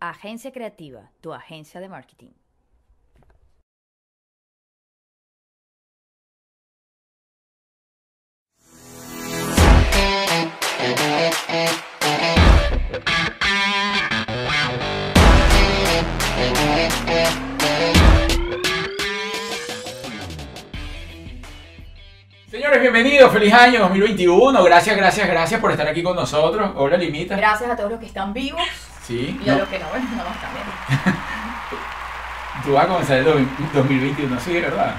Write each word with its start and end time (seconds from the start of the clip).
agencia 0.00 0.52
creativa, 0.52 1.10
tu 1.20 1.32
agencia 1.32 1.80
de 1.80 1.88
marketing. 1.88 2.30
Señores, 22.50 22.80
bienvenidos, 22.80 23.32
feliz 23.32 23.52
año 23.52 23.80
2021. 23.80 24.62
Gracias, 24.62 24.96
gracias, 24.96 25.26
gracias 25.28 25.60
por 25.60 25.72
estar 25.72 25.88
aquí 25.88 26.02
con 26.02 26.14
nosotros. 26.14 26.72
Hola, 26.76 26.96
Limita. 26.96 27.36
Gracias 27.36 27.70
a 27.70 27.76
todos 27.76 27.90
los 27.90 28.00
que 28.00 28.06
están 28.06 28.32
vivos 28.32 28.62
Sí, 29.06 29.38
y 29.44 29.48
a 29.50 29.56
los 29.56 29.68
que 29.68 29.78
no, 29.78 29.86
bueno, 29.88 30.06
no 30.16 30.22
están 30.32 30.50
viendo. 30.54 31.18
tú 32.64 32.72
vas 32.72 32.84
a 32.84 32.88
comenzar 32.88 33.18
el 33.18 33.24
do- 33.24 33.38
2021, 33.74 34.40
sí, 34.40 34.60
¿verdad? 34.60 34.94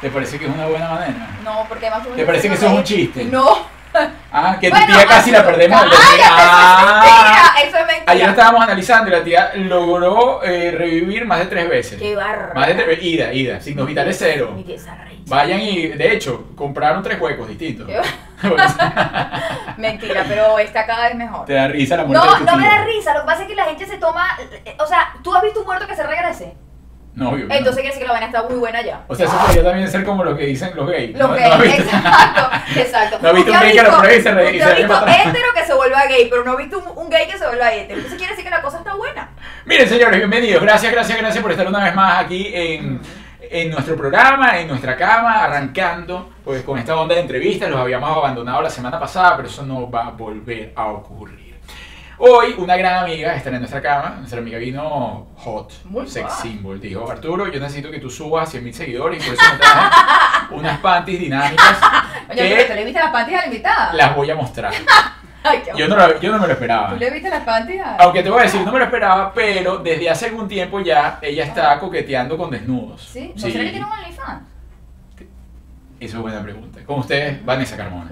¿Te 0.00 0.10
parece 0.10 0.38
que 0.38 0.46
es 0.46 0.50
una 0.54 0.66
buena 0.66 0.90
manera? 0.90 1.28
No, 1.44 1.64
porque 1.68 1.86
además... 1.88 2.08
¿Te 2.14 2.24
parece 2.24 2.48
que 2.48 2.54
eso 2.54 2.66
es 2.66 2.72
un 2.72 2.84
chiste? 2.84 3.24
No. 3.24 3.80
Ah, 4.32 4.56
que 4.60 4.70
tu 4.70 4.76
Bueno, 4.76 4.94
tía 4.96 5.04
casi 5.04 5.32
la 5.32 5.44
perdemos. 5.44 5.80
¡Cállate! 5.82 6.22
Ah. 6.24 7.02
Eso 7.02 7.06
es 7.08 7.12
mentira, 7.16 7.52
eso 7.66 7.76
es 7.78 7.86
mentira. 7.88 8.12
Ayer 8.12 8.28
estábamos 8.30 8.62
analizando 8.62 9.08
y 9.08 9.12
la 9.12 9.24
tía 9.24 9.50
logró 9.56 10.44
eh, 10.44 10.70
revivir 10.70 11.26
más 11.26 11.40
de 11.40 11.46
tres 11.46 11.68
veces. 11.68 11.98
Qué 12.00 12.14
barra. 12.14 12.54
Más 12.54 12.68
de 12.68 12.74
tres 12.74 12.86
veces. 12.86 13.04
Ida, 13.04 13.32
ida. 13.32 13.60
Signos 13.60 13.88
vitales 13.88 14.14
cero. 14.16 14.52
Mi 14.54 14.62
tía. 14.62 14.76
Vayan 15.26 15.60
y, 15.60 15.88
de 15.88 16.12
hecho, 16.12 16.46
compraron 16.54 17.02
tres 17.02 17.20
huecos 17.20 17.48
distintos. 17.48 17.88
Qué 17.88 18.00
Mentira, 19.76 20.24
pero 20.28 20.58
está 20.58 20.86
cada 20.86 21.06
vez 21.08 21.14
mejor. 21.16 21.46
Te 21.46 21.54
da 21.54 21.68
risa 21.68 21.96
la 21.96 22.04
muerte 22.04 22.26
No, 22.26 22.32
de 22.32 22.38
tu 22.40 22.44
no 22.46 22.56
me 22.56 22.64
da 22.66 22.84
risa, 22.84 23.14
lo 23.14 23.20
que 23.20 23.26
pasa 23.26 23.42
es 23.42 23.48
que 23.48 23.54
la 23.54 23.64
gente 23.64 23.86
se 23.86 23.96
toma... 23.98 24.26
O 24.78 24.86
sea, 24.86 25.12
¿tú 25.22 25.34
has 25.34 25.42
visto 25.42 25.60
un 25.60 25.66
muerto 25.66 25.86
que 25.86 25.96
se 25.96 26.02
regrese? 26.02 26.54
No, 27.14 27.30
obvio 27.30 27.46
no. 27.46 27.54
Entonces 27.54 27.82
quiere 27.82 27.88
decir 27.88 28.02
que 28.02 28.06
la 28.06 28.12
vaina 28.12 28.26
está 28.26 28.44
muy 28.44 28.54
buena 28.58 28.82
ya. 28.82 29.00
O 29.08 29.14
sea, 29.16 29.26
eso 29.26 29.36
podría 29.36 29.64
también 29.64 29.88
ser 29.90 30.04
como 30.04 30.22
lo 30.22 30.36
que 30.36 30.46
dicen 30.46 30.70
los 30.76 30.88
gays. 30.88 31.18
Lo 31.18 31.26
¿no? 31.28 31.34
que 31.34 31.40
¿No 31.40 31.54
has 31.54 31.62
visto? 31.62 31.82
exacto, 31.82 32.50
exacto. 32.76 33.18
¿No 33.22 33.28
has 33.28 33.34
visto 33.34 33.52
un 33.52 33.60
gay 33.60 33.72
que 33.72 33.82
lo 33.82 33.98
prueba 33.98 34.14
y 34.14 34.22
se 34.22 34.30
re- 34.32 34.56
y 34.56 34.60
se 34.60 34.74
visto 34.74 35.06
hétero 35.06 35.48
que 35.54 35.64
se 35.64 35.74
vuelva 35.74 36.06
gay, 36.06 36.28
pero 36.30 36.44
no 36.44 36.52
ha 36.52 36.56
visto 36.56 36.78
un, 36.78 36.98
un 37.04 37.10
gay 37.10 37.26
que 37.26 37.36
se 37.36 37.46
vuelva 37.46 37.72
hétero. 37.74 37.96
Entonces 37.96 38.16
quiere 38.16 38.32
decir 38.32 38.44
que 38.44 38.50
la 38.50 38.62
cosa 38.62 38.78
está 38.78 38.94
buena. 38.94 39.30
Miren, 39.66 39.88
señores, 39.88 40.16
bienvenidos. 40.18 40.62
Gracias, 40.62 40.92
gracias, 40.92 41.18
gracias 41.18 41.42
por 41.42 41.50
estar 41.50 41.66
una 41.66 41.82
vez 41.84 41.94
más 41.96 42.20
aquí 42.24 42.48
en, 42.54 43.00
en 43.50 43.70
nuestro 43.70 43.96
programa, 43.96 44.60
en 44.60 44.68
nuestra 44.68 44.96
cama, 44.96 45.44
arrancando 45.44 46.30
pues 46.50 46.64
con 46.64 46.76
esta 46.80 46.96
onda 46.96 47.14
de 47.14 47.20
entrevistas. 47.20 47.70
Los 47.70 47.78
habíamos 47.78 48.10
abandonado 48.10 48.60
la 48.60 48.70
semana 48.70 48.98
pasada, 48.98 49.36
pero 49.36 49.48
eso 49.48 49.64
no 49.64 49.88
va 49.88 50.06
a 50.06 50.10
volver 50.10 50.72
a 50.74 50.86
ocurrir. 50.86 51.60
Hoy 52.18 52.56
una 52.58 52.76
gran 52.76 53.04
amiga 53.04 53.36
estará 53.36 53.54
en 53.54 53.62
nuestra 53.62 53.80
cama. 53.80 54.16
Nuestra 54.18 54.40
amiga 54.40 54.58
vino 54.58 55.28
hot, 55.36 55.72
Muy 55.84 56.08
sex 56.08 56.32
symbol. 56.42 56.80
Dijo, 56.80 57.08
Arturo, 57.08 57.46
yo 57.46 57.60
necesito 57.60 57.88
que 57.88 58.00
tú 58.00 58.10
subas 58.10 58.48
a 58.48 58.50
100 58.50 58.64
mil 58.64 58.74
seguidores 58.74 59.22
y 59.24 59.26
por 59.30 59.34
eso 59.38 59.52
me 59.52 59.58
traje 59.58 59.96
unas 60.50 60.78
panties 60.80 61.20
dinámicas 61.20 61.78
Oye, 62.28 62.54
pero 62.56 62.66
¿tú 62.66 62.74
le 62.74 62.84
viste 62.84 63.00
las 63.00 63.12
panties 63.12 63.38
a 63.38 63.40
la 63.42 63.46
invitada? 63.46 63.92
las 63.94 64.16
voy 64.16 64.28
a 64.30 64.34
mostrar. 64.34 64.72
Ay, 65.44 65.62
Yo 65.76 65.86
no, 65.88 65.96
lo- 65.96 66.20
yo 66.20 66.32
no 66.32 66.38
me 66.40 66.46
lo 66.48 66.52
esperaba. 66.52 66.90
¿Tú 66.90 66.96
le 66.96 67.10
viste 67.10 67.30
las 67.30 67.44
panties. 67.44 67.80
Aunque 68.00 68.22
te 68.24 68.28
voy 68.28 68.40
a 68.40 68.42
decir, 68.42 68.60
no 68.62 68.72
me 68.72 68.78
lo 68.80 68.84
esperaba, 68.86 69.32
pero 69.32 69.78
desde 69.78 70.10
hace 70.10 70.26
algún 70.26 70.48
tiempo 70.48 70.80
ya 70.80 71.18
ella 71.22 71.44
está 71.44 71.78
coqueteando 71.78 72.36
con 72.36 72.50
desnudos. 72.50 73.02
¿Sí? 73.12 73.32
¿No 73.36 73.40
será 73.40 73.64
que 73.64 73.70
tiene 73.70 73.86
un 73.86 73.92
OnlyFans? 73.92 74.42
Eso 76.00 76.16
es 76.16 76.22
buena 76.22 76.42
pregunta. 76.42 76.80
Con 76.86 77.00
ustedes, 77.00 77.44
Vanessa 77.44 77.76
Carmona. 77.76 78.10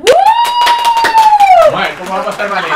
A 1.68 1.88
cómo 1.98 2.14
va 2.14 2.20
a 2.20 2.24
pasar 2.24 2.48
Vanessa. 2.48 2.74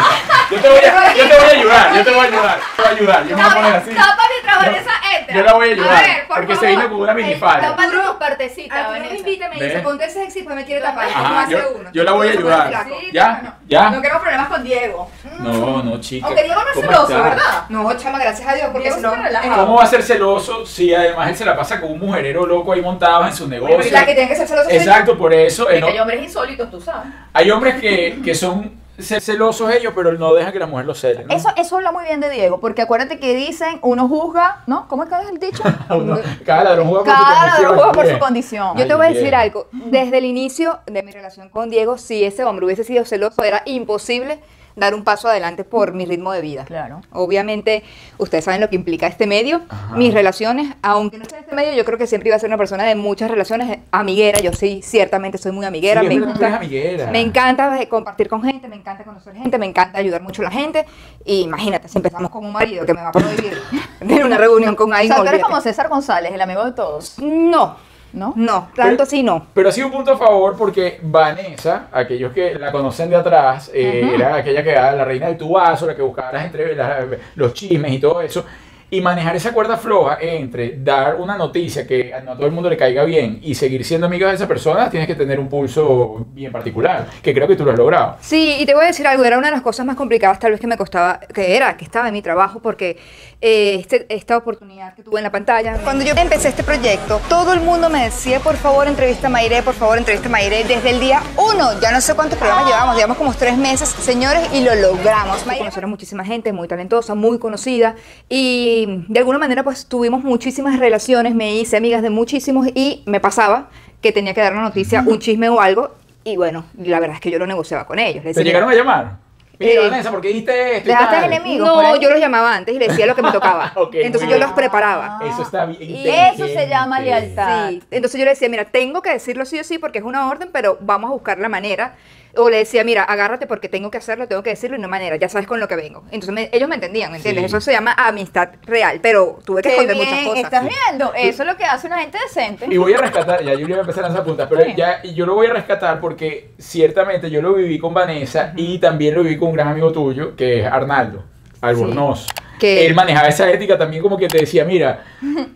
Yo 0.50 0.60
te 0.60 0.68
voy 0.68 0.78
a, 0.78 1.14
yo 1.14 1.28
te 1.28 1.34
voy 1.38 1.44
a 1.48 1.50
ayudar, 1.58 1.94
yo 1.94 2.04
te 2.04 2.10
voy 2.10 2.20
a 2.20 2.28
ayudar. 2.28 2.58
Te 2.76 2.82
voy 2.82 2.90
a 2.90 2.94
ayudar, 2.94 3.26
yo 3.26 3.36
me 3.36 3.42
voy 3.42 3.50
a 3.50 3.54
poner 3.54 3.74
así. 3.76 3.90
Tapa 3.90 4.22
mientras 4.30 4.56
Vanessa 4.66 4.90
entra. 5.18 5.34
yo 5.36 5.42
la 5.44 5.52
voy 5.54 5.68
a 5.68 5.72
ayudar, 5.72 6.02
ver, 6.02 6.26
por 6.26 6.36
porque 6.36 6.54
se 6.54 6.60
favor. 6.60 6.76
vino 6.76 6.88
con 6.90 7.00
una 7.00 7.14
minifalda. 7.14 7.68
Tápate 7.70 7.90
tus 7.96 8.16
partecitas, 8.16 8.78
Arturo 8.78 8.92
me 8.92 8.98
Vanessa. 9.00 9.16
invita 9.18 9.46
y 9.46 9.58
me 9.58 9.64
dice, 9.66 9.78
ponte 9.80 10.10
sexy, 10.10 10.42
pues 10.42 10.56
me 10.56 10.64
quiere 10.66 10.80
tapar. 10.82 11.08
Ajá, 11.08 11.48
yo- 11.48 11.72
uno. 11.78 11.90
yo 11.92 12.04
la 12.04 12.12
voy 12.12 12.28
a 12.28 12.30
ayudar. 12.32 12.86
¿Ya? 13.12 13.54
No, 13.72 13.80
no. 13.80 13.84
¿Ya? 13.90 13.90
No 13.90 14.02
queremos 14.02 14.22
problemas 14.22 14.48
con 14.48 14.64
Diego. 14.64 15.10
No, 15.40 15.82
no, 15.82 16.00
chica. 16.00 16.26
Aunque 16.26 16.42
Diego 16.44 16.60
no 16.62 16.68
es 16.68 16.74
¿Cómo 16.74 16.86
celoso? 17.06 17.22
¿verdad? 17.22 17.64
No, 17.68 17.96
chama, 17.96 18.18
gracias 18.18 18.48
a 18.48 18.54
Dios, 18.54 18.68
porque 18.72 18.88
Diego 18.92 18.96
si 18.96 19.02
no... 19.02 19.56
¿Cómo 19.56 19.74
va 19.76 19.84
a 19.84 19.86
ser 19.86 20.02
celoso 20.02 20.66
si 20.66 20.94
además 20.94 21.28
él 21.30 21.36
se 21.36 21.44
la 21.44 21.56
pasa 21.56 21.80
con 21.80 21.92
un 21.92 21.98
mujerero 22.00 22.46
loco 22.46 22.72
ahí 22.72 22.80
montado 22.82 23.26
en 23.26 23.34
su 23.34 23.48
negocio? 23.48 23.76
Oye, 23.78 23.90
la 23.90 24.06
que 24.06 24.14
tiene 24.14 24.28
que 24.28 24.36
ser 24.36 24.48
yo. 24.48 24.54
Exacto, 24.70 25.16
por 25.16 25.32
eso. 25.32 25.68
eh, 25.70 25.76
Es 25.76 25.80
no- 25.80 25.86
que 25.86 25.92
hay 25.94 25.98
hombres 26.00 26.22
insólitos, 26.22 26.70
tú 26.70 26.80
sabes. 26.80 27.10
Hay 27.32 27.50
hombres 27.50 27.80
que, 27.80 28.20
que 28.24 28.34
son 28.34 28.81
celosos 29.02 29.70
ellos, 29.72 29.92
pero 29.94 30.12
no 30.12 30.32
dejan 30.34 30.52
que 30.52 30.58
la 30.58 30.66
mujer 30.66 30.86
los 30.86 31.00
cele. 31.00 31.24
¿no? 31.24 31.34
Eso, 31.34 31.48
eso 31.56 31.76
habla 31.76 31.92
muy 31.92 32.04
bien 32.04 32.20
de 32.20 32.30
Diego, 32.30 32.60
porque 32.60 32.82
acuérdate 32.82 33.18
que 33.18 33.34
dicen, 33.34 33.78
uno 33.82 34.08
juzga, 34.08 34.62
¿no? 34.66 34.86
¿Cómo 34.88 35.04
es 35.04 35.08
que 35.08 35.14
es 35.22 35.28
el 35.30 35.38
dicho? 35.38 35.62
Uno- 35.90 36.18
cada 36.46 36.64
ladrón 36.64 36.88
juega 36.88 37.04
por 37.04 37.14
su 37.14 37.22
Cada 37.22 37.34
condición. 37.34 37.62
ladrón 37.62 37.76
juega 37.78 37.92
por 37.92 38.06
su 38.06 38.18
condición. 38.18 38.76
Yo 38.78 38.86
te 38.86 38.94
voy 38.94 39.06
a 39.06 39.08
decir 39.10 39.34
algo. 39.34 39.66
Desde 39.72 40.18
el 40.18 40.24
inicio 40.24 40.80
de 40.86 41.02
mi 41.02 41.12
relación 41.12 41.48
con 41.48 41.70
Diego, 41.70 41.98
si 41.98 42.24
ese 42.24 42.44
hombre 42.44 42.66
hubiese 42.66 42.84
sido 42.84 43.04
celoso, 43.04 43.42
era 43.44 43.62
imposible 43.66 44.38
dar 44.76 44.94
un 44.94 45.04
paso 45.04 45.28
adelante 45.28 45.64
por 45.64 45.92
mi 45.92 46.04
ritmo 46.06 46.32
de 46.32 46.40
vida. 46.40 46.64
Claro. 46.64 47.00
Obviamente, 47.12 47.82
ustedes 48.18 48.44
saben 48.44 48.60
lo 48.60 48.68
que 48.70 48.76
implica 48.76 49.06
este 49.06 49.26
medio. 49.26 49.62
Ajá. 49.68 49.96
Mis 49.96 50.14
relaciones, 50.14 50.74
aunque 50.82 51.18
no 51.18 51.22
esté 51.22 51.36
en 51.36 51.42
este 51.44 51.54
medio, 51.54 51.72
yo 51.74 51.84
creo 51.84 51.98
que 51.98 52.06
siempre 52.06 52.28
iba 52.28 52.36
a 52.36 52.38
ser 52.38 52.48
una 52.48 52.58
persona 52.58 52.84
de 52.84 52.94
muchas 52.94 53.30
relaciones 53.30 53.78
amiguera. 53.90 54.40
Yo 54.40 54.52
sí, 54.52 54.80
ciertamente 54.82 55.38
soy 55.38 55.52
muy 55.52 55.66
amiguera. 55.66 56.00
Sí, 56.02 56.08
me, 56.08 56.14
encanta, 56.14 56.56
amiguera. 56.56 57.10
me 57.10 57.20
encanta 57.20 57.82
eh, 57.82 57.88
compartir 57.88 58.28
con 58.28 58.42
gente, 58.42 58.68
me 58.68 58.76
encanta 58.76 59.04
conocer 59.04 59.34
gente, 59.34 59.58
me 59.58 59.66
encanta 59.66 59.98
ayudar 59.98 60.22
mucho 60.22 60.42
a 60.42 60.46
la 60.46 60.50
gente. 60.50 60.86
Y 61.24 61.42
imagínate, 61.42 61.88
si 61.88 61.98
empezamos 61.98 62.30
con 62.30 62.44
un 62.44 62.52
marido 62.52 62.84
que 62.86 62.94
me 62.94 63.02
va 63.02 63.08
a 63.08 63.12
prohibir 63.12 63.58
tener 63.98 64.24
una 64.24 64.38
reunión 64.38 64.74
con 64.74 64.90
O 64.90 64.94
alguien. 64.94 65.14
sea, 65.14 65.22
tú 65.22 65.28
eres 65.28 65.42
como 65.42 65.60
César 65.60 65.88
González, 65.88 66.32
el 66.32 66.40
amigo 66.40 66.64
de 66.64 66.72
todos, 66.72 67.18
No, 67.18 67.76
¿no? 68.12 68.32
no, 68.36 68.68
tanto 68.74 68.90
Pero- 68.90 69.02
así 69.02 69.22
no. 69.22 69.46
Pero 69.54 69.72
sí 69.72 69.82
un 69.82 69.90
punto 69.90 70.12
a 70.12 70.16
favor 70.18 70.56
porque 70.56 70.98
Vanessa, 71.02 71.86
aquellos 71.92 72.32
que 72.32 72.54
la 72.54 72.70
conocen 72.72 73.10
de 73.10 73.16
atrás, 73.16 73.70
eh, 73.74 74.10
era 74.14 74.36
aquella 74.36 74.62
que 74.62 74.70
era 74.70 74.92
la 74.92 75.04
reina 75.04 75.26
del 75.28 75.36
tubazo, 75.36 75.86
la 75.86 75.94
que 75.96 76.02
buscaba 76.02 76.32
las 76.32 76.44
entre, 76.46 76.74
las- 76.74 77.04
los 77.34 77.54
chismes 77.54 77.92
y 77.92 77.98
todo 77.98 78.20
eso. 78.20 78.44
Y 78.94 79.00
manejar 79.00 79.34
esa 79.34 79.54
cuerda 79.54 79.78
floja 79.78 80.18
entre 80.20 80.76
dar 80.76 81.14
una 81.16 81.38
noticia 81.38 81.86
que 81.86 82.12
no 82.26 82.32
a 82.32 82.34
todo 82.36 82.44
el 82.44 82.52
mundo 82.52 82.68
le 82.68 82.76
caiga 82.76 83.04
bien 83.04 83.38
y 83.42 83.54
seguir 83.54 83.86
siendo 83.86 84.06
amiga 84.06 84.28
de 84.28 84.34
esa 84.34 84.46
persona, 84.46 84.90
tienes 84.90 85.06
que 85.08 85.14
tener 85.14 85.40
un 85.40 85.48
pulso 85.48 86.26
bien 86.34 86.52
particular, 86.52 87.06
que 87.22 87.32
creo 87.32 87.48
que 87.48 87.56
tú 87.56 87.64
lo 87.64 87.70
has 87.72 87.78
logrado. 87.78 88.18
Sí, 88.20 88.56
y 88.60 88.66
te 88.66 88.74
voy 88.74 88.84
a 88.84 88.88
decir 88.88 89.06
algo, 89.06 89.24
era 89.24 89.38
una 89.38 89.46
de 89.46 89.52
las 89.54 89.62
cosas 89.62 89.86
más 89.86 89.96
complicadas 89.96 90.38
tal 90.38 90.50
vez 90.50 90.60
que 90.60 90.66
me 90.66 90.76
costaba, 90.76 91.20
que 91.20 91.56
era, 91.56 91.74
que 91.78 91.86
estaba 91.86 92.08
en 92.08 92.12
mi 92.12 92.20
trabajo, 92.20 92.60
porque 92.60 92.98
eh, 93.40 93.76
este- 93.80 94.04
esta 94.10 94.36
oportunidad 94.36 94.94
que 94.94 95.02
tuve 95.02 95.20
en 95.20 95.24
la 95.24 95.32
pantalla. 95.32 95.78
Cuando 95.82 96.04
yo 96.04 96.12
empecé 96.14 96.48
este 96.50 96.62
proyecto, 96.62 97.18
todo 97.30 97.54
el 97.54 97.60
mundo 97.62 97.88
me 97.88 98.04
decía, 98.04 98.40
por 98.40 98.56
favor, 98.56 98.86
entrevista 98.88 99.28
a 99.28 99.30
Maire, 99.30 99.62
por 99.62 99.72
favor, 99.74 99.96
entrevista 99.96 100.28
a 100.28 100.30
Maire, 100.30 100.64
desde 100.64 100.90
el 100.90 101.00
día 101.00 101.22
uno, 101.38 101.80
ya 101.80 101.92
no 101.92 102.00
sé 102.02 102.12
cuántos 102.12 102.38
programas 102.38 102.66
llevamos, 102.66 102.94
llevamos 102.96 103.16
como 103.16 103.32
tres 103.32 103.56
meses, 103.56 103.88
señores, 103.88 104.42
y 104.52 104.62
lo 104.62 104.74
logramos. 104.74 105.38
Conocer 105.62 105.82
a 105.84 105.86
muchísima 105.86 106.26
gente, 106.26 106.52
muy 106.52 106.68
talentosa, 106.68 107.14
muy 107.14 107.38
conocida, 107.38 107.94
y 108.28 108.80
de 108.86 109.18
alguna 109.18 109.38
manera 109.38 109.62
pues 109.62 109.86
tuvimos 109.86 110.22
muchísimas 110.24 110.78
relaciones, 110.78 111.34
me 111.34 111.54
hice 111.56 111.76
amigas 111.76 112.02
de 112.02 112.10
muchísimos, 112.10 112.68
y 112.74 113.02
me 113.06 113.20
pasaba 113.20 113.68
que 114.00 114.12
tenía 114.12 114.34
que 114.34 114.40
dar 114.40 114.52
una 114.52 114.62
noticia, 114.62 115.04
un 115.06 115.18
chisme 115.18 115.48
o 115.48 115.60
algo, 115.60 115.90
y 116.24 116.36
bueno, 116.36 116.64
la 116.78 117.00
verdad 117.00 117.16
es 117.16 117.20
que 117.20 117.30
yo 117.30 117.38
lo 117.38 117.46
negociaba 117.46 117.86
con 117.86 117.98
ellos. 117.98 118.24
Les 118.24 118.36
¿Te 118.36 118.44
llegaron 118.44 118.68
a 118.68 118.74
llamar? 118.74 119.16
Mira, 119.58 119.72
Eh, 119.72 119.78
Vanessa, 119.90 120.10
¿por 120.10 120.20
qué 120.20 120.28
dijiste 120.28 120.76
esto? 120.78 120.88
dejaste 120.88 121.40
por 121.40 121.58
No, 121.58 121.96
yo 121.96 122.10
los 122.10 122.18
llamaba 122.18 122.56
antes 122.56 122.74
y 122.74 122.78
les 122.78 122.88
decía 122.88 123.06
lo 123.06 123.14
que 123.14 123.22
me 123.22 123.30
tocaba. 123.32 123.72
Ok, 123.76 123.94
Entonces 123.94 124.28
yo 124.28 124.36
bien. 124.36 124.40
los 124.40 124.52
preparaba. 124.52 125.20
Eso 125.24 125.42
está 125.42 125.66
bien. 125.66 125.82
Y 125.82 126.08
eso 126.08 126.46
se 126.48 126.68
llama 126.68 127.00
lealtad. 127.00 127.68
Sí. 127.70 127.82
Entonces 127.90 128.18
yo 128.18 128.24
le 128.24 128.30
decía, 128.30 128.48
mira, 128.48 128.64
tengo 128.64 129.02
que 129.02 129.10
decirlo 129.10 129.44
sí 129.44 129.58
o 129.60 129.64
sí 129.64 129.78
porque 129.78 129.98
es 129.98 130.04
una 130.04 130.28
orden, 130.28 130.48
pero 130.52 130.78
vamos 130.80 131.10
a 131.10 131.12
buscar 131.12 131.38
la 131.38 131.48
manera 131.48 131.94
O 132.34 132.48
le 132.48 132.56
decía, 132.58 132.82
mira, 132.82 133.02
agárrate 133.02 133.46
porque 133.46 133.68
tengo 133.68 133.90
que 133.90 133.98
hacerlo, 133.98 134.26
tengo 134.26 134.42
que 134.42 134.50
decirlo 134.50 134.76
y 134.76 134.80
no 134.80 134.88
manera, 134.88 135.16
ya 135.16 135.28
sabes 135.28 135.46
con 135.46 135.60
lo 135.60 135.68
que 135.68 135.76
vengo. 135.76 136.02
Entonces 136.10 136.32
me- 136.32 136.48
ellos 136.52 136.68
me 136.68 136.76
entendían, 136.76 137.10
¿me 137.10 137.18
entiendes? 137.18 137.42
Sí. 137.42 137.46
Eso 137.46 137.60
se 137.60 137.72
llama 137.72 137.92
amistad 137.92 138.50
real, 138.62 139.00
pero 139.02 139.38
tuve 139.44 139.60
que 139.60 139.68
Qué 139.68 139.74
esconder 139.74 139.96
bien, 139.96 140.08
muchas 140.08 140.24
cosas. 140.24 140.44
¿Estás 140.44 140.68
viendo? 140.88 141.12
Eso 141.14 141.42
es 141.42 141.46
lo 141.48 141.56
que 141.56 141.64
hace 141.64 141.86
una 141.88 141.98
gente 141.98 142.18
decente. 142.26 142.66
Y 142.70 142.76
voy 142.78 142.94
a 142.94 142.98
rescatar, 142.98 143.42
ya 143.44 143.52
yo 143.54 143.66
voy 143.66 143.76
a 143.76 143.80
empezar 143.80 144.04
a 144.04 144.08
lanzar 144.08 144.24
puntas, 144.24 144.46
pero 144.48 144.64
Sí. 144.64 144.74
ya 144.76 145.02
yo 145.02 145.26
lo 145.26 145.34
voy 145.34 145.46
a 145.48 145.52
rescatar 145.52 146.00
porque 146.00 146.52
ciertamente 146.58 147.30
yo 147.30 147.42
lo 147.42 147.52
viví 147.52 147.78
con 147.78 147.92
Vanessa 147.92 148.52
y 148.56 148.78
también 148.78 149.14
lo 149.14 149.22
viví 149.22 149.36
con 149.38 149.48
un 149.48 149.54
gran 149.54 149.68
amigo 149.68 149.92
tuyo, 149.92 150.34
que 150.34 150.60
es 150.60 150.66
Arnaldo 150.66 151.24
Albornoz. 151.60 152.26
Que- 152.62 152.86
él 152.86 152.94
manejaba 152.94 153.28
esa 153.28 153.50
ética 153.50 153.76
también 153.76 154.02
como 154.02 154.16
que 154.16 154.28
te 154.28 154.38
decía, 154.38 154.64
mira, 154.64 155.02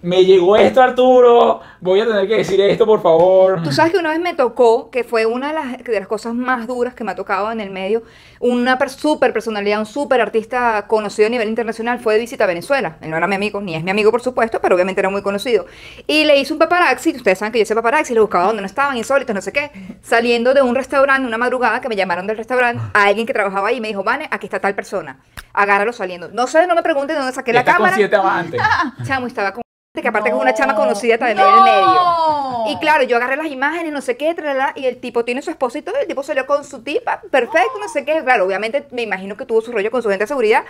me 0.02 0.24
llegó 0.24 0.56
esto 0.56 0.82
Arturo, 0.82 1.60
voy 1.80 2.00
a 2.00 2.06
tener 2.06 2.26
que 2.28 2.36
decir 2.38 2.60
esto 2.60 2.84
por 2.86 3.02
favor. 3.02 3.62
Tú 3.62 3.72
sabes 3.72 3.92
que 3.92 3.98
una 3.98 4.10
vez 4.10 4.20
me 4.20 4.34
tocó, 4.34 4.90
que 4.90 5.04
fue 5.04 5.24
una 5.26 5.48
de 5.48 5.54
las, 5.54 5.84
de 5.84 5.98
las 6.00 6.08
cosas 6.08 6.34
más 6.34 6.66
duras 6.66 6.94
que 6.94 7.04
me 7.04 7.12
ha 7.12 7.14
tocado 7.14 7.50
en 7.52 7.60
el 7.60 7.70
medio, 7.70 8.02
una 8.40 8.76
per- 8.78 8.90
super 8.90 9.32
personalidad, 9.32 9.78
un 9.78 9.86
super 9.86 10.20
artista 10.20 10.84
conocido 10.88 11.26
a 11.26 11.30
nivel 11.30 11.48
internacional, 11.48 11.98
fue 12.00 12.14
de 12.14 12.20
visita 12.20 12.44
a 12.44 12.46
Venezuela. 12.46 12.96
Él 13.00 13.10
no 13.10 13.16
era 13.16 13.26
mi 13.26 13.34
amigo, 13.34 13.60
ni 13.60 13.74
es 13.74 13.82
mi 13.84 13.90
amigo 13.90 14.10
por 14.10 14.20
supuesto, 14.20 14.60
pero 14.60 14.74
obviamente 14.74 15.00
era 15.00 15.08
muy 15.10 15.22
conocido. 15.22 15.66
Y 16.06 16.24
le 16.24 16.38
hizo 16.38 16.54
un 16.54 16.58
paparazzi, 16.58 17.10
ustedes 17.16 17.38
saben 17.38 17.52
que 17.52 17.58
yo 17.58 17.62
hice 17.62 17.74
paparazzi, 17.74 18.14
le 18.14 18.20
buscaba 18.20 18.46
donde 18.46 18.62
no 18.62 18.66
estaban, 18.66 18.96
insólitos, 18.96 19.34
no 19.34 19.40
sé 19.42 19.52
qué, 19.52 19.70
saliendo 20.02 20.54
de 20.54 20.62
un 20.62 20.74
restaurante, 20.74 21.26
una 21.26 21.38
madrugada, 21.38 21.80
que 21.80 21.88
me 21.88 21.96
llamaron 21.96 22.26
del 22.26 22.36
restaurante, 22.36 22.82
a 22.92 23.04
alguien 23.04 23.26
que 23.26 23.32
trabajaba 23.32 23.68
ahí 23.68 23.76
y 23.76 23.80
me 23.80 23.88
dijo, 23.88 24.02
Vane, 24.02 24.28
aquí 24.30 24.46
está 24.46 24.60
tal 24.60 24.74
persona, 24.74 25.18
agárralo 25.56 25.92
saliendo. 25.92 26.28
No 26.28 26.46
sé, 26.46 26.66
no 26.66 26.74
me 26.74 26.82
pregunten 26.82 27.16
de 27.16 27.20
dónde 27.20 27.34
saqué 27.34 27.50
Y 27.50 27.54
la 27.54 27.60
está 27.60 27.72
con 27.72 27.78
cámara. 27.78 27.96
siete 27.96 28.14
amantes. 28.16 28.60
Chamo, 29.06 29.26
estaba 29.26 29.52
con 29.52 29.62
que 30.00 30.08
aparte 30.08 30.28
es 30.28 30.34
una 30.34 30.52
chama 30.52 30.74
No. 30.74 30.78
conocida 30.78 31.16
también 31.16 31.38
en 31.38 31.54
el 31.54 31.62
medio. 31.62 32.66
Y 32.68 32.76
claro, 32.80 33.02
yo 33.04 33.16
agarré 33.16 33.36
las 33.36 33.46
imágenes, 33.46 33.90
no 33.94 34.02
sé 34.02 34.18
qué, 34.18 34.34
tralala, 34.34 34.72
y 34.76 34.84
el 34.84 34.98
tipo 35.00 35.24
tiene 35.24 35.40
su 35.40 35.48
esposa 35.50 35.78
y 35.78 35.82
todo, 35.82 35.96
el 35.98 36.06
tipo 36.06 36.22
salió 36.22 36.46
con 36.46 36.64
su 36.64 36.82
tipa, 36.82 37.22
perfecto, 37.30 37.78
no 37.80 37.88
sé 37.88 38.04
qué. 38.04 38.22
Claro, 38.22 38.44
obviamente 38.44 38.86
me 38.90 39.00
imagino 39.00 39.38
que 39.38 39.46
tuvo 39.46 39.62
su 39.62 39.72
rollo 39.72 39.90
con 39.90 40.02
su 40.02 40.10
gente 40.10 40.24
de 40.24 40.28
seguridad, 40.28 40.64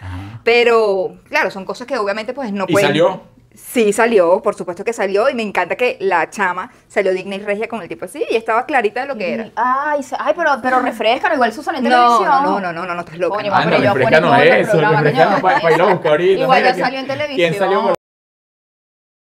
pero 0.45 1.17
claro, 1.29 1.51
son 1.51 1.65
cosas 1.65 1.89
que 1.89 1.99
obviamente 1.99 2.33
pues 2.35 2.53
no 2.53 2.67
¿Y 2.69 2.73
pueden. 2.73 2.89
salió? 2.89 3.21
Sí, 3.57 3.93
salió, 3.93 4.43
por 4.43 4.55
supuesto 4.55 4.85
que 4.85 4.93
salió, 4.93 5.31
y 5.31 5.35
me 5.35 5.43
encanta 5.43 5.77
que 5.77 5.97
la 6.01 6.29
chama 6.29 6.71
salió 6.89 7.13
digna 7.13 7.37
y 7.37 7.39
regia 7.39 7.69
con 7.69 7.81
el 7.81 7.89
tipo 7.89 8.05
así, 8.05 8.23
y 8.31 8.37
estaba 8.37 8.67
clarita 8.67 9.01
de 9.01 9.07
lo 9.07 9.17
que 9.17 9.33
era. 9.33 9.51
Ay, 9.57 10.01
ay, 10.19 10.35
pero, 10.37 10.51
pero 10.63 10.81
refrescan, 10.81 11.33
igual 11.33 11.53
se 11.53 11.61
usan 11.61 11.77
en 11.77 11.85
No, 11.85 11.89
televisión. 11.91 12.43
no, 12.45 12.61
no, 12.61 12.73
no, 12.73 12.87
no, 12.87 12.95
no, 12.95 13.01
estás 13.01 13.17
loca. 13.19 13.37
Coño, 13.37 13.51
no. 13.51 13.57
Ah, 13.57 13.63
pero 13.65 13.79
no, 13.79 13.85
yo 13.85 13.95
refresca 13.95 14.21
no 14.21 14.37
es 14.37 14.69
eso, 14.69 14.81
refresca 14.81 15.25
no, 15.25 15.31
coño. 15.31 15.43
pa- 15.43 15.61
pa' 15.61 15.73
ir 15.73 15.81
a 15.81 15.85
buscar 15.87 16.11
ahorita. 16.13 16.41
Igual 16.43 16.63
ya 16.65 16.75
salió 16.75 16.99
en 17.01 17.07
televisión. 17.07 17.37
¿Quién 17.51 17.55
salió 17.59 17.83
por 17.83 17.96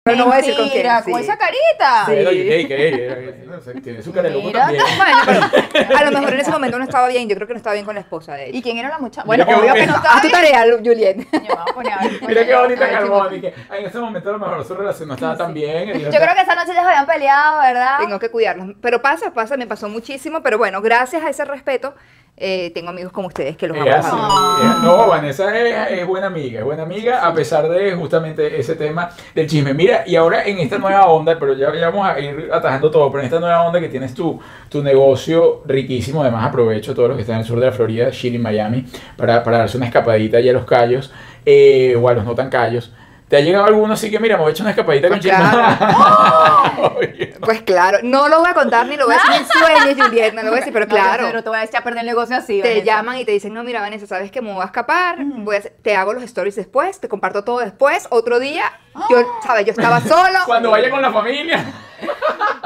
Pero 0.04 0.16
no 0.16 0.24
voy 0.24 0.34
a 0.34 0.36
decir 0.38 0.56
con 0.56 0.68
quién, 0.68 0.84
sí. 1.04 1.12
con 1.12 1.20
esa 1.20 1.38
carita. 1.38 2.02
Pero, 2.06 2.30
¿qué, 2.30 2.66
qué? 2.66 3.44
No 3.46 3.60
sé, 3.60 3.80
Tiene 3.80 4.02
su 4.02 4.12
cara 4.12 4.28
de 4.30 4.34
loco 4.34 4.48
Mira. 4.48 4.62
también. 4.62 4.82
Bueno, 4.96 5.50
pero 5.72 5.96
a 5.96 6.04
lo 6.04 6.10
mejor 6.10 6.34
en 6.34 6.40
ese 6.40 6.50
momento 6.50 6.78
no 6.78 6.84
estaba 6.84 7.06
bien, 7.06 7.28
yo 7.28 7.36
creo 7.36 7.46
que 7.46 7.54
no 7.54 7.58
estaba 7.58 7.74
bien 7.74 7.86
con 7.86 7.94
la 7.94 8.00
esposa 8.00 8.34
de 8.34 8.48
ella. 8.48 8.58
¿Y 8.58 8.62
quién 8.62 8.78
era 8.78 8.88
la 8.88 8.98
muchacha? 8.98 9.24
Mira 9.28 9.44
Bueno, 9.44 9.46
qué 9.46 9.54
obvio 9.54 9.74
que 9.74 9.86
no 9.86 9.94
estaba 9.94 10.14
Haz 10.16 10.22
tu 10.22 10.28
bien. 10.28 10.40
tarea, 10.42 10.76
Juliet. 10.84 11.16
Yo 11.32 11.40
me 11.40 11.48
voy 11.48 11.56
a 11.56 11.64
poner 11.72 11.92
a 11.92 11.98
ver, 11.98 12.12
Mira 12.26 12.46
qué 12.46 12.54
bonita 12.56 12.88
que 13.30 13.54
En 13.78 13.86
ese 13.86 13.98
momento 14.00 14.28
a 14.28 14.32
lo 14.32 14.38
mejor 14.40 14.64
su 14.64 14.74
relación 14.74 15.08
no 15.08 15.14
estaba 15.14 15.36
tan 15.36 15.54
bien. 15.54 15.88
Yo 15.92 16.10
creo 16.10 16.34
que 16.34 16.40
esa 16.40 16.54
noche 16.56 16.72
ya 16.74 16.82
se 16.82 16.88
habían 16.88 17.06
peleado, 17.06 17.60
¿verdad? 17.60 17.98
Tengo 18.00 18.18
que 18.18 18.28
cuidarlos. 18.28 18.74
Pero 18.80 19.00
pasa, 19.00 19.32
pasa, 19.32 19.56
me 19.56 19.68
pasó 19.68 19.88
muchísimo. 19.88 20.42
Pero 20.42 20.58
bueno, 20.58 20.82
gracias 20.82 21.22
a 21.22 21.30
ese 21.30 21.44
respeto, 21.44 21.94
eh, 22.36 22.70
tengo 22.74 22.90
amigos 22.90 23.12
como 23.12 23.28
ustedes 23.28 23.56
que 23.56 23.68
los 23.68 23.76
amo. 23.76 23.88
Ah. 23.88 24.80
No, 24.82 25.06
Vanessa 25.06 25.56
es, 25.56 26.00
es 26.00 26.06
buena 26.06 26.28
amiga, 26.28 26.60
es 26.60 26.64
buena 26.64 26.82
amiga 26.82 27.24
a 27.24 27.32
pesar 27.34 27.68
de 27.68 27.94
justamente 27.94 28.58
ese 28.58 28.74
tema 28.74 29.10
del 29.34 29.46
chisme. 29.46 29.74
Mira, 29.74 29.91
y 30.06 30.16
ahora 30.16 30.44
en 30.44 30.58
esta 30.58 30.78
nueva 30.78 31.06
onda, 31.06 31.38
pero 31.38 31.54
ya, 31.54 31.74
ya 31.74 31.90
vamos 31.90 32.06
a 32.08 32.18
ir 32.20 32.48
atajando 32.52 32.90
todo, 32.90 33.10
pero 33.10 33.20
en 33.20 33.26
esta 33.26 33.38
nueva 33.40 33.62
onda 33.62 33.80
que 33.80 33.88
tienes 33.88 34.14
tú, 34.14 34.40
tu 34.68 34.82
negocio 34.82 35.62
riquísimo, 35.66 36.22
además 36.22 36.46
aprovecho 36.46 36.92
a 36.92 36.94
todos 36.94 37.08
los 37.08 37.16
que 37.16 37.22
están 37.22 37.36
en 37.36 37.40
el 37.42 37.46
sur 37.46 37.60
de 37.60 37.66
la 37.66 37.72
Florida, 37.72 38.10
Chile 38.10 38.36
y 38.36 38.38
Miami, 38.38 38.86
para, 39.16 39.42
para 39.44 39.58
darse 39.58 39.76
una 39.76 39.86
escapadita 39.86 40.38
allá 40.38 40.50
a 40.50 40.54
los 40.54 40.64
callos, 40.64 41.12
eh, 41.46 41.96
o 42.00 42.08
a 42.08 42.14
los 42.14 42.24
no 42.24 42.34
tan 42.34 42.48
callos. 42.50 42.92
¿Te 43.28 43.38
ha 43.38 43.40
llegado 43.40 43.64
alguno 43.64 43.94
así 43.94 44.10
que, 44.10 44.20
mira, 44.20 44.36
me 44.36 44.42
voy 44.42 44.50
a 44.50 44.52
echar 44.52 44.64
una 44.64 44.72
escapadita 44.72 45.08
con 45.08 45.18
Pues 45.18 45.22
Chile? 45.32 45.36
claro. 45.38 46.94
Oye. 46.98 47.34
Pues 47.40 47.62
claro, 47.62 47.98
no 48.02 48.28
lo 48.28 48.40
voy 48.40 48.50
a 48.50 48.54
contar 48.54 48.86
ni 48.86 48.96
lo 48.96 49.06
voy 49.06 49.14
a 49.14 49.18
decir 49.18 49.32
en 49.40 49.46
sueños, 49.48 50.06
Juliet, 50.06 50.34
no 50.34 50.42
lo 50.42 50.48
voy 50.50 50.56
a 50.58 50.60
decir, 50.60 50.72
pero 50.74 50.84
No, 50.92 50.94
claro. 50.94 51.24
Pero 51.28 51.42
te 51.42 51.48
voy 51.48 51.58
a 51.58 51.64
echar 51.64 51.80
a 51.80 51.84
perder 51.84 52.00
el 52.00 52.06
negocio 52.08 52.36
así. 52.36 52.60
te 52.60 52.68
Vanessa. 52.68 52.84
llaman 52.84 53.16
y 53.18 53.24
te 53.24 53.32
dicen, 53.32 53.54
no, 53.54 53.64
mira, 53.64 53.80
Vanessa, 53.80 54.06
sabes 54.06 54.30
que 54.30 54.42
me 54.42 54.52
voy 54.52 54.62
a 54.62 54.66
escapar, 54.66 55.16
voy 55.24 55.56
a 55.56 55.58
hacer- 55.60 55.72
te 55.82 55.96
hago 55.96 56.12
los 56.12 56.22
stories 56.24 56.56
después, 56.56 57.00
te 57.00 57.08
comparto 57.08 57.42
todo 57.42 57.60
después, 57.60 58.06
otro 58.10 58.38
día, 58.38 58.64
yo, 59.10 59.40
¿sabes? 59.42 59.64
Yo 59.66 59.72
estaba 59.72 60.00
solo. 60.00 60.38
Cuando 60.46 60.70
vaya 60.70 60.90
con 60.90 61.02
la 61.02 61.12
familia. 61.12 61.64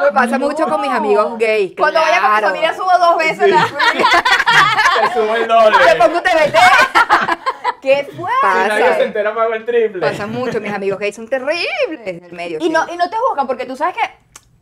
Me 0.03 0.13
pasa 0.13 0.39
mucho 0.39 0.67
con 0.69 0.81
mis 0.81 0.91
amigos 0.91 1.39
gays. 1.39 1.75
Cuando 1.77 2.01
vaya 2.01 2.21
con 2.21 2.35
mi 2.35 2.41
familia 2.43 2.75
subo 2.75 2.99
dos 2.99 3.19
veces 3.19 3.49
la... 3.51 3.67
Te 5.01 5.13
subo 5.13 5.35
el 5.35 5.47
doble. 5.47 5.77
Te 5.79 5.97
pongo 5.97 6.23
TBT. 6.23 6.57
¿Qué 7.83 8.09
fue? 8.17 8.31
Si 8.41 8.69
nadie 8.69 8.85
Pasa. 8.85 8.97
se 8.97 9.05
entera, 9.05 9.35
pago 9.35 9.55
el 9.55 9.65
triple. 9.65 10.01
Pasa 10.01 10.27
mucho, 10.27 10.61
mis 10.61 10.73
amigos 10.73 10.99
gays 10.99 11.15
son 11.15 11.29
terribles 11.29 12.07
en 12.07 12.25
el 12.25 12.33
medio. 12.33 12.59
Y 12.59 12.65
sí. 12.65 12.71
no, 12.71 12.87
y 12.93 12.97
no 12.97 13.09
te 13.11 13.17
juzgan 13.17 13.47
porque 13.47 13.67
tú 13.67 13.77
sabes 13.77 13.95
que 13.95 14.11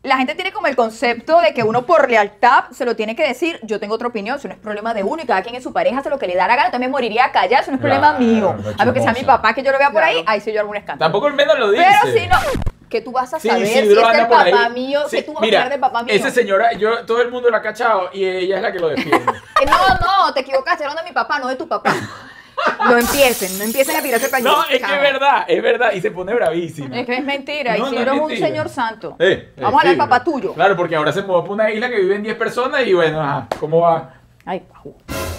la 0.04 0.18
gente 0.18 0.34
tiene 0.34 0.52
como 0.52 0.66
el 0.66 0.76
concepto 0.76 1.40
de 1.40 1.54
que 1.54 1.62
uno 1.62 1.86
por 1.86 2.08
lealtad 2.10 2.64
se 2.70 2.84
lo 2.84 2.94
tiene 2.94 3.16
que 3.16 3.26
decir, 3.26 3.58
yo 3.62 3.80
tengo 3.80 3.94
otra 3.94 4.08
opinión, 4.08 4.36
eso 4.36 4.46
no 4.48 4.54
es 4.54 4.60
problema 4.60 4.92
de 4.94 5.02
uno 5.02 5.22
y 5.22 5.26
cada 5.26 5.42
quien 5.42 5.54
es 5.54 5.62
su 5.62 5.72
pareja, 5.72 5.98
hace 6.00 6.10
lo 6.10 6.18
que 6.18 6.26
le 6.26 6.36
da 6.36 6.46
la 6.46 6.56
gana, 6.56 6.70
también 6.70 6.90
moriría 6.92 7.32
callado, 7.32 7.62
eso 7.62 7.70
no 7.70 7.76
es 7.76 7.80
problema 7.80 8.16
Claro, 8.16 8.18
mío. 8.24 8.50
A 8.78 8.84
menos 8.84 8.94
que 8.94 9.00
sea 9.00 9.12
mi 9.12 9.24
papá 9.24 9.54
que 9.54 9.62
yo 9.62 9.72
lo 9.72 9.78
vea 9.78 9.90
por 9.90 10.02
ahí, 10.02 10.16
Claro. 10.16 10.30
ahí 10.30 10.40
sí 10.40 10.52
yo 10.52 10.60
algún 10.60 10.76
escándalo. 10.76 11.06
Tampoco 11.10 11.28
el 11.28 11.34
menos 11.34 11.58
lo 11.58 11.70
dice. 11.70 11.84
Pero 12.02 12.16
si 12.18 12.26
no, 12.26 12.36
que 12.90 13.00
tú 13.00 13.12
vas 13.12 13.32
a 13.32 13.40
Sí, 13.40 13.48
saber 13.48 13.66
sí, 13.66 13.72
si 13.72 13.78
es 13.80 13.88
Duro 13.88 14.10
el 14.10 14.26
papá 14.28 14.68
mío, 14.68 15.00
Sí, 15.08 15.16
que 15.16 15.22
tú 15.22 15.32
vas 15.32 15.40
mira, 15.40 15.58
a 15.58 15.62
hablar 15.62 15.72
del 15.72 15.80
papá 15.80 16.02
mío. 16.02 16.14
Esa 16.14 16.30
señora, 16.30 16.72
yo, 16.74 17.04
todo 17.06 17.22
el 17.22 17.30
mundo 17.30 17.48
la 17.50 17.58
ha 17.58 17.62
cachado 17.62 18.10
y 18.12 18.24
ella 18.24 18.56
es 18.56 18.62
la 18.62 18.72
que 18.72 18.78
lo 18.78 18.88
defiende. 18.88 19.24
Eh, 19.62 19.66
no, 19.66 20.26
no, 20.26 20.34
te 20.34 20.40
equivocaste, 20.40 20.84
hablando 20.84 21.02
de 21.02 21.08
mi 21.08 21.14
papá, 21.14 21.38
no 21.38 21.48
de 21.48 21.56
tu 21.56 21.66
papá. 21.66 21.94
No 22.84 22.98
empiecen, 22.98 23.58
no 23.58 23.64
empiecen 23.64 23.96
a 23.96 24.02
tirarse 24.02 24.28
pañuelos. 24.28 24.58
no, 24.58 24.64
es 24.74 24.82
que 24.82 24.94
es 24.94 25.00
verdad, 25.00 25.44
es 25.48 25.62
verdad. 25.62 25.92
Y 25.92 26.00
se 26.00 26.10
pone 26.10 26.34
bravísima. 26.34 26.98
Es 26.98 27.06
que 27.06 27.16
es 27.16 27.24
mentira, 27.24 27.76
No, 27.76 27.86
no 27.86 27.92
Isidro 27.92 28.10
es 28.12 28.16
es 28.16 28.22
un 28.22 28.28
mentira. 28.28 28.46
señor 28.48 28.68
santo. 28.68 29.16
Eh, 29.18 29.52
eh, 29.56 29.60
Vamos 29.60 29.74
a 29.74 29.80
hablar 29.80 29.84
del 29.84 29.94
sí, 29.94 29.98
papá 29.98 30.24
tuyo. 30.24 30.54
Claro, 30.54 30.76
porque 30.76 30.96
ahora 30.96 31.12
se 31.12 31.22
mudó 31.22 31.42
para 31.42 31.52
una 31.54 31.70
isla 31.70 31.88
que 31.88 32.00
viven 32.00 32.22
10 32.22 32.36
personas 32.36 32.86
y 32.86 32.92
bueno, 32.92 33.20
ajá, 33.20 33.48
¿cómo 33.58 33.80
va? 33.80 34.14
Ay, 34.44 34.60
paju. 34.60 34.94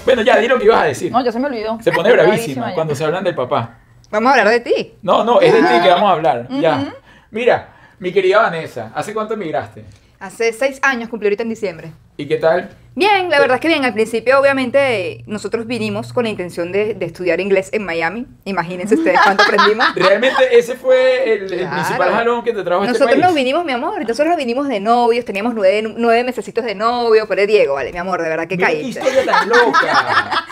Bueno, 0.05 0.21
ya 0.23 0.37
di 0.37 0.47
lo 0.47 0.57
que 0.57 0.65
ibas 0.65 0.81
a 0.81 0.85
decir. 0.85 1.11
No, 1.11 1.23
ya 1.23 1.31
se 1.31 1.39
me 1.39 1.47
olvidó. 1.47 1.77
se 1.81 1.91
pone 1.91 2.11
bravísima 2.11 2.69
ya. 2.69 2.75
cuando 2.75 2.95
se 2.95 3.03
hablan 3.05 3.23
del 3.23 3.35
papá. 3.35 3.77
Vamos 4.11 4.29
a 4.29 4.39
hablar 4.39 4.49
de 4.49 4.59
ti. 4.59 4.93
No, 5.01 5.23
no, 5.23 5.39
es 5.41 5.51
de 5.53 5.59
ti 5.61 5.81
que 5.83 5.89
vamos 5.89 6.09
a 6.09 6.13
hablar. 6.13 6.47
Ya. 6.49 6.93
Mira, 7.31 7.69
mi 7.99 8.11
querida 8.11 8.41
Vanessa, 8.41 8.91
¿hace 8.95 9.13
cuánto 9.13 9.33
emigraste? 9.35 9.83
Hace 10.19 10.53
seis 10.53 10.79
años, 10.81 11.09
cumplí 11.09 11.27
ahorita 11.27 11.43
en 11.43 11.49
diciembre. 11.49 11.91
¿Y 12.17 12.27
qué 12.27 12.37
tal? 12.37 12.69
Bien, 12.97 13.29
la 13.29 13.39
verdad 13.39 13.55
es 13.55 13.61
que 13.61 13.67
bien. 13.67 13.83
Al 13.83 13.93
principio, 13.93 14.39
obviamente, 14.39 15.23
nosotros 15.27 15.67
vinimos 15.67 16.13
con 16.13 16.23
la 16.23 16.29
intención 16.29 16.71
de, 16.71 16.93
de 16.93 17.05
estudiar 17.05 17.41
inglés 17.41 17.69
en 17.73 17.83
Miami. 17.83 18.25
Imagínense 18.45 18.95
ustedes 18.95 19.19
cuánto 19.21 19.43
aprendimos. 19.47 19.93
Realmente 19.95 20.57
ese 20.57 20.75
fue 20.75 21.33
el, 21.33 21.43
el 21.53 21.59
Claro. 21.59 21.73
principal 21.75 22.11
jalón 22.13 22.43
que 22.45 22.53
te 22.53 22.63
trajo 22.63 22.81
a 22.83 22.85
este 22.85 22.93
Nosotros 22.93 23.15
país. 23.15 23.25
nos 23.25 23.35
vinimos, 23.35 23.65
mi 23.65 23.73
amor, 23.73 23.99
nosotros 23.99 24.27
nos 24.29 24.37
vinimos 24.37 24.69
de 24.69 24.79
novios, 24.79 25.25
teníamos 25.25 25.53
nueve, 25.53 25.83
nueve 25.97 26.23
mesecitos 26.23 26.63
de 26.63 26.73
novio, 26.73 27.27
pero 27.27 27.45
Diego, 27.45 27.73
vale, 27.73 27.91
mi 27.91 27.97
amor, 27.97 28.21
de 28.21 28.29
verdad 28.29 28.47
que 28.47 28.55
Mira 28.55 28.69
qué 28.69 28.73
caíste. 28.75 29.01
historia 29.01 29.25
tan 29.25 29.49
loca. 29.49 30.45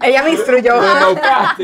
Ella 0.02 0.22
me 0.22 0.30
instruyó. 0.30 0.74
Embaucaste. 0.76 1.62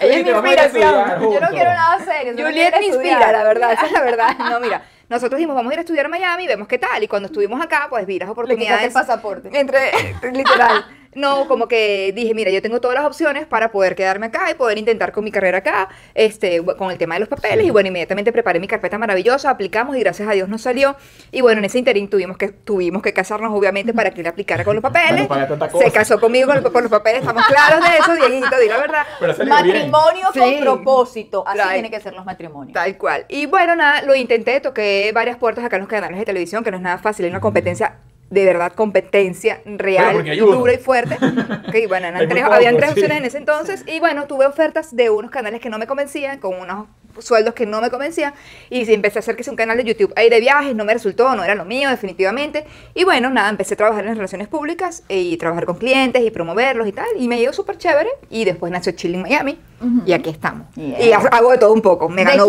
Ella 0.00 0.16
es 0.18 0.24
mi 0.24 0.30
inspiración. 0.30 1.04
Yo 1.20 1.40
no 1.40 1.48
quiero 1.50 1.70
nada 1.74 1.98
serio. 2.04 2.32
Juliet 2.36 2.74
me 2.80 2.86
inspira, 2.86 3.32
la 3.32 3.44
verdad, 3.44 3.72
esa 3.74 3.84
es 3.86 3.92
la 3.92 4.02
verdad. 4.02 4.36
No, 4.50 4.60
mira, 4.60 4.82
nosotros 5.08 5.38
dijimos, 5.38 5.54
vamos 5.56 5.70
a 5.70 5.74
ir 5.74 5.78
a 5.78 5.82
estudiar 5.82 6.06
a 6.06 6.08
Miami, 6.08 6.46
vemos 6.46 6.66
qué 6.68 6.78
tal. 6.78 7.02
Y 7.02 7.08
cuando 7.08 7.26
estuvimos 7.26 7.60
acá, 7.60 7.86
pues 7.88 8.06
vi 8.06 8.18
las 8.18 8.26
Le 8.28 8.32
oportunidades. 8.32 8.86
el 8.86 8.92
pasaporte. 8.92 9.50
Entre, 9.52 9.90
literal. 10.32 10.84
No, 11.16 11.48
como 11.48 11.66
que 11.66 12.12
dije, 12.14 12.34
mira, 12.34 12.50
yo 12.50 12.60
tengo 12.62 12.80
todas 12.80 12.94
las 12.94 13.06
opciones 13.06 13.46
para 13.46 13.72
poder 13.72 13.96
quedarme 13.96 14.26
acá 14.26 14.50
y 14.50 14.54
poder 14.54 14.78
intentar 14.78 15.12
con 15.12 15.24
mi 15.24 15.30
carrera 15.32 15.58
acá, 15.58 15.88
este, 16.14 16.62
con 16.76 16.90
el 16.90 16.98
tema 16.98 17.14
de 17.14 17.20
los 17.20 17.28
papeles. 17.28 17.64
Y 17.66 17.70
bueno, 17.70 17.88
inmediatamente 17.88 18.32
preparé 18.32 18.60
mi 18.60 18.68
carpeta 18.68 18.98
maravillosa, 18.98 19.50
aplicamos 19.50 19.96
y 19.96 20.00
gracias 20.00 20.28
a 20.28 20.32
Dios 20.32 20.48
nos 20.48 20.62
salió. 20.62 20.94
Y 21.32 21.40
bueno, 21.40 21.58
en 21.60 21.64
ese 21.64 21.78
interín 21.78 22.08
tuvimos 22.08 22.36
que, 22.36 22.48
tuvimos 22.48 23.02
que 23.02 23.12
casarnos, 23.12 23.52
obviamente, 23.52 23.92
para 23.94 24.10
que 24.10 24.22
le 24.22 24.28
aplicara 24.28 24.62
con 24.62 24.76
los 24.76 24.82
papeles. 24.82 25.26
Bueno, 25.26 25.46
Se 25.80 25.90
casó 25.90 26.20
conmigo 26.20 26.52
con, 26.52 26.72
con 26.72 26.82
los 26.82 26.90
papeles, 26.92 27.20
estamos 27.20 27.44
claros 27.46 27.80
de 27.80 27.96
eso, 27.96 28.14
Dieguito, 28.14 28.58
di 28.60 28.68
la 28.68 28.76
verdad. 28.78 29.02
Pero 29.18 29.34
salió 29.34 29.54
bien. 29.62 29.90
Matrimonio 29.90 30.26
Sí. 30.34 30.40
con 30.40 30.60
propósito. 30.60 31.44
Así 31.46 31.58
Trae. 31.58 31.72
tienen 31.74 31.90
que 31.90 32.00
ser 32.00 32.12
los 32.12 32.24
matrimonios. 32.26 32.74
Tal 32.74 32.96
cual. 32.98 33.24
Y 33.28 33.46
bueno, 33.46 33.74
nada, 33.74 34.02
lo 34.02 34.14
intenté, 34.14 34.60
toqué 34.60 35.10
varias 35.14 35.36
puertas 35.38 35.64
acá 35.64 35.76
en 35.76 35.80
los 35.80 35.88
canales 35.88 36.18
de 36.18 36.24
televisión, 36.26 36.62
que 36.62 36.70
no 36.70 36.76
es 36.76 36.82
nada 36.82 36.98
fácil, 36.98 37.24
hay 37.24 37.30
una 37.30 37.40
competencia, 37.40 37.96
de 38.30 38.44
verdad, 38.44 38.72
competencia 38.72 39.60
real, 39.64 40.24
dura 40.38 40.72
y 40.72 40.78
fuerte. 40.78 41.16
Ok, 41.68 41.74
bueno, 41.88 42.08
tres- 42.28 42.44
habían 42.44 42.76
tres 42.76 42.90
sí. 42.90 43.00
opciones 43.00 43.18
en 43.18 43.24
ese 43.24 43.38
entonces. 43.38 43.84
Y 43.86 43.98
bueno, 44.00 44.26
tuve 44.26 44.46
ofertas 44.46 44.94
de 44.94 45.10
unos 45.10 45.30
canales 45.30 45.60
que 45.60 45.68
no 45.68 45.78
me 45.78 45.86
convencían, 45.86 46.38
con 46.38 46.54
unos 46.58 46.86
sueldos 47.18 47.54
que 47.54 47.66
no 47.66 47.80
me 47.80 47.90
convencían. 47.90 48.34
Y 48.70 48.90
empecé 48.92 49.18
a 49.18 49.20
hacer 49.20 49.34
que 49.36 49.42
es 49.42 49.48
un 49.48 49.56
canal 49.56 49.76
de 49.76 49.84
YouTube 49.84 50.12
ahí 50.16 50.30
de 50.30 50.38
viajes, 50.40 50.74
no 50.76 50.84
me 50.84 50.92
resultó, 50.94 51.34
no 51.34 51.42
era 51.44 51.54
lo 51.56 51.64
mío, 51.64 51.90
definitivamente. 51.90 52.64
Y 52.94 53.04
bueno, 53.04 53.30
nada, 53.30 53.48
empecé 53.48 53.74
a 53.74 53.76
trabajar 53.78 54.06
en 54.06 54.14
relaciones 54.14 54.46
públicas 54.48 55.02
y 55.08 55.36
trabajar 55.38 55.66
con 55.66 55.76
clientes 55.78 56.22
y 56.22 56.30
promoverlos 56.30 56.86
y 56.86 56.92
tal. 56.92 57.06
Y 57.18 57.26
me 57.28 57.36
dio 57.38 57.52
súper 57.52 57.78
chévere. 57.78 58.10
Y 58.30 58.44
después 58.44 58.70
nació 58.72 58.92
Chile 58.92 59.16
en 59.16 59.22
Miami. 59.22 59.58
Y 60.06 60.12
aquí 60.12 60.30
estamos. 60.30 60.66
Yeah. 60.76 61.02
Y 61.04 61.12
hago 61.12 61.50
de 61.50 61.58
todo 61.58 61.72
un 61.72 61.82
poco. 61.82 62.08
Me 62.08 62.24
¿De 62.24 62.30
ganó. 62.30 62.48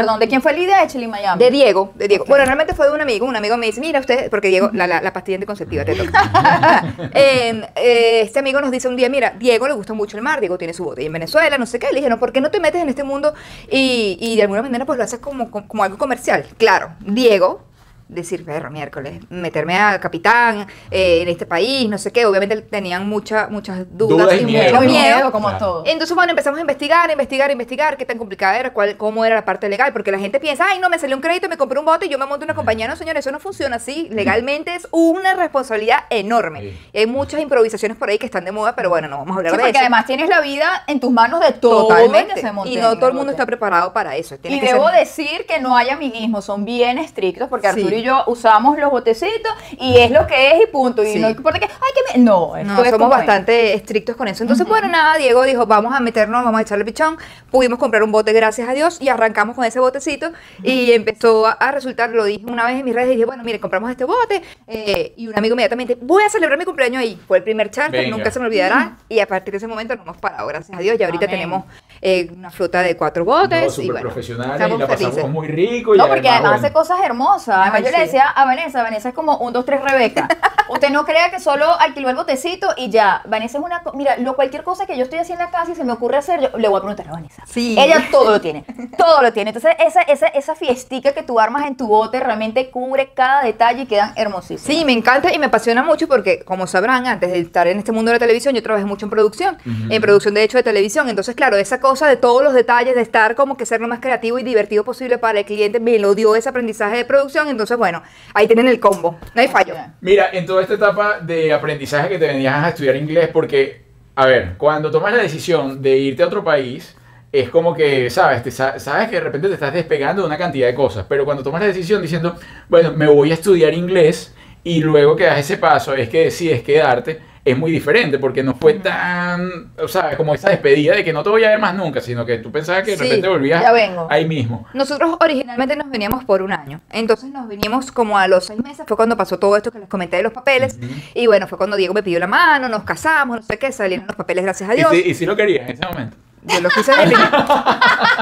Perdón, 0.00 0.20
¿de 0.20 0.28
quién 0.28 0.42
fue 0.42 0.52
la 0.52 0.58
idea 0.58 0.80
de 0.82 0.86
Chile 0.88 1.08
Miami? 1.08 1.42
De 1.42 1.50
Diego, 1.50 1.92
de 1.94 2.08
Diego. 2.08 2.24
Bueno, 2.26 2.44
realmente 2.44 2.74
fue 2.74 2.86
de 2.86 2.94
un 2.94 3.00
amigo. 3.00 3.26
Un 3.26 3.36
amigo 3.36 3.56
me 3.56 3.66
dice, 3.66 3.80
mira 3.80 4.00
usted, 4.00 4.30
porque 4.30 4.48
Diego, 4.48 4.70
la, 4.72 4.86
la, 4.86 5.00
la 5.00 5.12
pastilla 5.12 5.36
anticonceptiva 5.36 5.84
te 5.84 5.94
toca. 5.94 6.84
Eh, 7.12 7.62
eh, 7.76 8.20
este 8.22 8.38
amigo 8.38 8.60
nos 8.60 8.70
dice 8.70 8.88
un 8.88 8.96
día, 8.96 9.08
mira, 9.08 9.34
Diego 9.38 9.68
le 9.68 9.74
gusta 9.74 9.94
mucho 9.94 10.16
el 10.16 10.22
mar, 10.22 10.40
Diego 10.40 10.58
tiene 10.58 10.74
su 10.74 10.84
botella 10.84 11.06
en 11.06 11.12
Venezuela, 11.12 11.56
no 11.58 11.66
sé 11.66 11.78
qué. 11.78 11.88
Le 11.88 11.96
dije, 11.96 12.08
no, 12.08 12.18
¿por 12.18 12.32
qué 12.32 12.40
no 12.40 12.50
te 12.50 12.60
metes 12.60 12.82
en 12.82 12.88
este 12.88 13.04
mundo 13.04 13.32
y, 13.70 14.18
y 14.20 14.36
de 14.36 14.42
alguna 14.42 14.62
manera 14.62 14.84
pues 14.84 14.98
lo 14.98 15.04
haces 15.04 15.18
como, 15.18 15.50
como, 15.50 15.66
como 15.66 15.82
algo 15.82 15.98
comercial? 15.98 16.46
Claro, 16.58 16.94
Diego 17.00 17.62
decir, 18.08 18.44
perro, 18.44 18.70
miércoles, 18.70 19.20
meterme 19.30 19.76
a 19.78 19.98
capitán 20.00 20.66
eh, 20.90 21.22
en 21.22 21.28
este 21.28 21.44
país, 21.46 21.88
no 21.88 21.98
sé 21.98 22.12
qué. 22.12 22.24
Obviamente 22.26 22.56
tenían 22.62 23.08
mucha, 23.08 23.48
muchas 23.48 23.84
dudas, 23.96 24.26
Dudas 24.26 24.34
y 24.40 24.42
y, 24.42 24.44
miedo, 24.46 24.64
mucho 24.76 24.84
¿no? 24.84 24.90
miedo. 24.90 25.32
como 25.32 25.48
Claro. 25.48 25.64
todo. 25.64 25.82
Entonces, 25.86 26.14
bueno, 26.14 26.30
empezamos 26.30 26.58
a 26.58 26.60
investigar, 26.60 27.10
investigar, 27.10 27.50
investigar 27.50 27.96
qué 27.96 28.04
tan 28.04 28.18
complicada 28.18 28.58
era, 28.58 28.72
cuál, 28.72 28.96
cómo 28.96 29.24
era 29.24 29.34
la 29.34 29.44
parte 29.44 29.68
legal, 29.68 29.92
porque 29.92 30.12
la 30.12 30.18
gente 30.18 30.38
piensa, 30.40 30.66
ay, 30.68 30.78
no, 30.78 30.88
me 30.88 30.98
salió 30.98 31.16
un 31.16 31.22
crédito, 31.22 31.48
me 31.48 31.56
compré 31.56 31.78
un 31.78 31.84
bote 31.84 32.06
y 32.06 32.08
yo 32.08 32.18
me 32.18 32.26
monto 32.26 32.44
una 32.44 32.54
compañía. 32.54 32.86
No, 32.88 32.96
señores, 32.96 33.20
eso 33.26 33.32
no 33.32 33.40
funciona 33.40 33.76
así. 33.76 34.08
Legalmente 34.10 34.74
es 34.74 34.86
una 34.92 35.34
responsabilidad 35.34 36.00
enorme. 36.10 36.60
Sí. 36.60 36.78
Y 36.92 36.98
hay 37.00 37.06
muchas 37.06 37.40
improvisaciones 37.40 37.96
por 37.96 38.08
ahí 38.08 38.18
que 38.18 38.26
están 38.26 38.44
de 38.44 38.52
moda, 38.52 38.76
pero 38.76 38.88
bueno, 38.88 39.08
no 39.08 39.18
vamos 39.18 39.34
a 39.36 39.38
hablar 39.38 39.52
Sí, 39.52 39.56
de 39.56 39.62
porque 39.62 39.70
eso. 39.70 39.80
además 39.80 40.06
tienes 40.06 40.28
la 40.28 40.40
vida 40.40 40.84
en 40.86 41.00
tus 41.00 41.10
manos 41.10 41.40
de 41.40 41.52
todo 41.52 41.88
Totalmente. 41.88 42.34
que 42.34 42.40
se 42.40 42.52
monte 42.52 42.70
Y 42.70 42.76
no 42.76 42.94
todo 42.96 43.08
el 43.08 43.14
mundo 43.14 43.32
bote. 43.32 43.32
está 43.32 43.46
preparado 43.46 43.92
para 43.92 44.16
eso. 44.16 44.38
Tiene 44.38 44.58
Y 44.58 44.60
que 44.60 44.66
debo 44.72 44.88
ser- 44.90 45.00
decir 45.00 45.46
que 45.48 45.58
no 45.60 45.76
hay 45.76 45.88
amiguismo, 45.90 46.40
son 46.40 46.64
bien 46.64 46.98
estrictos 46.98 47.48
porque 47.48 47.66
Sí. 47.72 47.80
Arturo 47.80 47.95
y 47.96 48.02
yo 48.02 48.22
usamos 48.26 48.78
los 48.78 48.90
botecitos 48.90 49.52
y 49.78 49.98
es 49.98 50.10
lo 50.10 50.26
que 50.26 50.52
es 50.52 50.62
y 50.62 50.66
punto. 50.66 51.02
Y 51.02 51.12
Sí. 51.14 51.18
no 51.18 51.30
importa 51.30 51.58
que, 51.58 51.66
ay, 51.66 51.70
que 51.94 52.18
me... 52.18 52.24
No, 52.24 52.56
esto 52.56 52.72
No, 52.74 52.82
es 52.84 52.90
somos 52.90 53.10
es. 53.10 53.16
bastante 53.16 53.74
estrictos 53.74 54.16
con 54.16 54.28
eso. 54.28 54.42
Entonces, 54.44 54.66
bueno, 54.66 54.88
nada, 54.88 55.16
Diego 55.18 55.42
dijo, 55.44 55.66
vamos 55.66 55.94
a 55.94 56.00
meternos, 56.00 56.44
vamos 56.44 56.58
a 56.58 56.62
echarle 56.62 56.84
pichón. 56.84 57.16
Pudimos 57.50 57.78
comprar 57.78 58.02
un 58.02 58.12
bote, 58.12 58.32
gracias 58.32 58.68
a 58.68 58.72
Dios, 58.72 58.98
y 59.00 59.08
arrancamos 59.08 59.54
con 59.56 59.64
ese 59.64 59.80
botecito. 59.80 60.30
Y 60.62 60.92
empezó 60.92 61.46
a, 61.46 61.52
a 61.52 61.72
resultar, 61.72 62.10
lo 62.10 62.24
dije 62.24 62.44
una 62.46 62.66
vez 62.66 62.78
en 62.78 62.84
mis 62.84 62.94
redes, 62.94 63.08
y 63.08 63.12
dije, 63.14 63.24
bueno, 63.26 63.42
mire, 63.44 63.60
compramos 63.60 63.90
este 63.90 64.04
bote. 64.04 64.42
eh, 64.66 65.14
y 65.16 65.28
un 65.28 65.36
amigo 65.38 65.54
inmediatamente, 65.54 65.96
voy 66.00 66.22
a 66.24 66.28
celebrar 66.28 66.58
mi 66.58 66.64
cumpleaños 66.64 67.00
ahí. 67.00 67.18
Fue 67.26 67.38
el 67.38 67.44
primer 67.44 67.70
charter, 67.70 68.00
Venga. 68.02 68.16
nunca 68.16 68.30
se 68.30 68.38
me 68.40 68.46
olvidará. 68.46 68.96
Y 69.08 69.20
a 69.20 69.26
partir 69.26 69.52
de 69.52 69.58
ese 69.58 69.66
momento 69.66 69.94
no 69.96 70.02
hemos 70.02 70.16
parado, 70.18 70.46
gracias 70.46 70.76
a 70.76 70.80
Dios. 70.80 70.96
Y 70.98 71.02
ahorita 71.04 71.24
Amén. 71.26 71.36
tenemos 71.38 71.64
eh, 72.02 72.30
una 72.36 72.50
flota 72.50 72.82
de 72.82 72.96
cuatro 72.96 73.24
botes. 73.24 73.60
No, 73.60 73.66
y 73.66 73.70
súper 73.70 73.90
bueno, 73.92 74.00
profesionales 74.10 74.68
y 74.68 74.78
la 74.78 74.86
pasamos 74.86 75.30
muy 75.30 75.48
rico. 75.48 75.94
y 75.94 75.98
No, 75.98 76.06
porque 76.08 76.28
además 76.28 76.50
bueno, 76.52 76.64
hace 76.66 76.72
cosas 76.72 76.98
hermosas. 77.04 77.56
Además, 77.56 77.80
yo 77.86 77.96
le 77.96 78.04
decía 78.04 78.28
a 78.28 78.44
Vanessa, 78.44 78.82
Vanessa 78.82 79.08
es 79.10 79.14
como 79.14 79.36
un, 79.38 79.52
dos, 79.52 79.64
tres 79.64 79.80
Rebeca. 79.80 80.28
Usted 80.68 80.90
no 80.90 81.04
crea 81.04 81.30
que 81.30 81.40
solo 81.40 81.78
alquiló 81.78 82.10
el 82.10 82.16
botecito 82.16 82.68
y 82.76 82.90
ya. 82.90 83.22
Vanessa 83.26 83.58
es 83.58 83.64
una... 83.64 83.82
Mira, 83.94 84.16
lo, 84.18 84.34
cualquier 84.34 84.62
cosa 84.62 84.86
que 84.86 84.96
yo 84.96 85.04
estoy 85.04 85.18
haciendo 85.18 85.44
en 85.44 85.50
la 85.50 85.58
casa 85.58 85.72
y 85.72 85.74
se 85.74 85.84
me 85.84 85.92
ocurre 85.92 86.16
hacer, 86.16 86.40
yo 86.40 86.58
le 86.58 86.68
voy 86.68 86.78
a 86.78 86.80
preguntar 86.80 87.08
a 87.08 87.12
Vanessa. 87.12 87.42
Sí. 87.46 87.76
Ella 87.78 88.08
todo 88.10 88.30
lo 88.30 88.40
tiene. 88.40 88.64
Todo 88.96 89.22
lo 89.22 89.32
tiene. 89.32 89.50
Entonces, 89.50 89.74
esa, 89.78 90.02
esa, 90.02 90.26
esa 90.26 90.54
fiestica 90.54 91.12
que 91.12 91.22
tú 91.22 91.38
armas 91.38 91.66
en 91.66 91.76
tu 91.76 91.86
bote 91.86 92.20
realmente 92.20 92.70
cubre 92.70 93.12
cada 93.14 93.42
detalle 93.42 93.82
y 93.82 93.86
quedan 93.86 94.12
hermosísimos. 94.16 94.62
Sí, 94.62 94.84
me 94.84 94.92
encanta 94.92 95.32
y 95.32 95.38
me 95.38 95.46
apasiona 95.46 95.82
mucho 95.82 96.08
porque, 96.08 96.44
como 96.44 96.66
sabrán, 96.66 97.06
antes 97.06 97.30
de 97.30 97.40
estar 97.40 97.66
en 97.66 97.78
este 97.78 97.92
mundo 97.92 98.10
de 98.10 98.16
la 98.16 98.20
televisión, 98.20 98.54
yo 98.54 98.62
trabajé 98.62 98.84
mucho 98.84 99.06
en 99.06 99.10
producción, 99.10 99.58
en 99.64 100.02
producción 100.02 100.34
de 100.34 100.42
hecho 100.42 100.58
de 100.58 100.62
televisión. 100.62 101.08
Entonces, 101.08 101.34
claro, 101.34 101.56
esa 101.56 101.80
cosa 101.80 102.06
de 102.06 102.16
todos 102.16 102.42
los 102.42 102.54
detalles, 102.54 102.94
de 102.94 103.02
estar 103.02 103.34
como 103.34 103.56
que 103.56 103.66
ser 103.66 103.80
lo 103.80 103.88
más 103.88 104.00
creativo 104.00 104.38
y 104.38 104.42
divertido 104.42 104.84
posible 104.84 105.18
para 105.18 105.40
el 105.40 105.44
cliente, 105.44 105.80
me 105.80 105.98
lo 105.98 106.14
dio 106.14 106.34
ese 106.36 106.48
aprendizaje 106.48 106.96
de 106.96 107.04
producción. 107.04 107.48
Entonces, 107.48 107.76
bueno, 107.76 108.02
ahí 108.34 108.46
tienen 108.46 108.68
el 108.68 108.80
combo, 108.80 109.16
no 109.34 109.40
hay 109.40 109.48
fallo. 109.48 109.74
Mira, 110.00 110.30
en 110.32 110.46
toda 110.56 110.62
esta 110.62 110.74
etapa 110.74 111.20
de 111.20 111.52
aprendizaje 111.52 112.08
que 112.08 112.18
te 112.18 112.26
venías 112.28 112.64
a 112.64 112.70
estudiar 112.70 112.96
inglés, 112.96 113.28
porque, 113.30 113.82
a 114.14 114.24
ver, 114.24 114.54
cuando 114.56 114.90
tomas 114.90 115.12
la 115.12 115.22
decisión 115.22 115.82
de 115.82 115.98
irte 115.98 116.22
a 116.22 116.26
otro 116.28 116.42
país, 116.42 116.96
es 117.30 117.50
como 117.50 117.74
que, 117.74 118.08
sabes, 118.08 118.42
te 118.42 118.50
sa- 118.50 118.78
sabes 118.78 119.10
que 119.10 119.16
de 119.16 119.20
repente 119.20 119.48
te 119.48 119.54
estás 119.54 119.74
despegando 119.74 120.22
de 120.22 120.28
una 120.28 120.38
cantidad 120.38 120.66
de 120.66 120.74
cosas, 120.74 121.04
pero 121.06 121.26
cuando 121.26 121.42
tomas 121.42 121.60
la 121.60 121.66
decisión 121.66 122.00
diciendo, 122.00 122.36
bueno, 122.70 122.92
me 122.96 123.06
voy 123.06 123.32
a 123.32 123.34
estudiar 123.34 123.74
inglés 123.74 124.34
y 124.64 124.80
luego 124.80 125.14
que 125.14 125.24
das 125.24 125.38
ese 125.40 125.58
paso, 125.58 125.92
es 125.92 126.08
que 126.08 126.24
decides 126.24 126.62
quedarte, 126.62 127.20
es 127.46 127.56
muy 127.56 127.70
diferente, 127.70 128.18
porque 128.18 128.42
no 128.42 128.54
fue 128.54 128.74
tan, 128.74 129.70
o 129.82 129.86
sea, 129.88 130.16
como 130.16 130.34
esa 130.34 130.50
despedida 130.50 130.96
de 130.96 131.04
que 131.04 131.12
no 131.12 131.22
te 131.22 131.30
voy 131.30 131.44
a 131.44 131.50
ver 131.50 131.58
más 131.60 131.74
nunca, 131.74 132.00
sino 132.00 132.26
que 132.26 132.38
tú 132.38 132.50
pensabas 132.52 132.82
que 132.82 132.90
de 132.90 132.96
Sí, 132.98 133.04
repente 133.04 133.28
volvías 133.28 133.62
ya 133.62 133.72
vengo. 133.72 134.06
ahí 134.10 134.26
mismo. 134.26 134.66
Nosotros 134.74 135.16
originalmente 135.20 135.76
nos 135.76 135.88
veníamos 135.88 136.24
por 136.24 136.42
un 136.42 136.52
año, 136.52 136.80
entonces 136.90 137.30
nos 137.30 137.48
vinimos 137.48 137.92
como 137.92 138.18
a 138.18 138.26
los 138.28 138.44
seis 138.46 138.60
meses, 138.62 138.84
fue 138.86 138.96
cuando 138.96 139.16
pasó 139.16 139.38
todo 139.38 139.56
esto 139.56 139.70
que 139.70 139.78
les 139.78 139.88
comenté 139.88 140.16
de 140.16 140.24
los 140.24 140.32
papeles, 140.32 140.78
y 141.14 141.26
bueno, 141.26 141.46
fue 141.46 141.56
cuando 141.56 141.76
Diego 141.76 141.94
me 141.94 142.02
pidió 142.02 142.18
la 142.18 142.26
mano, 142.26 142.68
nos 142.68 142.82
casamos, 142.82 143.36
no 143.36 143.42
sé 143.42 143.58
qué, 143.58 143.70
salieron 143.72 144.06
los 144.08 144.16
papeles, 144.16 144.44
gracias 144.44 144.68
a 144.68 144.74
Y 144.74 144.78
Dios. 144.78 144.90
si, 144.90 144.98
y 145.10 145.14
si 145.14 145.24
lo 145.24 145.36
querías 145.36 145.68
en 145.68 145.74
ese 145.76 145.86
momento. 145.86 146.16
Yo 146.46 146.60
lo 146.60 146.68
quise 146.70 146.90
desde 146.92 147.02
el 147.04 147.10
primer, 147.12 147.30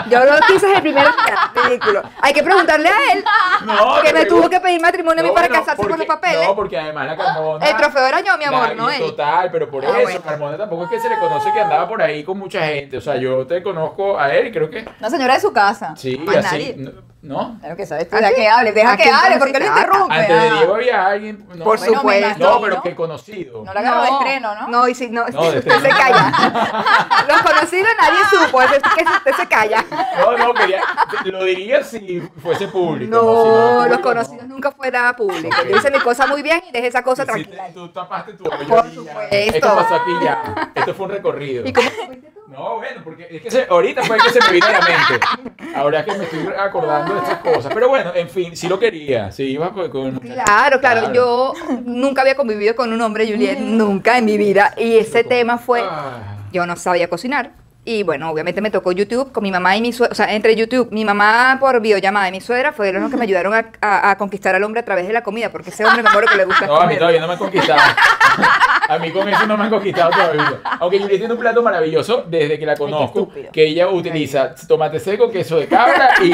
yo 0.09 0.25
lo 0.25 0.33
quise 0.47 0.67
desde 0.67 0.75
el 0.77 0.81
primer 0.83 1.07
ridículo. 1.65 2.03
Hay 2.21 2.33
que 2.33 2.43
preguntarle 2.43 2.89
a 2.89 3.13
él 3.13 3.25
No, 3.67 4.03
que 4.03 4.13
me 4.13 4.25
tuvo 4.25 4.49
que 4.49 4.61
pedir 4.61 4.81
matrimonio 4.81 5.21
a 5.21 5.23
mí 5.23 5.29
No, 5.29 5.35
para 5.35 5.49
no, 5.49 5.55
casarse 5.55 5.83
con 5.83 5.99
los 5.99 6.07
papeles. 6.07 6.47
No, 6.47 6.57
porque 6.57 6.79
además 6.79 7.07
la 7.07 7.17
Carmona. 7.17 7.67
El 7.67 7.77
trofeo 7.77 8.07
era 8.07 8.21
yo, 8.21 8.37
mi 8.39 8.45
amor, 8.45 8.69
la- 8.69 8.75
no 8.75 8.91
él. 8.91 8.99
Total, 9.01 9.51
pero 9.51 9.71
por 9.71 9.85
Ah, 9.85 9.89
eso, 9.91 10.03
bueno. 10.03 10.21
Carmona 10.23 10.57
tampoco 10.57 10.85
es 10.85 10.91
que 10.91 11.01
se 11.01 11.09
le 11.09 11.19
conoce 11.19 11.53
que 11.53 11.61
andaba 11.61 11.87
por 11.89 12.01
ahí 12.03 12.25
con 12.25 12.39
mucha 12.39 12.63
gente. 12.67 12.97
O 12.97 13.01
sea, 13.01 13.17
yo 13.17 13.47
te 13.47 13.63
conozco 13.63 14.19
a 14.19 14.33
él, 14.35 14.51
creo 14.53 14.71
que. 14.71 14.85
Una 15.01 15.11
señora 15.11 15.35
de 15.35 15.41
su 15.41 15.53
casa. 15.53 15.95
Sí, 15.97 16.17
Más 16.19 16.37
así. 16.37 16.75
nadie. 16.77 16.95
No- 17.25 17.35
¿No? 17.53 17.59
Claro 17.61 17.77
que 17.77 17.87
sabes 17.87 18.09
tú. 18.09 18.17
¿A 18.17 18.21
Deja 18.21 18.35
que 18.35 18.49
hable, 18.49 18.73
deja 18.73 18.93
¿A 18.93 18.97
que 18.97 19.11
hable, 19.11 19.39
porque 19.39 19.59
lo 19.59 19.67
conociste? 19.67 19.81
interrumpe. 19.81 20.15
Antes 20.15 20.29
de 20.29 20.49
ah. 20.49 20.55
Diego 20.55 20.75
había 20.75 21.07
alguien. 21.07 21.47
No, 21.55 21.65
Por 21.65 21.79
Bueno, 21.79 21.95
supuesto. 21.95 22.39
No, 22.39 22.61
pero 22.61 22.83
que 22.83 22.95
conocido. 22.95 23.65
No 23.65 23.75
la 23.75 23.81
agarró 23.81 24.03
de 24.03 24.09
estreno, 24.11 24.55
¿no? 24.55 24.69
No, 24.69 24.89
y 24.89 24.95
si 24.95 25.09
no, 25.09 25.27
No, 25.27 25.51
de 25.51 25.59
usted 25.59 25.81
se 25.81 25.89
calla. 25.89 26.33
Los 27.29 27.43
conocidos 27.43 27.89
nadie 27.99 28.19
supo, 28.31 28.63
es 28.63 28.71
que 28.71 29.05
usted 29.05 29.33
se 29.37 29.47
calla. 29.47 29.85
No, 30.19 30.37
no, 30.39 30.55
quería. 30.55 30.83
Lo 31.25 31.45
diría 31.45 31.83
si 31.83 32.21
fuese 32.43 32.69
público. 32.69 33.11
No, 33.11 33.21
si 33.21 33.49
no 33.49 33.87
los 33.89 33.99
conocidos 34.01 34.47
no. 34.47 34.55
nunca 34.55 34.71
fue 34.73 34.91
nada 34.91 35.17
público. 35.17 35.57
Yo 35.69 35.77
hice 35.77 35.91
mi 35.91 36.01
cosa 36.01 36.27
muy 36.27 36.43
bien 36.43 36.63
y 36.69 36.73
dejé 36.73 36.89
esa 36.89 37.03
cosa 37.03 37.25
tranquila. 37.25 37.69
tú 37.73 37.89
tapaste 37.89 38.35
tu 38.35 38.45
hoyo 38.45 38.69
Por 38.69 38.87
y 38.87 38.89
ya. 38.91 38.95
supuesto. 38.95 39.27
Esto 39.35 39.75
pasó 39.75 39.95
aquí 39.95 40.11
ya. 40.23 40.73
Esto 40.75 40.95
fue 40.95 41.07
un 41.07 41.13
recorrido. 41.13 41.67
¿Y 41.67 41.73
cómo 41.73 41.89
No, 42.55 42.77
bueno, 42.77 43.01
porque 43.03 43.27
es 43.31 43.43
que 43.43 43.51
se- 43.51 43.67
ahorita 43.69 44.03
fue 44.05 44.17
que 44.19 44.31
se 44.31 44.41
me 44.41 44.53
vino 44.53 44.67
a 44.67 44.73
la 44.73 44.81
mente. 44.81 45.27
Ahora 45.75 46.05
que 46.05 46.13
me 46.17 46.25
estoy 46.25 46.47
acordando 46.59 47.15
de 47.15 47.21
estas 47.21 47.39
cosas. 47.39 47.73
Pero 47.75 47.89
bueno, 47.89 48.13
en 48.15 48.29
fin, 48.29 48.57
sí 48.57 48.69
lo 48.69 48.79
quería. 48.79 49.33
Sí, 49.33 49.45
iba 49.45 49.73
con, 49.73 49.91
con 49.91 50.07
el 50.07 50.13
muchacho. 50.13 50.35
Claro, 50.45 50.81
claro, 50.81 51.13
yo 51.13 51.53
nunca 51.85 52.23
había 52.23 52.37
convivido 52.37 52.75
con 52.77 52.93
un 52.93 53.01
hombre, 53.01 53.27
Juliet, 53.27 53.59
nunca 53.59 54.19
en 54.19 54.25
mi 54.25 54.37
vida. 54.39 54.73
Y 54.77 54.97
ese 54.97 55.25
tema 55.25 55.59
fue, 55.59 55.83
Ah, 55.83 56.37
yo 56.53 56.65
no 56.67 56.77
sabía 56.77 57.09
cocinar. 57.09 57.51
Y 57.87 58.03
bueno, 58.03 58.31
obviamente 58.31 58.63
me 58.63 58.71
tocó 58.71 58.93
YouTube 58.93 59.31
con 59.31 59.43
mi 59.43 59.51
mamá 59.51 59.77
y 59.77 59.83
mi 59.83 59.93
suegra, 59.93 60.13
o 60.13 60.15
sea, 60.15 60.33
entre 60.35 60.57
YouTube, 60.57 60.89
mi 60.91 61.05
mamá 61.05 61.59
por 61.61 61.81
videollamada 61.83 62.29
y 62.29 62.33
mi 62.33 62.41
suegra 62.41 62.73
fueron 62.73 63.03
los 63.03 63.11
que 63.11 63.19
me 63.19 63.25
ayudaron 63.25 63.53
a, 63.53 63.67
a- 63.83 64.11
a 64.11 64.17
conquistar 64.17 64.55
al 64.55 64.63
hombre 64.65 64.81
a 64.81 64.85
través 64.87 65.07
de 65.07 65.13
la 65.13 65.23
comida, 65.23 65.51
porque 65.51 65.69
ese 65.69 65.85
hombre 65.85 66.03
me 66.03 66.09
acuerdo 66.09 66.31
que 66.31 66.37
le 66.39 66.45
gusta 66.47 66.67
No, 66.67 66.77
a 66.77 66.87
mí 66.87 66.97
todavía 66.97 67.21
no 67.21 67.27
me 67.27 67.35
han 67.35 67.39
conquistado. 67.39 67.81
A 68.87 68.99
mí 68.99 69.11
con 69.13 69.27
eso 69.27 69.47
no 69.47 69.57
me 69.57 69.65
han 69.65 69.71
conquistado 69.71 70.11
todavía. 70.11 70.61
Aunque 70.79 70.99
Juliet 70.99 71.19
tiene 71.19 71.33
un 71.33 71.41
plato 71.41 71.63
maravilloso 71.63 72.23
desde 72.29 72.59
que 72.59 72.67
la 72.67 72.77
conozco, 72.77 73.31
que 73.51 73.65
ella 73.67 73.89
utiliza 73.89 74.55
tomate 74.69 75.01
seco, 75.01 75.31
queso 75.31 75.57
de 75.57 75.67
cabra 75.69 76.11
y, 76.23 76.33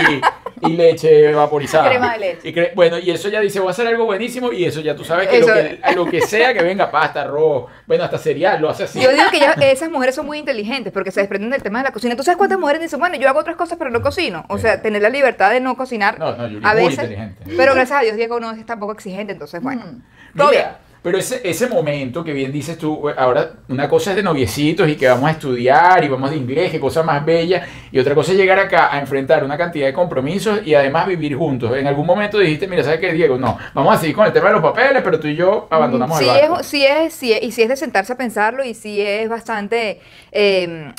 y 0.62 0.69
leche 0.76 1.33
vaporizada. 1.33 1.88
Crema 1.88 2.12
de 2.14 2.19
leche. 2.19 2.49
Y 2.49 2.52
cre- 2.52 2.73
bueno, 2.75 2.99
y 2.99 3.11
eso 3.11 3.28
ya 3.28 3.40
dice, 3.40 3.61
voy 3.61 3.69
a 3.69 3.71
hacer 3.73 3.87
algo 3.87 4.04
buenísimo 4.07 4.52
y 4.52 4.64
eso 4.64 4.80
ya 4.80 4.95
tú 4.97 5.04
sabes 5.04 5.28
que, 5.28 5.38
Eso- 5.38 5.49
lo 5.49 5.54
que 5.54 5.78
a 5.83 5.92
lo 5.92 6.07
que 6.07 6.21
sea 6.23 6.52
que 6.54 6.62
venga, 6.62 6.90
pasta, 6.90 7.23
arroz, 7.23 7.71
bueno, 7.87 8.04
hasta 8.04 8.19
cereal, 8.19 8.61
lo 8.61 8.69
hace 8.71 8.85
así. 8.85 9.00
Yo 9.00 9.11
digo 9.12 9.25
que 9.59 9.71
esas 9.73 9.90
mujeres 9.90 10.14
son 10.14 10.26
muy 10.26 10.38
inteligentes 10.38 10.92
porque 10.92 11.11
se 11.11 11.21
desprenden 11.21 11.50
del 11.50 11.62
tema 11.62 11.78
de 11.80 11.85
la 11.85 11.92
cocina. 11.92 12.16
¿Tú 12.16 12.23
sabes 12.23 12.37
cuántas 12.38 12.59
mujeres 12.59 12.80
dicen, 12.83 12.99
bueno, 13.00 13.16
yo 13.16 13.28
hago 13.28 13.38
otras 13.40 13.57
cosas 13.57 13.76
pero 13.78 13.90
no 13.90 14.00
cocino? 14.02 14.45
O 14.49 14.59
sea, 14.59 14.80
tener 14.83 15.02
la 15.02 15.09
libertad 15.11 15.50
de 15.50 15.61
no 15.61 15.76
cocinar 15.76 16.19
No, 16.19 16.35
no, 16.37 16.47
Yuri 16.49 16.64
a 16.64 16.71
es 16.71 16.75
muy 16.75 16.85
veces. 16.85 16.99
inteligente. 17.04 17.45
Pero 17.57 17.75
gracias 17.75 17.99
a 17.99 18.02
Dios 18.02 18.16
Diego 18.16 18.40
no 18.40 18.52
es 18.52 18.64
tampoco 18.66 18.92
exigente, 18.92 19.33
entonces 19.33 19.62
bueno. 19.62 19.83
Mm. 19.85 20.02
Mira. 20.35 20.78
Pero 21.02 21.16
ese, 21.19 21.40
ese 21.45 21.69
momento 21.69 22.23
que 22.23 22.33
bien 22.33 22.52
dices 22.52 22.76
tú, 22.76 23.09
ahora 23.16 23.52
una 23.69 23.88
cosa 23.88 24.11
es 24.11 24.16
de 24.16 24.23
noviecitos 24.23 24.88
y 24.88 24.97
que 24.97 25.09
vamos 25.09 25.28
a 25.28 25.33
estudiar 25.33 26.02
y 26.04 26.09
vamos 26.09 26.30
de 26.30 26.37
inglés, 26.37 26.71
qué 26.71 26.80
cosa 26.80 27.02
más 27.02 27.25
bella, 27.25 27.66
y 27.90 27.99
otra 27.99 28.14
cosa 28.14 28.33
es 28.33 28.38
llegar 28.38 28.59
acá 28.59 28.95
a 28.95 29.00
enfrentar 29.00 29.42
una 29.45 29.57
cantidad 29.57 29.87
de 29.87 29.92
compromisos 29.92 30.61
y 30.66 30.75
además 30.75 31.07
vivir 31.07 31.37
juntos. 31.37 31.76
En 31.76 31.87
algún 31.87 32.07
momento 32.07 32.38
dijiste, 32.38 32.66
mira, 32.66 32.83
¿sabes 32.85 33.00
qué, 33.00 33.12
Diego? 33.12 33.38
No, 33.38 33.57
vamos 33.75 33.95
a 33.95 33.99
seguir 33.99 34.14
con 34.14 34.26
el 34.26 34.33
tema 34.33 34.49
de 34.49 34.54
los 34.54 34.62
papeles, 34.62 35.02
pero 35.02 35.19
tú 35.19 35.28
y 35.28 35.37
yo 35.37 35.69
abandonamos 35.71 36.19
Sí 36.19 36.25
el 36.25 36.28
barco. 36.28 36.61
es, 36.61 36.66
sí 36.66 36.85
es, 36.85 37.14
sí 37.14 37.33
es, 37.33 37.42
y 37.42 37.52
sí 37.52 37.62
es 37.62 37.69
de 37.69 37.76
sentarse 37.76 38.12
a 38.12 38.16
pensarlo 38.16 38.64
y 38.64 38.75
sí 38.75 39.00
es 39.00 39.28
bastante... 39.28 40.00
eh, 40.33 40.92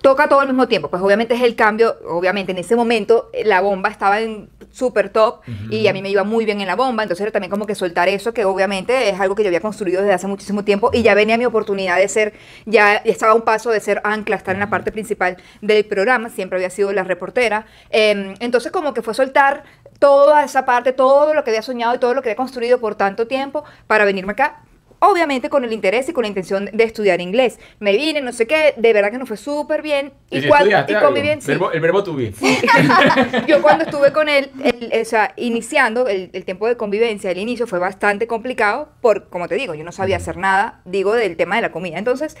toca 0.00 0.28
todo 0.28 0.40
al 0.40 0.48
mismo 0.48 0.68
tiempo, 0.68 0.88
pues 0.88 1.02
obviamente 1.02 1.34
es 1.34 1.42
el 1.42 1.56
cambio, 1.56 1.96
obviamente 2.08 2.52
en 2.52 2.58
ese 2.58 2.76
momento 2.76 3.30
eh, 3.32 3.44
la 3.44 3.60
bomba 3.60 3.88
estaba 3.88 4.20
en 4.20 4.48
súper 4.70 5.08
top 5.08 5.40
y 5.70 5.88
a 5.88 5.92
mí 5.92 6.02
me 6.02 6.10
iba 6.10 6.22
muy 6.22 6.44
bien 6.44 6.60
en 6.60 6.66
la 6.66 6.76
bomba, 6.76 7.02
entonces 7.02 7.22
era 7.22 7.32
también 7.32 7.50
como 7.50 7.66
que 7.66 7.74
soltar 7.74 8.08
eso, 8.08 8.34
que 8.34 8.44
obviamente 8.44 9.08
es 9.08 9.18
algo 9.18 9.34
que 9.34 9.42
yo 9.42 9.48
había 9.48 9.60
construido 9.60 10.02
desde 10.02 10.12
hace 10.12 10.26
muchísimo 10.26 10.64
tiempo 10.64 10.90
y 10.92 11.02
ya 11.02 11.14
venía 11.14 11.38
mi 11.38 11.46
oportunidad 11.46 11.96
de 11.96 12.08
ser, 12.08 12.34
ya, 12.66 12.96
estaba 12.96 13.34
un 13.34 13.42
paso 13.42 13.70
de 13.70 13.80
ser 13.80 14.02
ancla, 14.04 14.36
estar 14.36 14.54
en 14.54 14.60
la 14.60 14.68
parte 14.68 14.92
principal 14.92 15.38
del 15.62 15.84
programa, 15.86 16.28
siempre 16.28 16.58
había 16.58 16.70
sido 16.70 16.92
la 16.92 17.04
reportera, 17.04 17.66
eh, 17.90 18.34
entonces 18.40 18.70
como 18.70 18.92
que 18.92 19.00
fue 19.02 19.14
soltar 19.14 19.64
toda 19.98 20.44
esa 20.44 20.66
parte, 20.66 20.92
todo 20.92 21.32
lo 21.32 21.42
que 21.42 21.50
había 21.50 21.62
soñado 21.62 21.94
y 21.94 21.98
todo 21.98 22.12
lo 22.12 22.20
que 22.20 22.28
había 22.28 22.36
construido 22.36 22.78
por 22.78 22.96
tanto 22.96 23.26
tiempo 23.26 23.64
para 23.86 24.04
venirme 24.04 24.32
acá 24.32 24.65
obviamente 24.98 25.48
con 25.50 25.64
el 25.64 25.72
interés 25.72 26.08
y 26.08 26.12
con 26.12 26.22
la 26.22 26.28
intención 26.28 26.70
de 26.72 26.84
estudiar 26.84 27.20
inglés. 27.20 27.58
Me 27.80 27.96
vine, 27.96 28.20
no 28.20 28.32
sé 28.32 28.46
qué, 28.46 28.74
de 28.76 28.92
verdad 28.92 29.10
que 29.10 29.18
nos 29.18 29.28
fue 29.28 29.36
súper 29.36 29.82
bien. 29.82 30.12
¿Y, 30.30 30.40
si 30.40 30.48
cuan- 30.48 30.60
estudiaste 30.62 30.92
y 30.92 30.94
algo? 30.94 31.06
conviví 31.08 31.28
en- 31.30 31.42
sí. 31.42 31.52
Verbo- 31.52 31.70
el 31.72 31.80
verbo 31.80 32.02
to 32.04 32.14
be. 32.14 32.32
Yo 33.46 33.62
cuando 33.62 33.84
estuve 33.84 34.12
con 34.12 34.28
él, 34.28 34.50
el- 34.62 35.00
o 35.00 35.04
sea, 35.04 35.32
iniciando 35.36 36.06
el, 36.08 36.30
el 36.32 36.44
tiempo 36.44 36.66
de 36.68 36.76
convivencia, 36.76 37.30
el 37.30 37.38
inicio 37.38 37.66
fue 37.66 37.78
bastante 37.78 38.26
complicado, 38.26 38.88
por, 39.00 39.28
como 39.28 39.48
te 39.48 39.54
digo, 39.56 39.74
yo 39.74 39.84
no 39.84 39.92
sabía 39.92 40.16
hacer 40.16 40.36
nada, 40.36 40.80
digo, 40.84 41.14
del 41.14 41.36
tema 41.36 41.56
de 41.56 41.62
la 41.62 41.72
comida. 41.72 41.98
Entonces, 41.98 42.36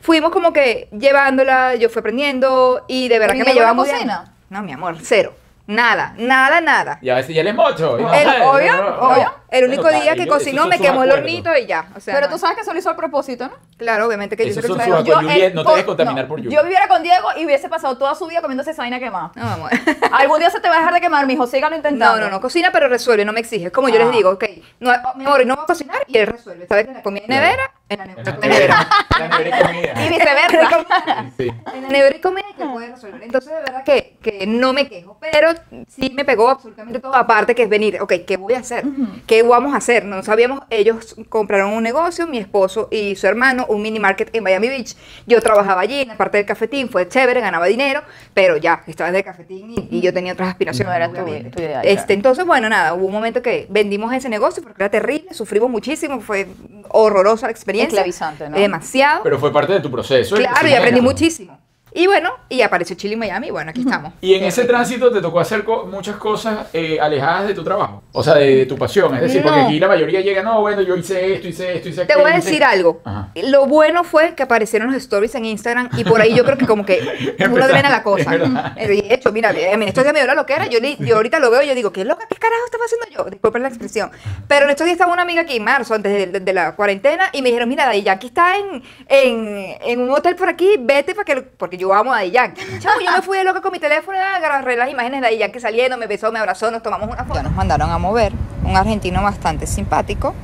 fuimos 0.00 0.30
como 0.30 0.52
que 0.52 0.88
llevándola, 0.92 1.74
yo 1.74 1.88
fui 1.90 2.00
aprendiendo 2.00 2.84
y 2.88 3.08
de 3.08 3.18
verdad 3.18 3.34
¿Y 3.34 3.38
que 3.42 3.54
me 3.54 3.60
no 3.60 3.74
muy 3.74 3.84
bien. 3.84 3.96
cocina? 3.96 4.34
No, 4.50 4.62
mi 4.62 4.72
amor, 4.72 4.96
cero. 5.02 5.34
Nada, 5.66 6.14
nada, 6.16 6.62
nada. 6.62 6.98
Y 7.02 7.10
a 7.10 7.16
veces 7.16 7.34
ya 7.36 7.42
le 7.42 7.52
mocho. 7.52 7.98
y 8.00 8.02
no 8.02 8.08
obvio, 8.50 8.74
no, 8.74 8.82
no, 8.90 8.96
obvio. 9.10 9.32
El 9.50 9.64
único 9.64 9.82
Bueno, 9.82 10.00
día 10.02 10.14
que 10.14 10.22
ellos- 10.22 10.34
cocinó 10.36 10.66
me 10.66 10.78
quemó 10.78 11.04
el 11.04 11.10
hornito 11.10 11.50
y 11.56 11.66
ya. 11.66 11.86
O 11.96 12.00
sea, 12.00 12.14
Pero 12.14 12.26
no. 12.26 12.32
tú 12.34 12.38
sabes 12.38 12.56
que 12.56 12.62
eso 12.62 12.72
lo 12.72 12.78
hizo 12.78 12.90
a 12.90 12.96
propósito, 12.96 13.46
¿no? 13.48 13.54
Claro, 13.78 14.06
obviamente 14.06 14.36
que 14.36 14.46
yo 14.46 14.52
sé 14.54 14.60
que. 14.60 14.68
Juliet, 14.68 15.54
no 15.54 15.64
te 15.64 15.70
dejes 15.70 15.84
contaminar 15.84 16.26
por 16.28 16.38
Juliet. 16.38 16.54
Yo 16.54 16.62
viviera 16.64 16.86
con 16.88 17.02
Diego 17.02 17.28
y 17.38 17.44
hubiese 17.46 17.68
pasado 17.68 17.96
toda 17.96 18.14
su 18.14 18.26
vida 18.26 18.40
comiéndose 18.42 18.72
esa 18.72 18.82
vaina 18.82 18.98
quemada. 18.98 19.32
No, 19.36 19.48
amor. 19.48 19.70
Algún 20.12 20.38
día 20.40 20.50
se 20.50 20.60
te 20.60 20.68
va 20.68 20.74
a 20.76 20.78
dejar 20.78 20.94
de 20.94 21.00
quemar, 21.00 21.26
mijo. 21.26 21.46
Síganlo 21.46 21.76
intentando. 21.76 22.16
No, 22.18 22.24
no, 22.26 22.30
no, 22.30 22.40
cocina 22.40 22.70
pero 22.72 22.88
resuelve, 22.88 23.24
no 23.24 23.32
me 23.32 23.40
exige. 23.40 23.66
Es 23.66 23.72
como 23.72 23.88
yo 23.88 23.96
Ah. 24.00 24.04
les 24.04 24.12
digo, 24.12 24.30
ok, 24.30 24.44
no, 24.80 24.92
mi 25.16 25.24
amor, 25.24 25.46
no 25.46 25.56
va 25.56 25.62
a 25.62 25.66
cocinar 25.66 26.02
y 26.06 26.18
él 26.18 26.26
resuelve. 26.26 26.66
¿Sabes 26.66 26.86
que 26.86 26.92
la 26.92 27.02
comida 27.02 27.22
en 27.24 27.30
nevera? 27.30 27.70
En 27.88 27.98
la 28.00 28.04
nevera. 28.06 28.30
En 28.32 28.40
la 28.40 28.48
nevera. 28.48 28.88
La 29.18 29.28
nevera 29.38 29.58
y 29.58 29.62
comida. 29.62 30.04
Y 30.04 30.08
viceversa. 30.10 30.84
Sí. 31.38 31.48
En 31.74 31.82
la 31.82 31.88
nevera 31.88 32.16
y 32.16 32.20
comida 32.20 32.44
que 32.56 32.64
puede 32.64 32.88
resolver. 32.88 33.22
Entonces, 33.22 33.50
de 33.52 33.60
verdad 33.60 33.84
que, 33.84 34.16
que 34.22 34.46
no 34.46 34.72
me 34.72 34.88
quejo, 34.88 35.16
pero 35.20 35.50
sí 35.88 36.12
me 36.14 36.24
pegó 36.24 36.48
absolutamente 36.50 37.00
todo. 37.00 37.14
Aparte 37.14 37.54
que 37.54 37.62
es 37.62 37.68
venir, 37.68 38.00
ok, 38.02 38.12
¿qué 38.26 38.36
voy 38.36 38.54
a 38.54 38.58
hacer? 38.58 38.84
¿Qué 39.26 39.37
vamos 39.42 39.74
a 39.74 39.76
hacer? 39.76 40.04
No 40.04 40.22
sabíamos, 40.22 40.60
ellos 40.70 41.14
compraron 41.28 41.72
un 41.72 41.82
negocio, 41.82 42.26
mi 42.26 42.38
esposo 42.38 42.88
y 42.90 43.14
su 43.14 43.26
hermano, 43.26 43.66
un 43.68 43.82
mini 43.82 44.00
market 44.00 44.30
en 44.34 44.42
Miami 44.42 44.68
Beach. 44.68 44.96
Yo 45.26 45.40
trabajaba 45.40 45.82
allí, 45.82 46.00
en 46.00 46.08
la 46.08 46.16
parte 46.16 46.38
del 46.38 46.46
cafetín, 46.46 46.88
fue 46.88 47.06
chévere, 47.08 47.40
ganaba 47.40 47.66
dinero, 47.66 48.02
pero 48.34 48.56
ya, 48.56 48.82
estaba 48.86 49.10
el 49.16 49.22
cafetín 49.22 49.70
y, 49.70 49.98
y 49.98 50.00
yo 50.00 50.12
tenía 50.12 50.32
otras 50.32 50.48
aspiraciones. 50.48 50.90
No 50.90 50.96
era 50.96 51.08
tu- 51.08 51.20
obviamente. 51.22 51.50
tu 51.50 51.62
idea, 51.62 51.80
Este, 51.82 51.94
claro. 51.96 52.12
entonces, 52.14 52.44
bueno, 52.46 52.68
nada, 52.68 52.94
hubo 52.94 53.06
un 53.06 53.12
momento 53.12 53.42
que 53.42 53.66
vendimos 53.70 54.12
ese 54.12 54.28
negocio 54.28 54.62
porque 54.62 54.82
era 54.82 54.90
terrible, 54.90 55.32
sufrimos 55.34 55.70
muchísimo, 55.70 56.20
fue 56.20 56.48
horrorosa 56.88 57.46
la 57.46 57.52
experiencia. 57.52 57.98
Esclavizante, 57.98 58.48
¿no? 58.48 58.56
Demasiado. 58.56 59.22
Pero 59.22 59.38
fue 59.38 59.52
parte 59.52 59.74
de 59.74 59.80
tu 59.80 59.90
proceso. 59.90 60.36
Claro, 60.36 60.66
y 60.66 60.72
aprendí 60.74 61.00
muchísimo. 61.00 61.58
Y 61.94 62.06
bueno, 62.06 62.32
y 62.48 62.60
apareció 62.62 62.96
Chile 62.96 63.14
y 63.14 63.16
Miami, 63.16 63.48
y 63.48 63.50
bueno, 63.50 63.70
aquí 63.70 63.80
estamos. 63.80 64.12
Y 64.20 64.34
en 64.34 64.44
ese 64.44 64.64
tránsito 64.64 65.10
te 65.10 65.20
tocó 65.20 65.40
hacer 65.40 65.64
co- 65.64 65.86
muchas 65.86 66.16
cosas 66.16 66.66
eh, 66.72 66.98
alejadas 67.00 67.48
de 67.48 67.54
tu 67.54 67.64
trabajo, 67.64 68.02
o 68.12 68.22
sea, 68.22 68.34
de, 68.34 68.56
de 68.56 68.66
tu 68.66 68.76
pasión. 68.76 69.14
Es 69.14 69.22
decir, 69.22 69.42
porque 69.42 69.60
aquí 69.60 69.78
la 69.80 69.88
mayoría 69.88 70.20
llega, 70.20 70.42
no, 70.42 70.60
bueno, 70.60 70.82
yo 70.82 70.96
hice 70.96 71.34
esto, 71.34 71.48
hice 71.48 71.76
esto, 71.76 71.88
hice 71.88 72.04
Te 72.04 72.12
aquello. 72.12 72.20
voy 72.20 72.32
a 72.32 72.38
hice- 72.38 72.46
decir 72.50 72.64
algo. 72.64 73.00
Ajá. 73.04 73.28
Lo 73.34 73.66
bueno 73.66 74.04
fue 74.04 74.34
que 74.34 74.42
aparecieron 74.42 74.88
los 74.92 74.96
stories 75.02 75.34
en 75.34 75.44
Instagram 75.46 75.88
y 75.96 76.04
por 76.04 76.20
ahí 76.20 76.34
yo 76.34 76.44
creo 76.44 76.58
que 76.58 76.66
como 76.66 76.84
que 76.84 77.36
uno 77.50 77.66
drena 77.68 77.88
la 77.90 78.02
cosa. 78.02 78.30
De 78.76 79.06
hecho, 79.10 79.32
mira, 79.32 79.52
mí 79.52 79.84
estos 79.86 80.04
días 80.04 80.12
me 80.14 80.20
dio 80.20 80.26
la 80.26 80.34
loquera. 80.34 80.66
Yo, 80.66 80.78
yo 80.80 81.16
ahorita 81.16 81.38
lo 81.38 81.50
veo 81.50 81.62
y 81.62 81.68
yo 81.68 81.74
digo, 81.74 81.92
¿qué 81.92 82.04
loca? 82.04 82.26
¿Qué 82.28 82.36
carajo 82.36 82.62
estaba 82.66 82.84
haciendo 82.84 83.06
yo? 83.24 83.30
Disculpen 83.30 83.62
la 83.62 83.68
expresión. 83.68 84.10
Pero 84.46 84.64
en 84.64 84.70
estos 84.70 84.84
días 84.84 84.94
estaba 84.96 85.12
una 85.12 85.22
amiga 85.22 85.42
aquí 85.42 85.56
en 85.56 85.64
marzo, 85.64 85.94
antes 85.94 86.12
de, 86.12 86.26
de- 86.26 86.40
de 86.40 86.52
la 86.52 86.74
cuarentena, 86.76 87.24
y 87.32 87.42
me 87.42 87.48
dijeron, 87.48 87.68
mira, 87.68 87.86
Daddy 87.86 88.02
Yankee 88.02 88.26
está 88.28 88.56
en, 88.58 88.82
en, 89.08 89.76
en 89.82 90.00
un 90.00 90.10
hotel 90.10 90.34
por 90.36 90.48
aquí, 90.48 90.76
vete 90.78 91.14
para 91.14 91.24
que... 91.24 91.34
lo-", 91.36 91.44
Porque 91.56 91.76
yo 91.78 91.94
amo 91.94 92.12
a 92.12 92.16
Daddy 92.16 92.30
Yankee. 92.32 92.62
Yo 92.80 92.90
me 92.98 93.22
fui 93.22 93.38
de 93.38 93.44
loca 93.44 93.60
con 93.60 93.72
mi 93.72 93.78
teléfono, 93.78 94.18
agarré 94.18 94.76
las 94.76 94.90
imágenes 94.90 95.20
de 95.20 95.26
Daddy 95.26 95.38
Yankee 95.38 95.60
saliendo, 95.60 95.96
me 95.96 96.06
besó, 96.06 96.30
me 96.30 96.38
abrazó, 96.38 96.70
nos 96.70 96.82
tomamos 96.82 97.08
una 97.08 97.24
foto. 97.24 97.36
Ya 97.36 97.42
nos 97.42 97.54
mandaron 97.54 97.90
a 97.90 97.98
mover 97.98 98.32
un 98.64 98.76
argentino 98.76 99.22
bastante 99.22 99.66
simpático 99.66 100.34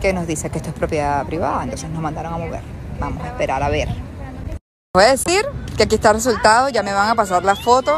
que 0.00 0.12
nos 0.12 0.26
dice 0.26 0.50
que 0.50 0.58
esto 0.58 0.70
es 0.70 0.74
propiedad 0.74 1.24
privada, 1.26 1.62
entonces 1.62 1.88
nos 1.90 2.02
mandaron 2.02 2.34
a 2.34 2.38
mover. 2.38 2.60
Vamos 2.98 3.22
a 3.22 3.28
esperar 3.28 3.62
a 3.62 3.68
ver. 3.68 3.88
Voy 4.94 5.04
a 5.04 5.10
decir 5.10 5.44
que 5.76 5.84
aquí 5.84 5.94
está 5.94 6.10
el 6.10 6.16
resultado, 6.16 6.68
ya 6.68 6.82
me 6.82 6.92
van 6.92 7.08
a 7.08 7.14
pasar 7.14 7.44
la 7.44 7.56
foto, 7.56 7.92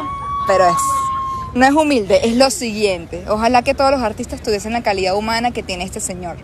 pero 0.46 0.66
es 0.66 0.76
no 1.56 1.64
es 1.64 1.72
humilde, 1.72 2.20
es 2.22 2.36
lo 2.36 2.50
siguiente. 2.50 3.24
Ojalá 3.28 3.62
que 3.62 3.72
todos 3.72 3.90
los 3.90 4.02
artistas 4.02 4.42
tuviesen 4.42 4.74
la 4.74 4.82
calidad 4.82 5.16
humana 5.16 5.52
que 5.52 5.62
tiene 5.62 5.84
este 5.84 6.00
señor. 6.00 6.36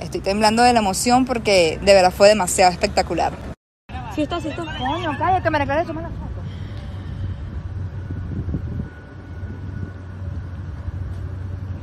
Estoy 0.00 0.20
temblando 0.20 0.64
de 0.64 0.72
la 0.72 0.80
emoción 0.80 1.24
porque 1.24 1.78
de 1.80 1.94
verdad 1.94 2.12
fue 2.12 2.28
demasiado 2.28 2.72
espectacular. 2.72 3.53
Sí 4.14 4.22
está, 4.22 4.40
sí 4.40 4.48
está. 4.48 4.62
Coño, 4.62 5.10
cállate, 5.18 5.50
me 5.50 5.58
la 5.58 5.84
toma 5.84 6.02
la 6.02 6.08
foto. 6.08 6.40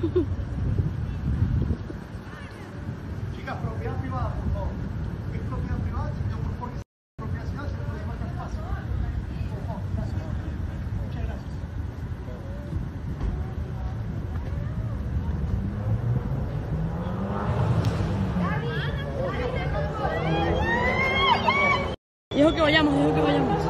Chicas, 3.35 3.57
propiedad 3.57 3.99
privada, 3.99 4.29
por 4.29 4.53
favor. 4.53 4.69
Es 5.33 5.41
propiedad 5.41 5.77
privada, 5.79 6.09
yo 6.31 6.37
propongo 6.37 6.71
que 6.71 6.77
sea 6.79 6.85
propiedad 7.19 7.43
nacional, 7.43 7.67
se 7.67 7.75
puede 7.83 7.99
marcar 8.07 8.29
fácil. 8.37 8.61
Por 9.51 9.59
favor, 9.67 9.81
gracias. 9.93 10.15
Muchas 11.03 11.23
gracias. 11.27 11.51
Dijo 22.33 22.53
que 22.55 22.61
vayamos, 22.61 22.95
dijo 22.95 23.13
que 23.13 23.21
vayamos. 23.21 23.61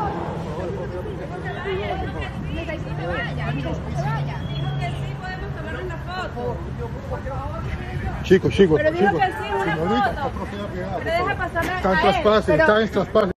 Chicos, 8.32 8.54
chicos, 8.54 8.80
Pero 8.82 8.92
dijo 8.94 9.08
chicos. 9.12 9.20
que 9.20 9.32
sí, 9.34 9.50
una 9.54 9.76
Señorita, 9.76 10.30
foto. 10.32 10.46
privada. 10.46 10.98
Pero 11.04 11.26
deja 11.26 11.36
pasarme 11.38 11.76
Está 11.76 11.90
en 11.92 11.96
a 11.96 12.00
él. 12.00 12.02
traspaso, 12.02 12.46
pero- 12.48 12.62
está 12.64 12.82
en 12.82 12.92
traspaso. 12.92 13.32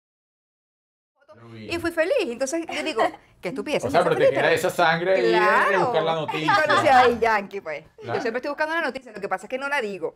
Y 1.57 1.78
fui 1.78 1.90
feliz, 1.92 2.12
entonces 2.26 2.66
yo 2.70 2.83
digo, 2.83 3.02
qué 3.40 3.48
estupidez. 3.48 3.83
O 3.87 3.90
sea, 3.90 4.05
pero 4.05 4.16
te 4.16 4.28
queda 4.28 4.52
esa 4.52 4.68
sangre 4.68 5.12
de- 5.14 5.22
de 5.22 5.28
Claro. 5.38 5.81
buscar 5.87 6.02
la 6.02 6.12
Y 6.12 6.14
noticia. 6.16 6.62
conocí 6.66 6.88
a 6.88 7.09
Yankee, 7.09 7.61
pues. 7.62 7.85
Claro. 8.02 8.14
Yo 8.16 8.20
siempre 8.20 8.38
estoy 8.40 8.50
buscando 8.50 8.74
la 8.74 8.83
noticia, 8.83 9.12
lo 9.12 9.20
que 9.22 9.28
pasa 9.31 9.46
es 9.46 9.48
que 9.50 9.57
no 9.57 9.70
la 9.70 9.81
digo. 9.81 10.12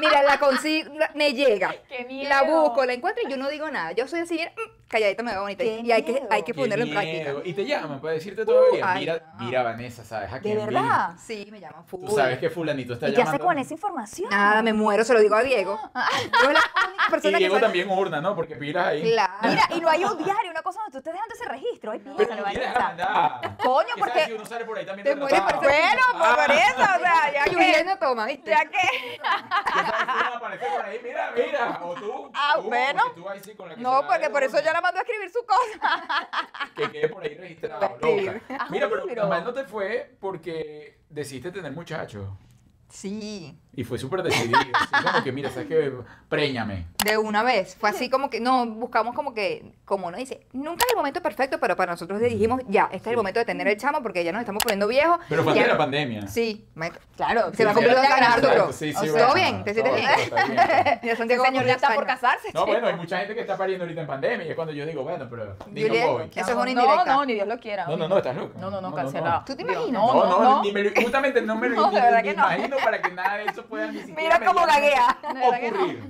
Mira, 0.00 0.24
la 0.24 0.40
consigo, 0.40 0.90
me 1.14 1.32
llega. 1.34 1.72
¡Qué 1.88 2.04
miedo! 2.06 2.28
La 2.28 2.42
busco, 2.42 2.84
la 2.84 2.94
encuentro 2.94 3.22
y 3.24 3.30
yo 3.30 3.36
no 3.36 3.48
digo 3.48 3.70
nada. 3.70 3.92
Yo 3.92 4.08
soy 4.08 4.20
así, 4.20 4.34
bien, 4.34 4.50
mm, 4.56 4.77
calladita 4.88 5.22
me 5.22 5.32
veo 5.32 5.42
bonita. 5.42 5.62
¡Qué 5.64 5.80
Y 5.84 5.92
hay 5.92 6.02
que, 6.02 6.12
miedo! 6.12 6.26
hay 6.30 6.42
que 6.42 6.54
ponerlo 6.54 6.84
en 6.84 6.90
práctica. 6.90 7.32
Y 7.44 7.52
te 7.52 7.64
llaman 7.66 8.00
para 8.00 8.14
decirte 8.14 8.44
todavía, 8.44 8.90
ay, 8.90 9.00
mira, 9.00 9.22
no. 9.38 9.44
mira 9.44 9.62
Vanessa, 9.62 10.04
¿sabes? 10.04 10.32
A 10.32 10.38
¿De 10.40 10.54
verdad? 10.56 11.10
Sí, 11.18 11.46
me 11.50 11.60
llaman 11.60 11.84
full. 11.84 12.06
Tú 12.06 12.14
sabes 12.16 12.38
que 12.38 12.48
fulanito 12.50 12.94
está 12.94 13.08
¿Y 13.08 13.14
qué 13.14 13.22
hace 13.22 13.26
llamando. 13.32 13.44
con 13.44 13.58
esa 13.58 13.74
información? 13.74 14.30
Nada, 14.30 14.62
me 14.62 14.72
muero, 14.72 15.04
se 15.04 15.12
lo 15.14 15.20
digo 15.20 15.34
a 15.34 15.42
Diego. 15.42 15.78
Yo 15.94 16.00
es 16.50 16.54
la 16.54 16.88
única 16.88 17.06
Y 17.06 17.10
persona 17.10 17.32
que 17.32 17.38
Diego 17.38 17.54
sabe- 17.56 17.66
también 17.66 17.90
urna, 17.90 18.20
¿no? 18.20 18.34
Porque 18.34 18.56
piras 18.56 18.86
ahí. 18.88 19.02
Claro. 19.12 19.32
Mira, 19.42 19.62
y 19.76 19.80
no 19.80 19.88
hay 19.88 20.04
un 20.04 20.16
diario, 20.24 20.50
una 20.50 20.62
cosa 20.62 20.80
donde 20.80 20.92
tú 20.92 20.98
estés 20.98 21.12
dejando 21.12 21.34
ese 21.34 21.44
registro. 21.44 21.92
Ay, 21.92 22.00
quieres 22.00 22.42
Vanessa. 22.42 23.40
Coño, 23.62 23.86
¿Qué 23.94 24.00
porque- 24.00 24.24
si 24.26 24.32
uno 24.32 24.44
sale 24.46 24.64
por 24.64 24.78
ahí 24.78 24.86
también 24.86 25.04
Te 25.06 25.14
mueres 25.16 25.40
por 25.40 25.56
Bueno, 25.58 26.02
pues 26.12 26.30
por 26.46 26.50
eso, 26.50 26.82
o 26.82 27.00
sea, 27.00 27.32
ya 27.32 27.44
Y 27.52 27.54
que... 27.54 27.84
No 27.84 27.98
toma, 27.98 28.26
¿viste? 28.26 28.50
Ya 28.50 28.64
que... 28.64 28.70
¿Qué 28.70 29.20
sabes 29.22 30.24
uno 30.28 30.36
aparece 30.36 30.66
por 30.66 30.84
ahí? 30.84 31.00
Mira, 31.02 31.32
mira. 31.36 31.80
O 31.82 31.94
tú. 31.94 32.30
Ah, 32.34 32.52
tú, 32.56 32.62
bueno. 32.62 33.02
tú 33.14 33.24
la 33.24 33.74
que 33.74 33.80
No, 33.80 34.02
la 34.02 34.06
porque 34.08 34.30
por 34.30 34.42
eso 34.42 34.56
uno. 34.56 34.64
ya 34.64 34.72
mandó 34.80 34.98
a 34.98 35.02
escribir 35.02 35.30
su 35.30 35.44
cosa. 35.46 36.28
que 36.76 36.90
quede 36.90 37.08
por 37.08 37.22
ahí 37.22 37.34
registrado, 37.34 37.96
loca. 38.00 38.40
Mira, 38.70 38.88
pero 38.88 39.04
pero- 39.06 39.28
mal 39.28 39.44
no 39.44 39.52
te 39.52 39.64
fue 39.64 40.16
porque 40.20 40.98
decidiste 41.08 41.50
tener 41.52 41.72
muchachos. 41.72 42.28
Sí. 42.88 43.56
Y 43.76 43.84
fue 43.84 43.96
súper 43.98 44.22
decidido. 44.24 44.58
así 44.58 45.04
como 45.06 45.22
que, 45.22 45.30
mira, 45.30 45.50
¿sabes 45.50 45.68
qué? 45.68 45.92
Préñame. 46.28 46.86
De 47.04 47.16
una 47.16 47.42
vez. 47.44 47.76
Fue 47.76 47.90
así 47.90 48.10
como 48.10 48.28
que, 48.28 48.40
no, 48.40 48.66
buscamos 48.66 49.14
como 49.14 49.34
que, 49.34 49.72
como 49.84 50.08
uno 50.08 50.16
dice, 50.16 50.46
nunca 50.52 50.84
es 50.84 50.90
el 50.92 50.96
momento 50.96 51.22
perfecto, 51.22 51.58
pero 51.60 51.76
para 51.76 51.92
nosotros 51.92 52.20
le 52.20 52.28
dijimos, 52.28 52.60
ya, 52.66 52.84
este 52.86 52.96
es 53.10 53.12
el 53.12 53.16
momento 53.16 53.38
de 53.38 53.44
tener 53.46 53.68
el 53.68 53.76
chamo 53.76 54.02
porque 54.02 54.24
ya 54.24 54.32
nos 54.32 54.40
estamos 54.40 54.62
poniendo 54.64 54.88
viejos. 54.88 55.18
Pero 55.28 55.44
fue 55.44 55.52
antes 55.52 55.66
de 55.66 55.72
la 55.72 55.78
pandemia. 55.78 56.26
Sí, 56.26 56.66
me- 56.74 56.90
Claro, 57.16 57.52
se 57.54 57.64
va 57.64 57.70
a 57.70 57.74
sí, 57.74 57.80
cumplir 57.80 57.96
sí, 57.96 58.02
dos 58.02 58.04
años, 58.12 58.28
Exacto, 58.28 58.48
Arturo. 58.48 58.72
Sí, 58.72 58.92
sí, 58.92 58.96
O 58.96 59.00
sea, 59.02 59.10
bueno, 59.12 59.26
¿Todo 59.26 59.34
bien? 59.34 59.64
¿Te 59.64 59.74
sientes 59.74 59.94
bien? 59.94 60.08
Ya 61.02 61.12
Ese 61.12 61.26
señor 61.38 61.64
ya 61.66 61.74
está 61.74 61.94
por 61.94 62.06
casarse. 62.06 62.48
No, 62.54 62.60
chico. 62.60 62.66
bueno, 62.72 62.86
hay 62.88 62.96
mucha 62.96 63.18
gente 63.18 63.34
que 63.34 63.40
está 63.42 63.56
pariendo 63.56 63.84
ahorita 63.84 64.00
en 64.00 64.06
pandemia 64.06 64.46
y 64.46 64.50
es 64.50 64.54
cuando 64.56 64.72
yo 64.72 64.86
digo, 64.86 65.02
bueno, 65.04 65.26
pero 65.30 65.56
digo 65.70 66.12
voy. 66.14 66.30
Eso 66.34 66.40
es 66.40 66.48
una 66.48 66.64
No, 66.64 66.68
indirecta. 66.70 67.04
no, 67.04 67.24
ni 67.24 67.34
Dios 67.34 67.46
lo 67.48 67.58
quiera. 67.58 67.86
No, 67.86 67.96
no, 67.96 68.08
no, 68.08 68.16
estás 68.18 68.34
loca. 68.36 68.54
No, 68.58 68.70
no, 68.70 68.80
no, 68.80 68.80
No, 68.82 68.90
no, 68.90 68.96
cancelado. 68.96 69.38
no. 69.40 69.44
¿Tú 69.44 69.56
te 69.56 69.62
imaginas? 69.62 69.92
No, 69.92 70.14
no, 70.14 70.42
no. 70.42 70.62
Ni 70.62 70.72
me 70.72 70.82
lo- 70.84 70.90
justamente 71.02 71.42
no 71.42 71.56
me 71.56 71.68
lo 71.68 71.76
No, 71.82 71.90
de 71.90 72.00
verdad 72.00 72.22
ni 72.22 72.28
que 72.30 72.34
no. 72.36 72.42
imagino 72.52 72.76
para 72.84 73.00
que 73.02 73.10
nada 73.10 73.36
de 73.38 73.44
eso 73.46 73.64
pueda 73.66 73.90
ni 73.92 74.00
siquiera 74.00 74.38
Mira 74.38 74.46
cómo 74.52 74.66
gaguea. 74.66 75.18
De 75.22 75.60
que 75.60 75.70
no. 75.70 75.76
ocurrir. 75.78 76.04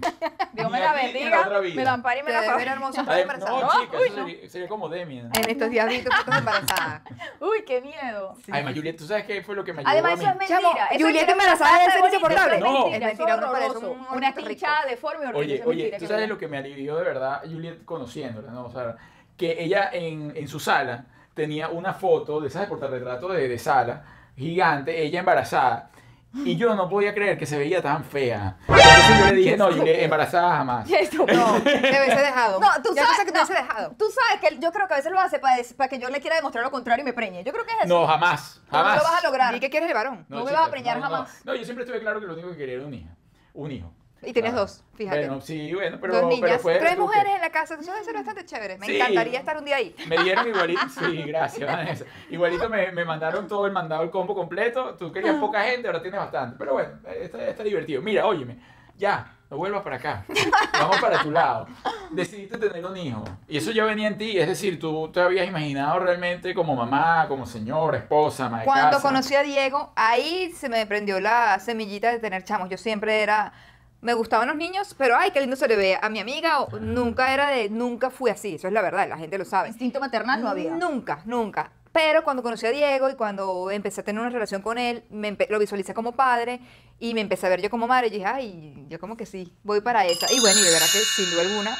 Dios 0.52 0.70
me 0.70 0.80
la 0.80 0.92
bendiga, 0.92 1.48
me 1.74 1.84
la 1.84 1.92
ampare 1.92 2.20
y 2.20 2.22
me 2.22 2.32
la 2.32 2.42
favore. 2.42 2.64
hermoso 2.66 3.04
Ay, 3.06 3.22
embarazada. 3.22 3.50
No, 3.52 3.60
No, 3.62 3.80
chica, 3.80 3.96
uy, 3.98 4.06
eso 4.08 4.16
no. 4.16 4.26
sería, 4.26 4.50
sería 4.50 4.68
como 4.68 4.88
Demian. 4.88 5.30
En 5.34 5.50
estos 5.50 5.70
días 5.70 5.88
vi 5.88 6.02
tus 6.02 6.14
fotos 6.14 6.36
embarazada. 6.38 7.02
Uy, 7.40 7.64
qué 7.66 7.80
miedo. 7.80 8.34
Además, 8.50 8.74
Juliet, 8.74 8.96
¿tú 8.96 9.04
sabes 9.06 9.24
qué 9.24 9.42
fue 9.42 9.54
lo 9.54 9.64
que 9.64 9.72
me 9.72 9.80
ayudó 9.80 9.90
Además, 9.92 10.10
a 10.12 10.14
eso 10.14 10.22
mí? 10.22 10.28
es 10.28 10.36
mentira. 10.50 10.86
Eso 10.90 11.08
es 11.08 11.24
que 11.24 11.30
embarazada 11.32 11.70
pasa 11.70 11.78
debe 11.80 11.92
ser 11.92 12.04
insoportable. 12.04 12.58
No. 12.60 12.66
Es 12.86 13.00
mentira, 13.00 13.06
mentira, 13.06 13.50
parece 13.52 13.76
un 13.86 14.06
Una 14.16 14.30
rico. 14.32 14.50
hinchada 14.50 14.86
deforme. 14.86 15.26
Oye, 15.34 15.62
oye, 15.64 15.82
mentira, 15.84 15.98
tú 15.98 16.04
que 16.04 16.08
sabes 16.08 16.28
lo 16.28 16.38
que 16.38 16.48
me 16.48 16.58
alivió 16.58 16.96
de 16.96 17.04
verdad, 17.04 17.42
Juliet, 17.44 17.84
conociéndola, 17.84 18.50
¿no? 18.50 18.66
O 18.66 18.70
sea, 18.70 18.96
que 19.36 19.62
ella 19.62 19.90
en, 19.92 20.32
en 20.34 20.48
su 20.48 20.58
sala 20.58 21.04
tenía 21.34 21.68
una 21.68 21.94
foto 21.94 22.40
de, 22.40 22.50
¿sabes? 22.50 22.68
Portarretrato 22.68 23.28
de, 23.28 23.46
de 23.48 23.58
sala, 23.58 24.02
gigante, 24.36 25.00
ella 25.02 25.20
embarazada. 25.20 25.90
Y 26.34 26.56
yo 26.56 26.74
no 26.74 26.88
podía 26.90 27.14
creer 27.14 27.38
que 27.38 27.46
se 27.46 27.58
veía 27.58 27.80
tan 27.82 28.04
fea. 28.04 28.58
Entonces 28.68 29.18
yo 29.18 29.26
le 29.26 29.32
dije, 29.36 29.56
no, 29.56 29.66
Juliet, 29.72 30.02
embarazada 30.02 30.56
jamás. 30.58 30.90
Eso, 30.90 31.18
no. 31.26 31.62
Te 31.62 31.70
hubiese 31.78 32.20
dejado. 32.20 32.60
No, 32.60 32.68
tú 32.82 32.94
ya 32.94 33.02
sabes, 33.04 33.18
que 33.20 33.32
te 33.32 33.38
no, 33.38 33.44
hubiese 33.44 33.54
dejado. 33.62 33.94
Tú 33.98 34.04
sabes 34.10 34.40
que 34.50 34.58
yo 34.60 34.70
creo 34.70 34.86
que 34.86 34.94
a 34.94 34.96
veces 34.98 35.10
lo 35.10 35.18
hace 35.20 35.38
para, 35.38 35.56
des- 35.56 35.72
para 35.72 35.88
que 35.88 35.98
yo 35.98 36.10
le 36.10 36.20
quiera 36.20 36.36
demostrar 36.36 36.62
lo 36.64 36.70
contrario 36.70 37.02
y 37.02 37.06
me 37.06 37.14
preñe. 37.14 37.42
Yo 37.44 37.52
creo 37.52 37.64
que 37.64 37.72
es 37.72 37.78
eso. 37.84 37.88
No, 37.88 38.06
jamás, 38.06 38.60
No, 38.70 38.78
no 38.78 38.84
jamás. 38.84 38.96
lo 38.98 39.02
vas 39.10 39.24
a 39.24 39.26
lograr. 39.26 39.54
¿Y 39.54 39.60
qué 39.60 39.70
quieres 39.70 39.88
el 39.88 39.94
varón? 39.94 40.26
no 40.28 40.44
me 40.44 40.52
vas 40.52 40.68
a 40.68 40.70
preñar 40.70 40.98
no, 40.98 41.02
jamás. 41.04 41.40
No, 41.44 41.54
yo 41.54 41.64
siempre 41.64 41.84
estuve 41.84 42.00
claro 42.00 42.20
que 42.20 42.26
lo 42.26 42.34
único 42.34 42.50
que 42.50 42.56
quería 42.58 42.74
era 42.76 42.86
un 42.86 42.94
hijo. 42.94 43.08
Un 43.54 43.72
hijo. 43.72 43.92
Y 44.22 44.32
tienes 44.32 44.50
Claro. 44.50 44.66
dos, 44.66 44.82
fíjate. 44.96 45.18
Bueno, 45.28 45.40
sí, 45.40 45.72
bueno, 45.74 45.98
pero, 46.00 46.12
dos 46.14 46.22
pero 46.24 46.34
niñas, 46.34 46.60
fue 46.60 46.76
tres 46.78 46.98
mujeres 46.98 47.34
en 47.36 47.40
la 47.40 47.50
casa, 47.50 47.74
eso 47.80 47.92
debe 47.92 48.04
ser 48.04 48.14
bastante 48.14 48.44
chévere. 48.44 48.76
Me 48.78 48.86
Sí. 48.86 48.96
encantaría 48.96 49.38
estar 49.38 49.56
un 49.56 49.64
día 49.64 49.76
ahí. 49.76 49.94
Me 50.08 50.18
dieron 50.24 50.48
igualito, 50.48 50.80
sí, 50.88 51.22
gracias, 51.22 51.70
Vanessa. 51.70 52.04
Igualito 52.30 52.68
me, 52.68 52.90
me 52.92 53.04
mandaron 53.04 53.46
todo 53.46 53.66
el 53.66 53.72
mandado, 53.72 54.02
el 54.02 54.10
combo 54.10 54.34
completo. 54.34 54.96
Tú 54.98 55.12
querías 55.12 55.36
poca 55.36 55.62
gente, 55.62 55.86
ahora 55.86 56.02
tienes 56.02 56.18
bastante. 56.18 56.56
Pero 56.58 56.72
bueno, 56.72 56.90
está, 57.20 57.46
está 57.46 57.62
divertido. 57.62 58.02
Mira, 58.02 58.26
óyeme, 58.26 58.58
ya, 58.96 59.34
no 59.50 59.56
vuelvas 59.56 59.82
para 59.82 59.96
acá. 59.96 60.24
Vamos 60.72 61.00
para 61.00 61.22
tu 61.22 61.30
lado. 61.30 61.68
Decidiste 62.10 62.58
tener 62.58 62.84
un 62.84 62.96
hijo. 62.96 63.22
Y 63.46 63.56
eso 63.58 63.70
ya 63.70 63.84
venía 63.84 64.08
en 64.08 64.18
ti. 64.18 64.36
Es 64.36 64.48
decir, 64.48 64.80
tú 64.80 65.10
te 65.12 65.20
habías 65.20 65.46
imaginado 65.46 66.00
realmente 66.00 66.52
como 66.54 66.74
mamá, 66.74 67.26
como 67.28 67.46
señora, 67.46 67.98
esposa, 67.98 68.46
ama 68.46 68.58
de 68.60 68.64
Cuando 68.64 68.96
casa. 68.96 69.02
conocí 69.08 69.34
a 69.36 69.42
Diego, 69.44 69.92
ahí 69.94 70.50
se 70.52 70.68
me 70.68 70.84
prendió 70.86 71.20
la 71.20 71.58
semillita 71.60 72.10
de 72.10 72.18
tener 72.18 72.42
chamos. 72.44 72.68
Yo 72.68 72.76
siempre 72.76 73.22
era, 73.22 73.52
me 74.00 74.14
gustaban 74.14 74.48
los 74.48 74.56
niños, 74.56 74.94
pero 74.96 75.16
ay, 75.16 75.30
qué 75.32 75.40
lindo 75.40 75.56
se 75.56 75.66
le 75.68 75.76
ve. 75.76 75.98
A 76.00 76.08
mi 76.08 76.20
amiga 76.20 76.60
o- 76.60 76.78
nunca 76.78 77.32
era 77.34 77.50
de, 77.50 77.68
nunca 77.68 78.10
fui 78.10 78.30
así, 78.30 78.54
eso 78.54 78.66
es 78.68 78.72
la 78.72 78.82
verdad, 78.82 79.08
la 79.08 79.18
gente 79.18 79.38
lo 79.38 79.44
sabe. 79.44 79.68
Instinto 79.68 79.98
maternal 80.00 80.40
no 80.42 80.48
había. 80.48 80.70
Nunca, 80.72 81.22
nunca. 81.24 81.72
Pero 81.90 82.22
cuando 82.22 82.42
conocí 82.42 82.64
a 82.66 82.70
Diego 82.70 83.08
y 83.10 83.14
cuando 83.14 83.70
empecé 83.70 84.02
a 84.02 84.04
tener 84.04 84.20
una 84.20 84.30
relación 84.30 84.62
con 84.62 84.78
él, 84.78 85.04
me 85.10 85.36
lo 85.48 85.58
visualicé 85.58 85.94
como 85.94 86.12
padre 86.12 86.60
y 87.00 87.14
me 87.14 87.22
empecé 87.22 87.46
a 87.46 87.48
ver 87.50 87.60
yo 87.62 87.70
como 87.70 87.88
madre 87.88 88.06
y 88.08 88.10
dije, 88.10 88.26
ay, 88.26 88.86
yo 88.88 89.00
como 89.00 89.16
que 89.16 89.26
sí, 89.26 89.52
voy 89.64 89.80
para 89.80 90.04
esa. 90.04 90.26
Y 90.32 90.38
bueno, 90.40 90.60
y 90.60 90.64
de 90.64 90.70
verdad 90.70 90.86
que 90.92 90.98
sin 90.98 91.30
duda 91.30 91.42
alguna, 91.42 91.76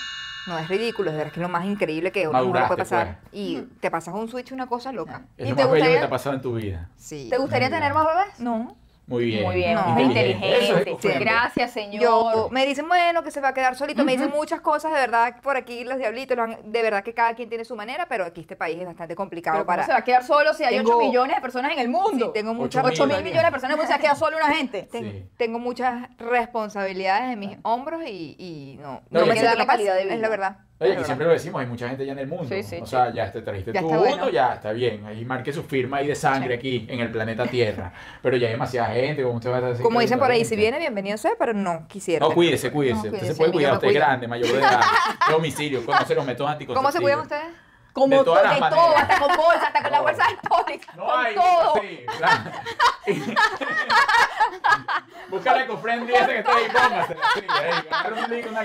no 0.48 0.58
es 0.58 0.66
ridículo, 0.66 1.10
es 1.10 1.14
de 1.14 1.18
verdad 1.18 1.32
que 1.32 1.40
es 1.40 1.42
lo 1.42 1.48
más 1.50 1.66
increíble 1.66 2.10
que 2.10 2.26
una 2.26 2.42
mujer 2.42 2.66
puede 2.66 2.78
pasar. 2.78 3.18
pues. 3.20 3.34
Y 3.34 3.60
te 3.80 3.90
pasas 3.90 4.14
un 4.14 4.28
switch, 4.28 4.50
una 4.50 4.66
cosa 4.66 4.90
loca. 4.92 5.26
Es 5.36 5.46
¿Y 5.46 5.50
lo 5.50 5.56
te 5.56 5.62
más 5.62 5.72
bello 5.72 5.84
que 5.84 5.98
te 5.98 6.04
ha 6.04 6.10
pasado 6.10 6.34
en 6.34 6.40
tu 6.42 6.54
vida. 6.54 6.88
Sí. 6.96 7.28
¿Te 7.30 7.36
gustaría 7.36 7.68
tener 7.70 7.92
más 7.94 8.06
bebés? 8.06 8.40
No. 8.40 8.76
Muy 9.08 9.24
bien. 9.24 9.42
Muy 9.44 9.54
bien, 9.56 9.74
No. 9.74 9.82
muy 9.86 10.02
Inteligente. 10.02 10.58
Es 10.58 10.68
inteligente. 10.68 11.18
Gracias, 11.18 11.70
señor. 11.72 12.02
Yo, 12.02 12.48
me 12.50 12.66
dicen, 12.66 12.86
bueno, 12.86 13.22
que 13.22 13.30
se 13.30 13.40
va 13.40 13.48
a 13.48 13.54
quedar 13.54 13.74
solito, 13.74 14.04
me 14.04 14.12
dicen 14.12 14.30
muchas 14.30 14.60
cosas, 14.60 14.92
de 14.92 15.00
verdad, 15.00 15.40
por 15.42 15.56
aquí 15.56 15.82
los 15.84 15.96
diablitos, 15.96 16.36
lo 16.36 16.42
han- 16.42 16.58
de 16.62 16.82
verdad 16.82 17.02
que 17.02 17.14
cada 17.14 17.32
quien 17.34 17.48
tiene 17.48 17.64
su 17.64 17.74
manera, 17.74 18.06
pero 18.06 18.24
aquí 18.26 18.42
este 18.42 18.54
país 18.54 18.78
es 18.78 18.84
bastante 18.86 19.16
complicado 19.16 19.56
Pero 19.56 19.64
¿cómo 19.64 19.76
para... 19.76 19.86
se 19.86 19.92
va 19.92 19.98
a 19.98 20.04
quedar 20.04 20.24
solo 20.24 20.52
si 20.52 20.62
hay 20.64 20.76
Tengo- 20.76 20.96
8 20.98 21.06
millones 21.06 21.36
de 21.36 21.40
personas 21.42 21.72
en 21.72 21.78
el 21.78 21.88
mundo? 21.88 22.26
Sí, 22.26 22.32
tengo 22.34 22.52
muchas 22.52 22.84
8 22.84 22.92
8 22.92 23.06
mil 23.06 23.16
mil. 23.16 23.24
millones 23.24 23.44
de 23.46 23.50
personas, 23.50 23.76
¿cómo 23.76 23.86
se 23.86 23.92
va 23.94 23.96
a 23.96 24.00
quedar 24.00 24.16
solo 24.16 24.36
una 24.36 24.54
gente? 24.54 24.82
ten- 24.92 25.10
Sí. 25.10 25.30
tengo 25.38 25.58
muchas 25.58 26.08
responsabilidades 26.18 27.32
en 27.32 27.38
mis 27.38 27.56
hombros 27.62 28.02
y, 28.06 28.36
y 28.38 28.76
no, 28.80 29.00
No, 29.10 29.20
no 29.20 29.26
me 29.26 29.32
siento 29.32 29.52
la 29.52 29.56
capaz, 29.64 29.72
calidad 29.74 29.94
de 29.94 30.12
es 30.14 30.20
la 30.20 30.28
verdad. 30.28 30.58
Oye, 30.80 30.96
que 30.96 31.04
siempre 31.04 31.26
lo 31.26 31.32
decimos, 31.32 31.60
hay 31.60 31.66
mucha 31.66 31.88
gente 31.88 32.06
ya 32.06 32.12
en 32.12 32.20
el 32.20 32.28
mundo. 32.28 32.46
Sí, 32.48 32.62
sí, 32.62 32.78
o 32.80 32.86
sea, 32.86 33.12
ya 33.12 33.32
te 33.32 33.42
trajiste 33.42 33.72
Ya 33.72 33.84
uno, 33.84 33.98
bueno. 33.98 34.30
ya 34.30 34.54
está 34.54 34.70
bien. 34.72 35.04
Ahí 35.06 35.24
marque 35.24 35.52
su 35.52 35.64
firma 35.64 35.96
ahí 35.96 36.06
de 36.06 36.14
sangre 36.14 36.54
aquí 36.54 36.86
en 36.88 37.00
el 37.00 37.10
planeta 37.10 37.46
Tierra. 37.46 37.92
Pero 38.22 38.36
ya 38.36 38.46
hay 38.46 38.52
demasiada 38.52 38.88
gente, 38.90 39.24
como 39.24 39.34
usted 39.36 39.50
va 39.50 39.56
a 39.56 39.60
decir. 39.60 39.82
Como 39.82 39.98
dicen 39.98 40.20
por 40.20 40.30
ahí, 40.30 40.44
si 40.44 40.54
viene, 40.54 40.78
bienvenido 40.78 41.18
sea, 41.18 41.32
pero 41.36 41.52
no 41.52 41.86
quisiera. 41.88 42.24
No, 42.24 42.32
cuídese, 42.32 42.70
cuídese. 42.70 42.94
No, 42.94 42.98
usted 43.00 43.10
cuídese, 43.10 43.32
se 43.32 43.38
puede 43.38 43.52
cuidar, 43.52 43.74
usted 43.74 43.88
es 43.88 43.94
grande, 43.94 44.28
mayor 44.28 44.52
de 44.52 44.58
edad. 44.58 44.80
Domicilio, 45.28 45.84
conoce 45.84 46.14
los 46.14 46.24
métodos 46.24 46.52
anticonceptivos. 46.52 46.76
¿Cómo 46.76 46.92
se 46.92 47.00
cuidan 47.00 47.20
ustedes? 47.20 47.67
Como 47.98 48.18
De 48.18 48.24
todas 48.24 48.42
to- 48.42 48.48
las 48.48 48.70
de 48.70 48.76
todo, 48.76 48.96
hasta 48.96 49.18
con 49.18 49.36
bolsa, 49.36 49.66
hasta 49.66 49.82
con 49.82 49.92
la 49.92 50.00
bolsa 50.00 50.24
alcohólica, 50.26 50.92
No 50.94 51.04
con 51.06 51.26
hay, 51.26 51.34
todo. 51.34 51.74
sí, 51.80 52.06
claro. 52.16 52.50
Busca 55.28 55.52
la 55.54 55.66
esa 56.14 56.26
que 56.26 56.38
está 56.38 56.52
ahí, 56.56 56.68
póngasela, 56.70 57.20
sí, 57.34 57.40
ahí, 57.50 57.84
una 58.48 58.64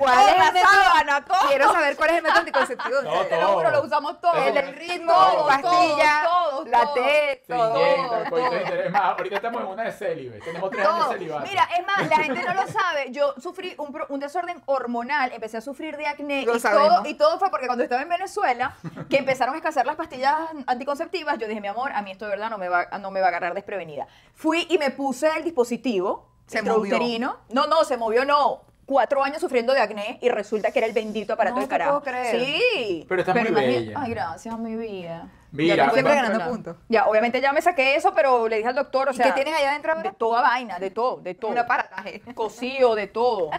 ¿Cuál 0.00 0.28
es 0.28 0.36
la 0.38 0.46
el 0.48 0.52
método? 0.54 0.72
sábana, 0.72 1.24
todo. 1.24 1.38
Quiero 1.48 1.72
saber 1.72 1.96
cuál 1.96 2.10
es 2.10 2.16
el 2.16 2.22
método 2.22 2.38
anticonceptivo 2.40 2.96
de 2.96 3.02
No. 3.08 3.20
Te 3.26 3.40
lo 3.40 3.48
juro, 3.52 3.70
lo 3.70 3.82
usamos 3.82 4.20
todo. 4.20 4.34
El 4.34 4.54
del 4.54 4.74
ritmo, 4.74 5.12
Todo, 5.12 5.46
pastilla, 5.46 6.22
todo, 6.24 6.64
la 6.66 6.80
todo. 6.82 6.94
T, 6.94 7.42
todo. 7.46 7.74
de. 7.78 8.86
Es 8.86 8.90
más, 8.92 9.02
ahorita 9.02 9.36
estamos 9.36 9.60
en 9.62 9.66
una 9.68 9.82
de 9.84 9.92
célibe. 9.92 10.40
Tenemos 10.40 10.70
tres 10.70 10.84
años 10.86 10.96
de 10.98 11.02
Todo. 11.04 11.12
celibato. 11.12 11.46
Mira, 11.46 11.68
es 11.78 11.86
más, 11.86 12.08
la 12.08 12.16
gente 12.16 12.42
no 12.42 12.54
lo 12.54 12.66
sabe. 12.66 13.06
Yo 13.12 13.34
sufrí 13.40 13.74
un, 13.78 13.92
pro- 13.92 14.06
un 14.08 14.18
desorden 14.20 14.60
hormonal, 14.66 15.32
empecé 15.32 15.58
a 15.58 15.60
sufrir 15.60 15.96
de 15.96 16.08
acné 16.08 16.44
Lo 16.44 16.56
y 16.56 16.60
todo, 16.60 17.02
y 17.06 17.14
todo 17.14 17.38
fue 17.38 17.50
porque 17.50 17.66
cuando 17.66 17.84
estaba 17.84 18.02
en 18.02 18.08
Venezuela, 18.08 18.69
que 19.08 19.18
empezaron 19.18 19.54
a 19.54 19.58
escasear 19.58 19.86
las 19.86 19.96
pastillas 19.96 20.34
anticonceptivas, 20.66 21.38
yo 21.38 21.46
dije, 21.48 21.60
mi 21.60 21.68
amor, 21.68 21.92
a 21.92 22.02
mí 22.02 22.10
esto 22.10 22.24
de 22.26 22.30
verdad 22.32 22.50
no 22.50 22.58
me 22.58 22.68
va, 22.68 22.86
no 23.00 23.10
me 23.10 23.20
va 23.20 23.26
a 23.26 23.28
agarrar 23.30 23.54
desprevenida. 23.54 24.06
Fui 24.34 24.66
y 24.70 24.78
me 24.78 24.90
puse 24.90 25.28
el 25.36 25.44
dispositivo 25.44 26.28
Se 26.46 26.58
intrauterino. 26.58 27.36
No, 27.50 27.66
no, 27.66 27.84
se 27.84 27.96
movió, 27.96 28.24
no. 28.24 28.62
Cuatro 28.86 29.22
años 29.22 29.40
sufriendo 29.40 29.72
de 29.72 29.80
acné 29.80 30.18
y 30.20 30.28
resulta 30.30 30.72
que 30.72 30.80
era 30.80 30.86
el 30.88 30.92
bendito 30.92 31.32
aparato 31.34 31.56
No 31.56 31.62
de 31.62 31.68
carajo. 31.68 32.00
puedo 32.00 32.02
creer. 32.12 32.40
Sí. 32.40 33.06
Pero 33.08 33.20
estás 33.20 33.36
muy 33.36 33.46
imagina- 33.48 33.72
bella. 33.72 33.94
Ay, 34.02 34.10
gracias, 34.10 34.58
mi 34.58 34.74
vida. 34.74 35.28
Mira, 35.52 35.90
siempre 35.90 36.14
ganando 36.14 36.44
puntos. 36.48 36.76
Ya, 36.88 37.06
obviamente 37.06 37.40
ya 37.40 37.52
me 37.52 37.60
saqué 37.60 37.96
eso, 37.96 38.12
pero 38.14 38.46
le 38.48 38.56
dije 38.58 38.68
al 38.68 38.74
doctor, 38.76 39.08
o 39.08 39.10
¿Y 39.10 39.14
sea, 39.14 39.26
qué 39.26 39.32
tienes 39.32 39.54
allá 39.54 39.70
adentro 39.70 40.00
de 40.00 40.12
toda 40.12 40.42
vaina, 40.42 40.78
de 40.78 40.90
todo, 40.90 41.16
de 41.20 41.34
todo. 41.34 41.50
Un 41.50 41.58
aparataje. 41.58 42.22
Cocido, 42.34 42.94
de 42.94 43.06
todo. 43.08 43.50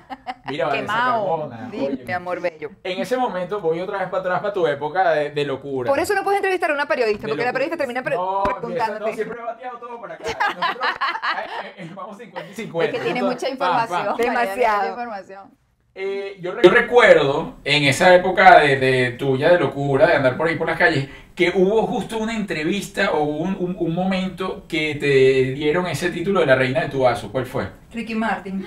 Mira, 0.46 0.70
quemado. 0.70 1.52
Dime, 1.70 2.00
mi 2.06 2.14
amor 2.14 2.40
bello. 2.40 2.70
En 2.84 3.02
ese 3.02 3.18
momento 3.18 3.60
voy 3.60 3.80
otra 3.82 3.98
vez 4.00 4.08
para 4.10 4.22
atrás 4.22 4.40
para 4.42 4.54
tu 4.54 4.66
época 4.68 5.12
de, 5.12 5.32
de 5.32 5.46
locura. 5.46 5.90
Por 5.90 6.00
eso 6.00 6.14
no 6.16 6.24
puedes 6.24 6.38
entrevistar 6.38 6.72
a 6.72 6.74
una 6.74 6.88
periodista, 6.88 7.28
De 7.28 7.34
porque 7.34 7.46
la 7.46 7.52
periodista 7.54 7.78
termina 7.78 8.02
pre- 8.02 8.16
no, 8.16 8.44
preguntándote. 8.44 9.10
No, 9.12 9.14
siempre 9.16 9.40
he 9.40 9.44
bateado 9.44 9.78
todo 9.80 10.00
por 10.00 10.12
acá. 10.12 10.24
Nosotros 10.24 10.86
eh, 11.66 11.74
eh, 11.78 11.92
vamos 11.94 12.18
50 12.18 12.50
y 12.50 12.54
50. 12.54 12.92
Es 12.98 13.00
que 13.00 13.06
tiene 13.12 13.24
mucha 13.28 13.50
información. 13.50 14.16
Tiene 14.16 14.44
información. 14.88 15.52
Eh, 15.94 16.38
yo, 16.40 16.54
re- 16.54 16.62
yo 16.64 16.70
recuerdo 16.70 17.56
en 17.66 17.84
esa 17.84 18.16
época 18.16 18.60
de, 18.62 18.78
de 18.78 19.12
tuya 19.12 19.50
de 19.50 19.60
locura, 19.60 20.08
de 20.08 20.16
andar 20.16 20.38
por 20.38 20.48
ahí 20.48 20.56
por 20.56 20.68
las 20.68 20.78
calles, 20.78 21.10
que 21.42 21.52
hubo 21.58 21.88
justo 21.88 22.18
una 22.20 22.36
entrevista 22.36 23.12
o 23.14 23.24
un, 23.24 23.56
un- 23.60 23.76
un 23.80 23.96
momento 23.96 24.66
que 24.68 24.94
te 24.96 25.54
dieron 25.56 25.88
ese 25.88 26.10
título 26.12 26.42
de 26.42 26.46
la 26.46 26.56
reina 26.56 26.82
de 26.82 26.90
tu 26.90 27.00
vaso. 27.02 27.32
¿Cuál 27.32 27.46
fue? 27.48 27.68
Ricky 27.94 28.14
Martin. 28.14 28.64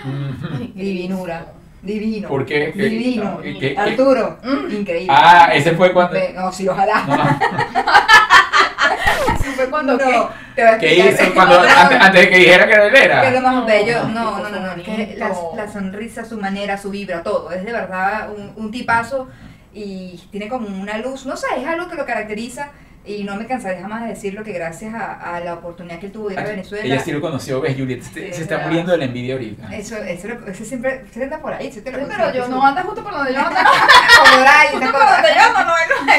Divinura. 0.75 1.47
Divino. 1.83 2.29
¿Por 2.29 2.45
qué? 2.47 2.73
¿Qué- 2.75 2.83
Divino. 2.85 3.39
qué- 3.43 3.59
qué- 3.59 3.79
Arturo. 3.79 4.39
mm, 4.43 4.73
increíble. 4.75 5.15
Ah, 5.17 5.51
ese 5.55 5.73
fue 5.73 5.93
cuando... 5.93 6.19
No, 6.35 6.51
sí, 6.51 6.67
ojalá. 6.67 7.05
No, 7.07 7.15
Así 9.35 9.51
fue 9.55 9.71
cuando 9.71 9.93
No, 9.93 9.99
¿qué? 9.99 10.23
te 10.57 10.63
voy 10.65 10.73
a 10.73 10.79
¿Qué 10.79 10.87
explicar. 11.05 11.27
hizo 11.27 11.35
cuando, 11.35 11.61
antes, 11.61 12.01
antes 12.01 12.21
de 12.23 12.29
que 12.31 12.37
dijera 12.39 12.67
que 12.67 12.73
él 12.75 12.93
Que 12.93 13.03
es 13.05 13.09
lo 13.11 13.39
era? 13.39 13.41
más 13.41 13.67
bello. 13.67 14.05
No, 14.09 14.39
No, 14.39 14.49
no, 14.49 14.51
no, 14.51 14.61
no. 14.61 14.73
es 14.73 14.83
que 14.83 15.15
la, 15.19 15.33
la 15.57 15.73
sonrisa, 15.73 16.25
su 16.25 16.39
manera, 16.39 16.77
su 16.79 16.91
vibra, 16.91 17.23
todo. 17.23 17.51
Es 17.53 17.65
de 17.65 17.73
verdad 17.73 18.31
un, 18.37 18.53
un 18.57 18.71
tipazo 18.71 19.29
y 19.75 20.21
tiene 20.31 20.49
como 20.49 20.69
una 20.69 20.99
luz. 20.99 21.27
No 21.27 21.37
sé, 21.37 21.47
es 21.59 21.67
algo 21.67 21.89
que 21.89 21.97
lo 21.97 22.07
caracteriza 22.07 22.71
y 23.07 23.23
no 23.25 23.37
me 23.37 23.47
cansaré 23.47 23.81
jamás 23.83 24.03
de 24.03 24.09
decirlo 24.09 24.43
que 24.43 24.53
gracias 24.53 24.95
a, 24.95 25.37
a 25.37 25.41
la 25.41 25.55
oportunidad 25.55 25.99
que 25.99 26.07
él 26.07 26.13
tuvo 26.13 26.29
de 26.29 26.35
ir 26.35 26.41
a 26.41 26.45
Venezuela. 26.45 26.85
Ella 26.85 27.01
sí 27.01 27.13
lo 27.13 27.21
conoció, 27.21 27.61
ves, 27.61 27.77
Juliet, 27.77 28.03
se, 28.03 28.33
se 28.33 28.43
está 28.43 28.61
muriendo 28.61 28.93
de 28.93 28.99
la 28.99 29.05
envidia 29.05 29.35
ahorita. 29.35 29.77
Eso, 29.77 29.97
eso, 29.97 30.65
siempre 30.65 31.05
se 31.13 31.25
anda 31.25 31.39
por 31.39 31.53
ahí. 31.53 31.67
ese 31.67 31.83
te 31.83 31.93
lo 31.93 31.99
Sí, 31.99 32.05
pero 32.09 32.33
yo 32.33 32.49
no 32.49 32.65
ando 32.65 32.81
justo 32.83 33.03
por 33.03 33.13
donde 33.13 33.35
yo 33.35 33.41
ando. 33.41 33.61
Justo 34.73 34.93
por 34.93 35.07
donde 35.07 35.29
yo 35.35 35.43
ando, 35.43 35.59
no, 35.65 35.75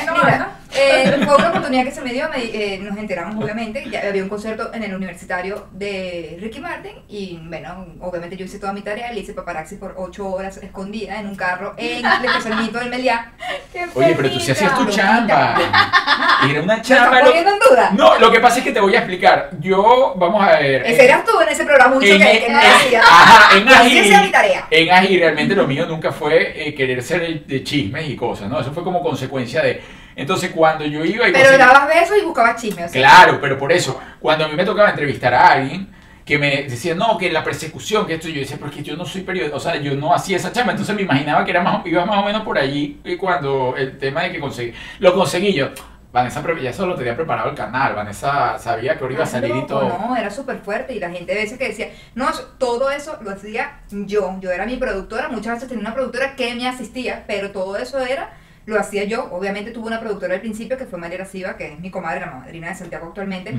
no, 0.05 0.23
no, 0.23 0.37
no. 0.37 0.54
Eh, 0.75 1.17
fue 1.25 1.35
una 1.35 1.49
oportunidad 1.49 1.83
que 1.85 1.91
se 1.91 2.01
me 2.01 2.11
dio, 2.13 2.27
me- 2.29 2.43
eh, 2.43 2.77
nos 2.79 2.97
enteramos 2.97 3.43
obviamente, 3.43 3.83
ya 3.89 4.01
había 4.07 4.23
un 4.23 4.29
concierto 4.29 4.71
en 4.73 4.83
el 4.83 4.93
universitario 4.93 5.67
de 5.71 6.37
Ricky 6.39 6.59
Martin 6.59 6.93
y 7.07 7.39
bueno, 7.43 7.85
obviamente 8.01 8.35
yo 8.37 8.45
hice 8.45 8.59
toda 8.59 8.73
mi 8.73 8.81
tarea, 8.81 9.11
le 9.11 9.21
hice 9.21 9.33
paparazzi 9.33 9.75
por 9.75 9.95
ocho 9.97 10.27
horas 10.29 10.57
escondida 10.57 11.19
en 11.19 11.27
un 11.27 11.35
carro 11.35 11.73
en 11.77 12.05
el 12.05 12.25
estacionamiento 12.25 12.79
del 12.79 12.89
Meliá. 12.89 13.33
Oye, 13.93 14.13
pero 14.15 14.29
tú 14.31 14.39
sí 14.39 14.51
hacías 14.51 14.77
tu 14.77 14.85
chamba. 14.87 15.55
Era 16.49 16.61
una 16.61 16.75
¿Me 16.77 16.81
chamba. 16.81 17.05
estás 17.05 17.19
lo- 17.21 17.25
poniendo 17.27 17.51
en 17.51 17.59
duda? 17.69 17.91
No, 17.95 18.19
lo 18.19 18.31
que 18.31 18.39
pasa 18.39 18.59
es 18.59 18.63
que 18.63 18.71
te 18.71 18.79
voy 18.79 18.95
a 18.95 18.99
explicar. 18.99 19.49
Yo, 19.59 20.13
vamos 20.17 20.43
a 20.45 20.59
ver. 20.59 20.85
Ese 20.85 21.05
eras 21.05 21.23
tú 21.25 21.39
en 21.41 21.49
ese 21.49 21.63
programa 21.65 21.95
mucho 21.95 22.07
en, 22.07 22.19
que, 22.21 22.39
que 22.45 22.49
no 22.51 22.59
en- 22.59 22.65
hacía. 22.67 23.01
ajá, 23.01 23.57
en 23.57 23.65
mi 24.25 24.31
tarea. 24.31 24.67
en 24.69 24.91
Ají 24.91 25.17
realmente 25.19 25.55
lo 25.55 25.67
mío 25.67 25.85
nunca 25.85 26.11
fue 26.11 26.67
eh, 26.67 26.73
querer 26.75 27.01
ser 27.03 27.23
el 27.23 27.45
de 27.47 27.63
chismes 27.63 28.09
y 28.09 28.15
cosas, 28.15 28.49
¿no? 28.49 28.59
Eso 28.59 28.71
fue 28.71 28.83
como 28.83 29.01
consecuencia 29.01 29.61
de... 29.61 29.81
Entonces 30.15 30.51
cuando 30.55 30.85
yo 30.85 31.03
iba 31.03 31.27
y 31.27 31.31
Pero 31.31 31.45
conseguía- 31.45 31.65
dabas 31.65 31.87
besos 31.87 32.17
y 32.21 32.25
buscabas 32.25 32.61
chisme, 32.61 32.85
o 32.85 32.89
sea. 32.89 33.01
Claro, 33.01 33.39
pero 33.41 33.57
por 33.57 33.71
eso, 33.71 33.99
cuando 34.19 34.45
a 34.45 34.47
mí 34.47 34.55
me 34.55 34.65
tocaba 34.65 34.89
entrevistar 34.89 35.33
a 35.33 35.47
alguien 35.51 35.93
que 36.25 36.39
me 36.39 36.63
decía, 36.63 36.95
no, 36.95 37.17
que 37.19 37.31
la 37.31 37.43
persecución, 37.43 38.07
que 38.07 38.15
esto, 38.15 38.27
yo 38.29 38.39
decía, 38.39 38.57
porque 38.59 38.81
yo 38.81 38.95
no 38.95 39.05
soy 39.05 39.21
periodista, 39.21 39.57
o 39.57 39.59
sea, 39.59 39.75
yo 39.75 39.93
no 39.95 40.13
hacía 40.13 40.37
esa 40.37 40.51
chamba, 40.51 40.71
entonces 40.71 40.95
me 40.95 41.03
imaginaba 41.03 41.45
que 41.45 41.51
era 41.51 41.61
más, 41.61 41.85
iba 41.85 42.03
más 42.05 42.17
o 42.17 42.23
menos 42.23 42.41
por 42.41 42.57
allí 42.57 42.99
y 43.03 43.15
cuando 43.15 43.75
el 43.77 43.97
tema 43.99 44.23
de 44.23 44.31
que 44.31 44.39
conseguí, 44.39 44.73
lo 44.99 45.13
conseguí 45.13 45.53
yo, 45.53 45.69
Vanessa 46.11 46.41
ya 46.61 46.71
solo 46.71 46.95
tenía 46.95 47.13
preparado 47.13 47.49
el 47.49 47.55
canal, 47.55 47.93
Vanessa 47.93 48.57
sabía 48.57 48.97
que 48.97 49.03
ahora 49.03 49.13
iba 49.13 49.23
a 49.25 49.27
salir 49.27 49.53
y 49.53 49.67
todo. 49.67 49.87
No, 49.99 50.15
era 50.15 50.31
súper 50.31 50.59
fuerte 50.59 50.95
y 50.95 50.99
la 50.99 51.09
gente 51.11 51.33
a 51.33 51.35
veces 51.35 51.57
que 51.59 51.67
decía, 51.67 51.89
no, 52.15 52.31
todo 52.57 52.89
eso 52.89 53.19
lo 53.21 53.31
hacía 53.31 53.81
yo, 53.91 54.37
yo 54.39 54.49
era 54.49 54.65
mi 54.65 54.77
productora, 54.77 55.27
muchas 55.27 55.55
veces 55.55 55.67
tenía 55.67 55.81
una 55.81 55.93
productora 55.93 56.37
que 56.37 56.55
me 56.55 56.67
asistía, 56.69 57.25
pero 57.27 57.51
todo 57.51 57.75
eso 57.75 57.99
era, 57.99 58.31
lo 58.65 58.79
hacía 58.79 59.03
yo, 59.03 59.29
obviamente 59.31 59.71
tuve 59.71 59.87
una 59.87 59.99
productora 59.99 60.33
al 60.33 60.41
principio 60.41 60.77
que 60.77 60.85
fue 60.85 60.97
María 60.97 61.23
Siva, 61.25 61.55
que 61.55 61.73
es 61.73 61.79
mi 61.79 61.91
comadre, 61.91 62.21
la 62.21 62.31
madrina 62.31 62.69
de 62.69 62.75
Santiago 62.75 63.07
actualmente, 63.07 63.53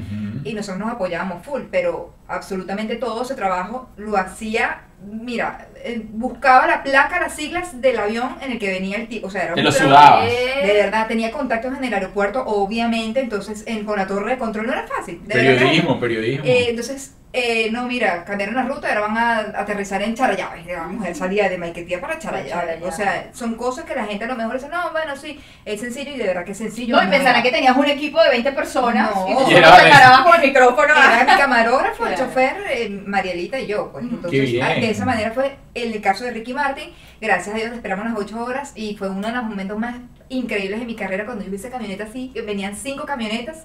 y 0.45 0.53
nosotros 0.53 0.79
nos 0.85 0.93
apoyábamos 0.95 1.45
full, 1.45 1.63
pero 1.71 2.13
absolutamente 2.27 2.97
todo 2.97 3.23
ese 3.23 3.35
trabajo 3.37 3.89
lo 3.97 4.17
hacía, 4.17 4.83
mira, 5.09 5.69
eh, 5.77 6.03
buscaba 6.11 6.67
la 6.67 6.83
placa, 6.83 7.21
las 7.21 7.35
siglas 7.37 7.81
del 7.81 7.99
avión 7.99 8.37
en 8.43 8.51
el 8.53 8.59
que 8.59 8.69
venía 8.71 8.97
el 8.97 9.07
tipo, 9.07 9.29
o 9.29 9.31
sea, 9.31 9.45
era 9.45 9.55
Te 9.55 9.61
un 9.61 9.65
lo 9.67 9.71
de 9.71 10.73
verdad, 10.73 11.07
tenía 11.07 11.31
contactos 11.31 11.77
en 11.79 11.85
el 11.85 11.95
aeropuerto, 11.95 12.45
obviamente, 12.45 13.21
entonces 13.21 13.63
en, 13.67 13.85
con 13.85 13.97
la 13.99 14.09
torre 14.09 14.33
de 14.33 14.39
control 14.39 14.67
no 14.67 14.73
era 14.73 14.87
fácil. 14.89 15.21
De 15.27 15.35
verdad 15.37 15.59
Periodismo, 15.61 16.01
periodismo. 16.01 16.45
eh, 16.45 16.67
entonces 16.71 17.15
eh, 17.39 17.69
no, 17.71 17.87
mira, 17.87 18.25
cambiaron 18.25 18.55
la 18.55 18.63
ruta, 18.63 18.89
ahora 18.89 19.01
van 19.03 19.19
a 19.19 19.39
aterrizar 19.61 20.01
en 20.03 20.15
Charallave. 20.15 20.63
Y 20.63 20.73
La 20.73 20.85
mujer 20.85 21.15
salía 21.15 21.49
de 21.51 21.59
Maiquetía 21.59 22.01
para 22.01 22.19
Charallave. 22.19 22.81
O 22.83 22.91
sea, 22.91 23.29
son 23.35 23.55
cosas 23.57 23.85
que 23.85 23.95
la 23.95 24.07
gente 24.07 24.25
a 24.25 24.29
lo 24.29 24.37
mejor 24.37 24.55
dice, 24.55 24.69
no, 24.71 24.91
bueno, 24.93 25.15
sí, 25.17 25.39
es 25.67 25.81
sencillo 25.81 26.13
y 26.13 26.17
de 26.17 26.25
verdad 26.27 26.45
que 26.47 26.53
es 26.53 26.59
sencillo. 26.59 26.97
No, 26.97 27.03
y 27.03 27.09
pensarán 27.09 27.35
era. 27.37 27.43
que 27.43 27.51
tenías 27.51 27.77
un 27.77 27.87
equipo 27.87 28.23
de 28.23 28.31
20 28.31 28.53
personas 28.53 29.15
No. 29.15 29.29
y 29.29 29.35
tú 29.35 29.41
solo 29.41 29.53
te 29.53 30.23
con 30.25 30.35
el 30.41 30.47
micrófono. 30.49 30.95
Era 30.95 31.25
mi 31.25 31.37
camarógrafo, 31.41 32.07
el 32.07 32.15
chofer, 32.17 32.57
eh, 32.71 32.89
Marielita 33.07 33.61
y 33.61 33.67
yo. 33.67 33.93
Pues. 33.93 34.05
Entonces, 34.05 34.31
Qué 34.31 34.41
bien. 34.41 34.65
ah, 34.65 34.69
de 34.71 34.91
esa 34.91 35.05
manera 35.05 35.31
fue 35.33 35.57
el 35.75 36.01
caso 36.01 36.25
de 36.25 36.31
Ricky 36.31 36.55
Martin. 36.55 36.91
Gracias 37.21 37.55
a 37.55 37.59
Dios 37.59 37.73
esperamos 37.73 38.07
las 38.07 38.15
8 38.17 38.43
horas 38.45 38.73
y 38.75 38.97
fue 38.97 39.09
uno 39.11 39.27
de 39.29 39.35
los 39.35 39.45
momentos 39.45 39.79
más 39.79 39.97
increíbles 40.29 40.81
de 40.81 40.87
mi 40.87 40.97
carrera 40.97 41.25
cuando 41.25 41.45
yo 41.45 41.51
vi 41.51 41.57
esa 41.57 41.71
camioneta 41.71 42.05
así. 42.05 42.33
Venían 42.47 42.75
cinco 42.75 43.05
camionetas 43.05 43.65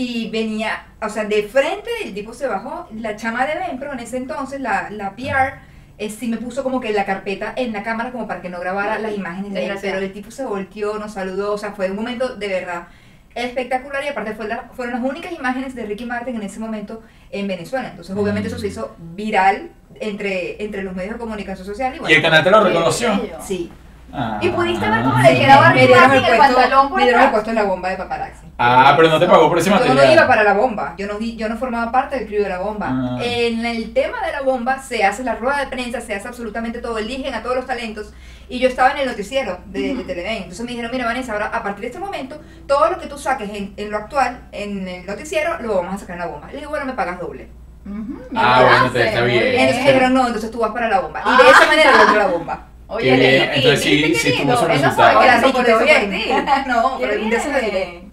y 0.00 0.30
venía, 0.30 0.86
o 1.02 1.08
sea, 1.08 1.24
de 1.24 1.42
frente 1.48 1.90
el 2.04 2.14
tipo 2.14 2.32
se 2.32 2.46
bajó. 2.46 2.88
La 2.94 3.16
chama 3.16 3.46
de 3.46 3.54
Vempro 3.58 3.92
en 3.92 3.98
ese 3.98 4.16
entonces, 4.18 4.60
la, 4.60 4.90
la 4.90 5.16
PR, 5.16 5.60
eh, 5.98 6.08
sí 6.08 6.28
me 6.28 6.36
puso 6.36 6.62
como 6.62 6.78
que 6.80 6.92
la 6.92 7.04
carpeta 7.04 7.52
en 7.56 7.72
la 7.72 7.82
cámara 7.82 8.12
como 8.12 8.28
para 8.28 8.40
que 8.40 8.48
no 8.48 8.60
grabara 8.60 9.00
las 9.00 9.12
imágenes 9.16 9.52
de 9.52 9.66
él. 9.66 9.78
Pero 9.82 9.98
el 9.98 10.12
tipo 10.12 10.30
se 10.30 10.44
volteó, 10.44 10.98
nos 11.00 11.14
saludó, 11.14 11.52
o 11.52 11.58
sea, 11.58 11.72
fue 11.72 11.90
un 11.90 11.96
momento 11.96 12.36
de 12.36 12.46
verdad 12.46 12.86
espectacular 13.34 14.02
y 14.04 14.08
aparte 14.08 14.34
fue 14.34 14.46
la- 14.48 14.70
fueron 14.74 14.94
las 15.00 15.10
únicas 15.10 15.32
imágenes 15.32 15.74
de 15.74 15.84
Ricky 15.86 16.04
Martin 16.06 16.36
en 16.36 16.42
ese 16.42 16.60
momento 16.60 17.02
en 17.30 17.46
Venezuela. 17.48 17.88
Entonces, 17.90 18.16
obviamente, 18.16 18.48
eso 18.48 18.58
se 18.58 18.68
hizo 18.68 18.94
viral 19.14 19.70
entre, 20.00 20.62
entre 20.62 20.82
los 20.82 20.94
medios 20.94 21.14
de 21.14 21.18
comunicación 21.18 21.66
social. 21.66 22.00
Y, 22.08 22.12
¿Y 22.12 22.14
el 22.14 22.22
canal 22.22 22.42
te 22.44 22.50
lo 22.50 22.62
Qué 22.62 22.68
reconoció? 22.68 23.20
Sí. 23.44 23.70
Ah. 24.12 24.38
Y 24.40 24.48
pudiste 24.48 24.88
ver 24.88 25.02
cómo 25.02 25.16
Sí, 25.18 25.22
le 25.22 25.38
quedaba 25.40 25.66
a 25.66 25.68
me 25.68 25.74
Ricky 25.74 25.86
dieron 25.86 26.02
Martin 26.08 26.24
el 26.24 26.30
el 26.32 26.36
puesto, 26.38 26.54
pantalón 26.56 26.88
por 26.88 26.96
me 26.98 27.02
dieron 27.04 27.22
el 27.22 27.30
puesto 27.30 27.50
en 27.50 27.56
la 27.56 27.62
bomba 27.64 27.88
de 27.90 27.96
paparazzi. 27.96 28.46
Ah, 28.58 28.94
pero 28.96 29.08
no 29.10 29.18
te 29.20 29.26
pagó 29.26 29.48
por 29.48 29.58
ese 29.58 29.68
Yo 29.70 29.76
no 29.76 29.80
material. 29.86 30.12
iba 30.14 30.26
para 30.26 30.42
la 30.44 30.52
bomba, 30.54 30.94
yo 30.96 31.06
no, 31.06 31.14
di- 31.18 31.36
yo 31.36 31.48
no 31.48 31.56
formaba 31.56 31.92
parte 31.92 32.16
del 32.16 32.26
crew 32.26 32.42
de 32.42 32.48
la 32.48 32.58
bomba. 32.58 32.88
Ah. 32.90 33.18
En 33.22 33.64
el 33.66 33.92
tema 33.92 34.20
de 34.24 34.32
la 34.32 34.40
bomba 34.42 34.78
se 34.78 35.04
hace 35.04 35.22
la 35.24 35.34
rueda 35.34 35.58
de 35.58 35.66
prensa, 35.66 36.00
se 36.00 36.14
hace 36.14 36.26
absolutamente 36.26 36.78
todo, 36.80 36.96
eligen 36.98 37.34
a 37.34 37.42
todos 37.42 37.56
los 37.56 37.66
talentos. 37.66 38.12
Y 38.48 38.58
yo 38.60 38.68
estaba 38.68 38.92
en 38.92 38.98
el 38.98 39.06
noticiero 39.08 39.58
de, 39.66 39.94
de 39.94 40.04
Televen. 40.04 40.36
Entonces 40.38 40.64
me 40.64 40.70
dijeron, 40.70 40.90
mira 40.90 41.04
Vanessa, 41.04 41.32
ahora 41.34 41.46
a 41.52 41.62
partir 41.62 41.82
de 41.82 41.86
este 41.88 41.98
momento, 41.98 42.40
todo 42.66 42.88
lo 42.90 42.98
que 42.98 43.06
tú 43.08 43.18
saques 43.18 43.50
en, 43.50 43.74
en 43.76 43.90
lo 43.90 43.98
actual, 43.98 44.40
en 44.52 44.88
el 44.88 45.04
noticiero, 45.06 45.58
lo 45.60 45.74
vamos 45.76 45.96
a 45.96 45.98
sacar 45.98 46.14
en 46.14 46.20
la 46.20 46.26
bomba. 46.28 46.46
Le 46.50 46.58
digo, 46.60 46.70
bueno, 46.70 46.86
me 46.86 46.94
pagas 46.94 47.20
doble. 47.20 47.48
Ujú, 47.84 48.20
Ah, 48.34 48.58
me 48.60 48.64
bueno, 48.68 48.90
te- 48.90 49.08
está 49.08 49.20
bien. 49.22 49.44
Entonces 49.48 49.76
dijeron, 49.84 50.14
no, 50.14 50.26
entonces 50.26 50.50
tú 50.50 50.60
vas 50.60 50.70
para 50.72 50.88
la 50.88 51.00
bomba. 51.00 51.20
Y 51.20 51.30
de 51.36 51.42
Ah. 51.42 51.52
esa 51.52 51.66
manera 51.66 51.92
yo 51.92 52.00
entré 52.00 52.20
a 52.20 52.24
la 52.26 52.30
bomba. 52.32 52.67
Oye, 52.88 53.16
Ricky, 53.16 53.56
entonces 53.56 53.82
sí- 53.82 54.02
¿viste 54.02 54.32
qué 54.32 54.36
sí 54.36 54.42
tuvo 54.42 54.56
su 54.56 54.64
Él 54.64 54.68
no 54.80 54.88
resultado. 54.88 55.20
que. 55.84 56.64
No, 56.66 56.98
pero 57.00 58.07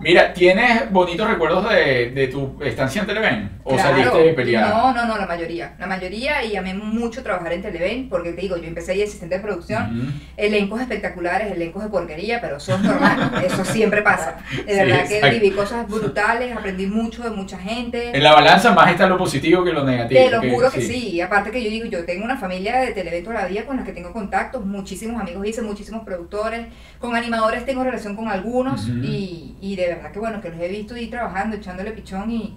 Mira, 0.00 0.32
¿tienes 0.32 0.90
bonitos 0.92 1.28
recuerdos 1.28 1.68
de, 1.70 2.10
de 2.10 2.28
tu 2.28 2.56
estancia 2.62 3.00
en 3.00 3.06
Televen? 3.08 3.50
¿O 3.64 3.74
Claro. 3.74 3.94
saliste 3.96 4.32
peleada? 4.34 4.68
No, 4.70 4.92
no, 4.94 5.06
no, 5.06 5.18
la 5.18 5.26
mayoría. 5.26 5.74
La 5.78 5.86
mayoría 5.86 6.44
y 6.44 6.56
amé 6.56 6.72
mucho 6.72 7.22
trabajar 7.22 7.52
en 7.52 7.62
Televen 7.62 8.08
porque 8.08 8.32
te 8.32 8.40
digo, 8.42 8.56
yo 8.56 8.64
empecé 8.64 8.92
ahí 8.92 9.02
asistente 9.02 9.36
de 9.36 9.40
producción. 9.42 9.98
Ujú. 10.00 10.10
Elencos 10.36 10.80
espectaculares, 10.80 11.50
elencos 11.52 11.82
de 11.82 11.88
porquería, 11.90 12.40
pero 12.40 12.58
eso 12.58 12.74
es 12.76 12.80
normal, 12.80 13.42
eso 13.46 13.64
siempre 13.64 14.02
pasa. 14.02 14.36
De 14.66 14.72
Sí, 14.72 14.78
verdad 14.78 15.08
que 15.08 15.30
viví 15.30 15.50
cosas 15.50 15.88
brutales, 15.88 16.56
aprendí 16.56 16.86
mucho 16.86 17.24
de 17.24 17.30
mucha 17.30 17.58
gente. 17.58 18.16
En 18.16 18.22
la 18.22 18.32
balanza 18.34 18.72
más 18.72 18.90
está 18.90 19.06
lo 19.08 19.18
positivo 19.18 19.64
que 19.64 19.72
lo 19.72 19.84
negativo. 19.84 20.20
Te 20.20 20.30
lo 20.30 20.40
juro 20.40 20.70
que 20.70 20.80
sí. 20.80 21.08
Y 21.10 21.20
aparte 21.20 21.50
que 21.50 21.62
yo 21.62 21.68
digo, 21.70 21.86
yo 21.86 22.04
tengo 22.04 22.24
una 22.24 22.36
familia 22.36 22.78
de 22.78 22.92
Televen 22.92 23.24
todavía 23.24 23.66
con 23.66 23.76
la 23.76 23.84
que 23.84 23.92
tengo 23.92 24.12
contactos, 24.12 24.64
muchísimos 24.64 25.20
amigos 25.20 25.44
hice, 25.46 25.60
muchísimos 25.62 26.04
productores, 26.04 26.66
con 27.00 27.16
animadores 27.16 27.66
tengo 27.66 27.82
relación 27.84 28.14
con 28.14 28.28
algunos 28.28 28.88
Ujú. 28.88 28.98
y, 29.02 29.56
y 29.60 29.76
de 29.76 29.87
verdad 29.94 30.12
que 30.12 30.18
bueno, 30.18 30.40
que 30.40 30.50
los 30.50 30.60
he 30.60 30.68
visto 30.68 30.96
ir 30.96 31.10
trabajando, 31.10 31.56
echándole 31.56 31.92
pichón 31.92 32.30
y, 32.30 32.56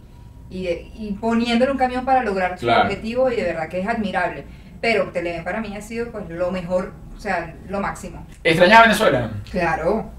y, 0.49 0.63
de- 0.65 0.91
y 0.95 1.11
poniéndole 1.13 1.71
un 1.71 1.77
camión 1.77 2.05
para 2.05 2.23
lograr 2.23 2.57
su 2.57 2.65
Claro. 2.65 2.83
objetivo 2.83 3.31
y 3.31 3.35
de 3.37 3.43
verdad 3.43 3.67
que 3.69 3.79
es 3.81 3.87
admirable. 3.87 4.45
Pero 4.81 5.05
Televen 5.11 5.43
para 5.43 5.61
mí 5.61 5.75
ha 5.75 5.81
sido 5.81 6.11
pues 6.11 6.27
lo 6.29 6.51
mejor, 6.51 6.93
o 7.15 7.19
sea, 7.19 7.53
lo 7.69 7.79
máximo. 7.79 8.25
¿Extrañas 8.43 8.81
Venezuela? 8.83 9.31
Claro. 9.51 10.09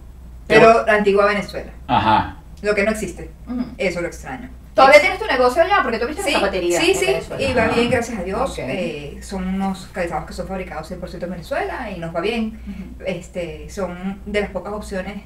Qué 0.49 0.55
Pero 0.57 0.85
la 0.87 0.95
antigua 0.95 1.27
Venezuela, 1.27 1.73
Ajá. 1.87 2.37
lo 2.63 2.75
que 2.75 2.85
no 2.85 2.91
existe, 2.93 3.31
Ujú. 3.49 3.65
eso 3.79 4.01
lo 4.01 4.07
extraño. 4.07 4.49
¿Todavía 4.75 5.01
tienes 5.01 5.19
tu 5.19 5.27
negocio 5.27 5.63
allá? 5.63 5.81
Porque 5.83 5.99
tú 5.99 6.07
viste 6.07 6.23
Sí, 6.23 6.33
zapatería 6.33 6.81
sí, 6.81 6.95
sí, 6.95 7.05
Venezuela. 7.07 7.43
y 7.43 7.53
va 7.55 7.69
bien, 7.69 7.91
gracias 7.91 8.19
a 8.19 8.23
Dios. 8.23 8.51
Ok. 8.53 8.59
Eh, 8.61 9.19
son 9.21 9.47
unos 9.47 9.87
calzados 9.93 10.25
que 10.27 10.33
son 10.33 10.49
fabricados 10.49 10.87
100% 10.91 11.25
en 11.25 11.31
Venezuela 11.31 11.91
y 11.95 11.99
nos 11.99 12.15
va 12.15 12.21
bien. 12.21 12.59
este, 13.05 13.69
son 13.69 14.21
de 14.25 14.41
las 14.41 14.51
pocas 14.51 14.73
opciones 14.73 15.23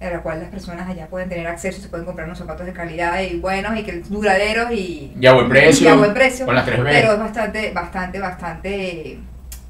a 0.00 0.10
la 0.10 0.20
cual 0.20 0.40
las 0.40 0.48
personas 0.50 0.88
allá 0.88 1.06
pueden 1.06 1.28
tener 1.28 1.46
acceso, 1.46 1.80
se 1.80 1.88
pueden 1.88 2.04
comprar 2.04 2.26
unos 2.26 2.38
zapatos 2.38 2.66
de 2.66 2.72
calidad 2.72 3.20
y 3.20 3.38
buenos 3.38 3.78
y 3.78 3.82
que 3.82 4.00
duraderos 4.08 4.70
y, 4.72 5.12
Y 5.18 5.26
a 5.26 5.32
buen 5.32 5.48
precio. 5.48 5.88
y 5.88 5.90
a 5.90 5.94
buen 5.94 6.12
precio. 6.14 6.44
Con 6.46 6.54
las 6.54 6.66
3B. 6.66 6.84
Pero 6.84 7.12
es 7.12 7.18
bastante, 7.18 7.70
bastante, 7.72 8.18
bastante 8.20 9.18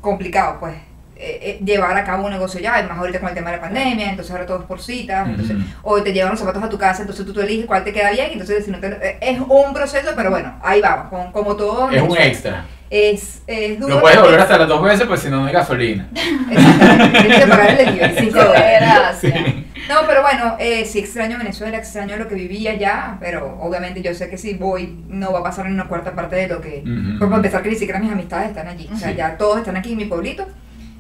complicado, 0.00 0.58
pues. 0.60 0.74
eh, 1.18 1.38
eh, 1.58 1.60
llevar 1.64 1.96
a 1.96 2.04
cabo 2.04 2.26
un 2.26 2.30
negocio 2.32 2.60
ya, 2.60 2.78
y 2.80 2.86
más 2.86 2.98
ahorita 2.98 3.20
con 3.20 3.30
el 3.30 3.34
tema 3.34 3.50
de 3.50 3.56
la 3.56 3.62
pandemia, 3.62 4.10
entonces 4.10 4.30
ahora 4.32 4.44
todo 4.46 4.58
es 4.60 4.64
por 4.66 4.82
citas, 4.82 5.26
entonces, 5.28 5.56
o 5.82 6.02
te 6.02 6.12
llevan 6.12 6.32
los 6.32 6.40
zapatos 6.40 6.62
a 6.62 6.68
tu 6.68 6.76
casa, 6.76 7.00
entonces 7.02 7.24
tú, 7.24 7.32
tú 7.32 7.40
eliges 7.40 7.64
cuál 7.64 7.84
te 7.84 7.92
queda 7.92 8.10
bien, 8.10 8.28
entonces 8.32 8.66
si 8.66 8.70
no 8.70 8.78
te- 8.78 8.98
eh, 9.02 9.16
es 9.22 9.40
un 9.40 9.72
proceso, 9.72 10.10
pero 10.14 10.30
bueno, 10.30 10.58
ahí 10.62 10.82
vamos, 10.82 11.08
con- 11.08 11.32
como 11.32 11.56
todo. 11.56 11.90
Es 11.90 12.02
un 12.02 12.16
extra. 12.18 12.66
Es, 12.90 13.42
es 13.46 13.80
duro. 13.80 13.94
Lo 13.94 14.00
puedes 14.02 14.20
volver 14.20 14.38
hasta 14.40 14.58
las 14.58 14.68
dos 14.68 14.82
veces, 14.82 15.06
pues 15.06 15.20
si 15.20 15.28
no, 15.30 15.40
no 15.40 15.46
hay 15.46 15.52
gasolina. 15.54 16.06
Exactamente, 16.50 17.18
tienes 17.20 17.38
que 17.40 17.46
pagar 17.46 17.70
el 17.70 17.76
delivery, 17.78 18.14
cinco 18.18 18.32
Qué 18.38 18.44
dólares. 18.44 19.65
No, 19.88 19.96
pero 20.06 20.22
bueno, 20.22 20.56
eh, 20.58 20.84
sí 20.84 20.98
extraño 20.98 21.38
Venezuela, 21.38 21.76
extraño 21.78 22.16
lo 22.16 22.26
que 22.28 22.34
vivía 22.34 22.72
allá, 22.72 23.16
pero 23.20 23.58
obviamente 23.60 24.02
yo 24.02 24.12
sé 24.14 24.28
que 24.28 24.36
si 24.38 24.54
voy 24.54 25.04
no 25.08 25.32
va 25.32 25.40
a 25.40 25.42
pasar 25.44 25.66
en 25.66 25.74
una 25.74 25.86
cuarta 25.88 26.12
parte 26.14 26.36
de 26.36 26.48
lo 26.48 26.60
que... 26.60 26.82
Para 27.20 27.36
empezar 27.36 27.62
que 27.62 27.68
ni 27.70 27.76
siquiera 27.76 27.98
mis 28.00 28.10
amistades 28.12 28.48
están 28.50 28.68
allí, 28.68 28.88
o 28.92 28.96
sea, 28.96 29.10
Sí. 29.10 29.16
ya 29.16 29.36
todos 29.36 29.58
están 29.58 29.76
aquí 29.76 29.92
en 29.92 29.98
mi 29.98 30.04
pueblito. 30.06 30.46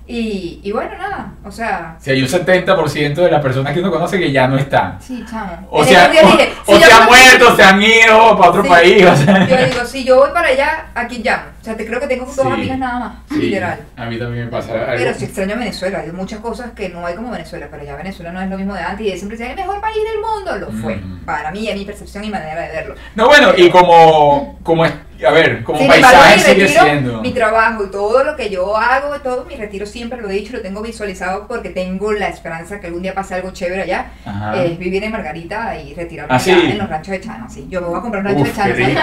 Y, 0.08 0.60
y 0.62 0.70
bueno, 0.70 0.96
nada, 0.96 1.32
o 1.44 1.50
sea... 1.50 1.96
Si 1.98 2.12
hay 2.12 2.22
un 2.22 2.28
70% 2.28 3.14
de 3.14 3.28
las 3.28 3.42
personas 3.42 3.72
que 3.74 3.80
uno 3.80 3.90
conoce 3.90 4.20
que 4.20 4.30
ya 4.30 4.46
no 4.46 4.56
están. 4.56 5.02
Sí, 5.02 5.24
chamo. 5.28 5.66
O 5.68 5.82
sea, 5.84 6.06
o, 6.06 6.10
dije, 6.12 6.52
o 6.64 6.74
si 6.76 6.80
yo 6.80 6.86
se 6.86 6.92
han 6.92 7.06
muerto, 7.06 7.56
se 7.56 7.62
han 7.64 7.82
ido 7.82 8.36
para 8.38 8.50
otro 8.50 8.62
Sí. 8.62 8.68
país. 8.68 9.04
O 9.04 9.16
sea. 9.16 9.48
Yo 9.48 9.56
digo, 9.66 9.84
si 9.84 10.04
yo 10.04 10.16
voy 10.18 10.30
para 10.32 10.46
allá, 10.46 10.86
aquí 10.94 11.20
llamo. 11.24 11.42
Sea, 11.66 11.76
te 11.76 11.84
creo 11.84 11.98
que 11.98 12.06
tengo 12.06 12.24
dos 12.26 12.34
Sí. 12.36 12.40
amigas 12.42 12.78
nada 12.78 12.98
más, 13.00 13.12
Sí, 13.28 13.38
literal. 13.38 13.80
A 13.96 14.04
mí 14.04 14.16
también 14.20 14.44
me 14.44 14.50
pasa 14.52 14.72
algo. 14.72 14.84
Pero 14.98 15.14
sí 15.14 15.24
extraño 15.24 15.56
Venezuela, 15.56 15.98
hay 15.98 16.12
muchas 16.12 16.38
cosas 16.38 16.70
que 16.76 16.88
no 16.90 17.04
hay 17.04 17.16
como 17.16 17.32
Venezuela, 17.32 17.66
pero 17.68 17.82
ya 17.82 17.96
Venezuela 17.96 18.30
no 18.30 18.40
es 18.40 18.48
lo 18.48 18.56
mismo 18.56 18.74
de 18.74 18.82
antes 18.82 19.04
y 19.04 19.10
es 19.10 19.18
siempre 19.18 19.36
decía, 19.36 19.50
el 19.52 19.58
mejor 19.58 19.80
país 19.80 19.96
del 19.96 20.20
mundo, 20.22 20.56
lo 20.64 20.70
fue, 20.80 20.94
Mm. 20.94 21.24
para 21.24 21.50
mí, 21.50 21.68
en 21.68 21.76
mi 21.76 21.84
percepción 21.84 22.22
y 22.22 22.30
manera 22.30 22.60
de 22.62 22.68
verlo. 22.68 22.94
No, 23.16 23.26
bueno, 23.26 23.50
y 23.56 23.68
como, 23.68 24.60
como 24.62 24.84
es, 24.84 24.92
a 25.26 25.30
ver, 25.32 25.64
como 25.64 25.80
embargo, 25.80 26.02
paisaje 26.02 26.38
sigue 26.38 26.66
retiro, 26.66 26.82
siendo. 26.84 27.20
Mi 27.22 27.32
trabajo 27.32 27.84
y 27.84 27.90
todo 27.90 28.22
lo 28.22 28.36
que 28.36 28.48
yo 28.50 28.76
hago, 28.76 29.18
todo 29.22 29.44
mi 29.46 29.56
retiro 29.56 29.86
siempre 29.86 30.20
lo 30.20 30.28
he 30.30 30.34
dicho, 30.34 30.52
lo 30.52 30.60
tengo 30.62 30.82
visualizado 30.82 31.48
porque 31.48 31.70
tengo 31.70 32.12
la 32.12 32.28
esperanza 32.28 32.78
que 32.80 32.86
algún 32.88 33.02
día 33.02 33.14
pase 33.14 33.34
algo 33.34 33.50
chévere 33.50 33.82
allá. 33.82 34.06
Ajá. 34.24 34.62
Es 34.62 34.78
vivir 34.78 35.02
en 35.02 35.10
Margarita 35.12 35.76
y 35.80 35.94
retirarme 35.94 36.32
¿Ah, 36.34 36.38
sí? 36.38 36.50
en 36.52 36.76
los 36.78 36.88
ranchos 36.88 37.12
de 37.12 37.20
Chana. 37.22 37.48
Sí, 37.48 37.66
yo 37.70 37.80
me 37.80 37.88
voy 37.88 37.98
a 37.98 38.02
comprar 38.02 38.22
un 38.24 38.28
rancho 38.28 38.42
Uf, 38.50 38.56
de 38.64 38.72
rico. 38.74 39.00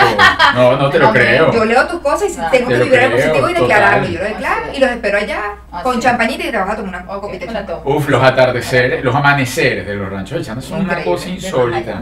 No, 0.55 0.77
no 0.77 0.89
te 0.91 0.99
lo 0.99 1.07
Hombre, 1.07 1.23
creo. 1.25 1.51
Yo 1.51 1.65
leo 1.65 1.87
tus 1.87 1.99
cosas 2.01 2.31
y 2.31 2.33
tengo 2.57 2.69
te 2.69 2.77
que 2.77 2.83
vibrar 2.83 3.03
en 3.03 3.11
positivo 3.11 3.49
y 3.49 3.53
total. 3.53 3.61
declararlo. 3.67 4.07
Yo 4.07 4.19
lo 4.19 4.25
declaro 4.25 4.61
es. 4.71 4.77
y 4.77 4.81
los 4.81 4.89
espero 4.91 5.17
allá 5.17 5.41
Así 5.71 5.83
con 5.83 5.97
es. 5.97 6.03
champañita 6.03 6.43
y 6.47 6.51
te 6.51 6.57
vas 6.57 6.69
a 6.69 6.75
tomar 6.75 7.03
una 7.03 7.05
copita 7.21 7.45
de 7.45 7.51
champán. 7.53 7.75
Uf, 7.83 8.09
los 8.09 8.23
atardeceres, 8.23 9.03
los 9.03 9.15
amaneceres 9.15 9.85
de 9.85 9.95
los 9.95 10.09
ranchos 10.09 10.37
de 10.39 10.43
Chana 10.45 10.61
son 10.61 10.81
una 10.81 11.03
cosa 11.03 11.29
insólita. 11.29 12.01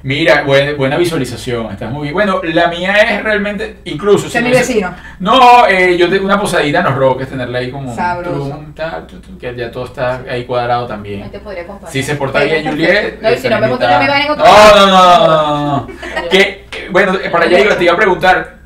Mira, 0.00 0.42
buena, 0.44 0.74
buena 0.74 0.96
visualización, 0.96 1.72
estás 1.72 1.90
muy 1.90 2.02
bien. 2.04 2.14
Bueno, 2.14 2.40
la 2.44 2.68
mía 2.68 2.92
es 2.92 3.24
realmente, 3.24 3.78
incluso... 3.84 4.30
Si 4.30 4.38
mi 4.40 4.52
vecino. 4.52 4.94
No, 5.18 5.66
eh, 5.66 5.96
yo 5.98 6.08
tengo 6.08 6.24
una 6.24 6.40
posadita 6.40 6.78
en 6.78 6.84
los 6.84 6.94
roques, 6.94 7.28
tenerla 7.28 7.58
ahí 7.58 7.68
como... 7.72 7.92
Sabroso. 7.96 8.48
trum, 8.48 8.74
ta, 8.74 9.04
tu, 9.08 9.18
tu, 9.18 9.36
que 9.36 9.52
ya 9.56 9.72
todo 9.72 9.86
está 9.86 10.22
ahí 10.30 10.44
cuadrado 10.44 10.82
Ahí 10.84 10.88
también. 10.88 11.28
te 11.32 11.40
podría 11.40 11.64
acompañar. 11.64 11.90
Si 11.92 12.04
se 12.04 12.14
porta 12.14 12.44
bien 12.44 12.64
Juliet... 12.68 13.20
No, 13.20 13.32
y 13.32 13.36
si 13.38 13.48
no 13.48 13.58
me 13.58 13.68
gusta, 13.68 13.90
no 13.90 13.98
me 13.98 14.08
van 14.08 14.22
en 14.22 14.30
otro 14.30 14.44
No, 14.44 14.76
no, 14.76 14.86
no, 14.86 15.18
no, 15.18 15.26
no, 15.26 15.66
no. 15.66 16.28
que, 16.30 16.66
bueno, 16.92 17.14
para 17.32 17.46
allá 17.46 17.58
iba, 17.58 17.74
te 17.76 17.82
iba 17.84 17.94
a 17.94 17.96
preguntar, 17.96 18.58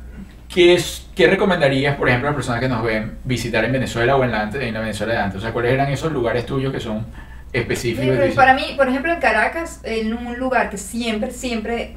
¿qué, 0.47 0.75
es, 0.75 1.02
¿qué 1.15 1.27
recomendarías, 1.27 1.95
por 1.95 2.07
ejemplo, 2.09 2.27
a 2.29 2.31
las 2.31 2.35
personas 2.35 2.59
que 2.61 2.69
nos 2.69 2.83
ven 2.83 3.17
visitar 3.23 3.63
en 3.65 3.71
Venezuela 3.71 4.15
o 4.15 4.23
en 4.23 4.31
la, 4.31 4.49
en 4.53 4.73
la 4.73 4.79
Venezuela 4.79 5.13
de 5.13 5.19
antes? 5.19 5.37
O 5.39 5.41
sea, 5.41 5.51
¿cuáles 5.53 5.73
eran 5.73 5.91
esos 5.91 6.11
lugares 6.11 6.45
tuyos 6.45 6.71
que 6.73 6.79
son 6.79 7.05
específicos? 7.51 8.17
para 8.35 8.53
mí, 8.53 8.73
por 8.75 8.87
ejemplo, 8.89 9.13
en 9.13 9.19
Caracas, 9.19 9.79
en 9.83 10.13
un 10.13 10.37
lugar 10.37 10.69
que 10.69 10.77
siempre, 10.77 11.31
siempre 11.31 11.95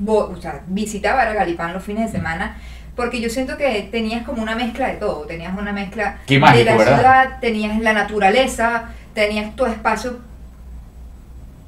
vo- 0.00 0.36
o 0.36 0.40
sea, 0.40 0.62
visitaba 0.68 1.22
era 1.22 1.34
Galipán 1.34 1.72
los 1.72 1.82
fines 1.82 2.06
de 2.12 2.18
semana, 2.18 2.56
porque 2.94 3.20
yo 3.20 3.28
siento 3.30 3.56
que 3.56 3.88
tenías 3.90 4.22
como 4.24 4.42
una 4.42 4.54
mezcla 4.54 4.88
de 4.88 4.94
todo. 4.94 5.22
Tenías 5.26 5.56
una 5.58 5.72
mezcla 5.72 6.18
mágico, 6.38 6.58
de 6.58 6.64
la 6.64 6.76
¿verdad? 6.76 6.94
ciudad, 6.98 7.40
tenías 7.40 7.78
la 7.80 7.92
naturaleza, 7.94 8.90
tenías 9.14 9.56
tu 9.56 9.64
espacio 9.66 10.18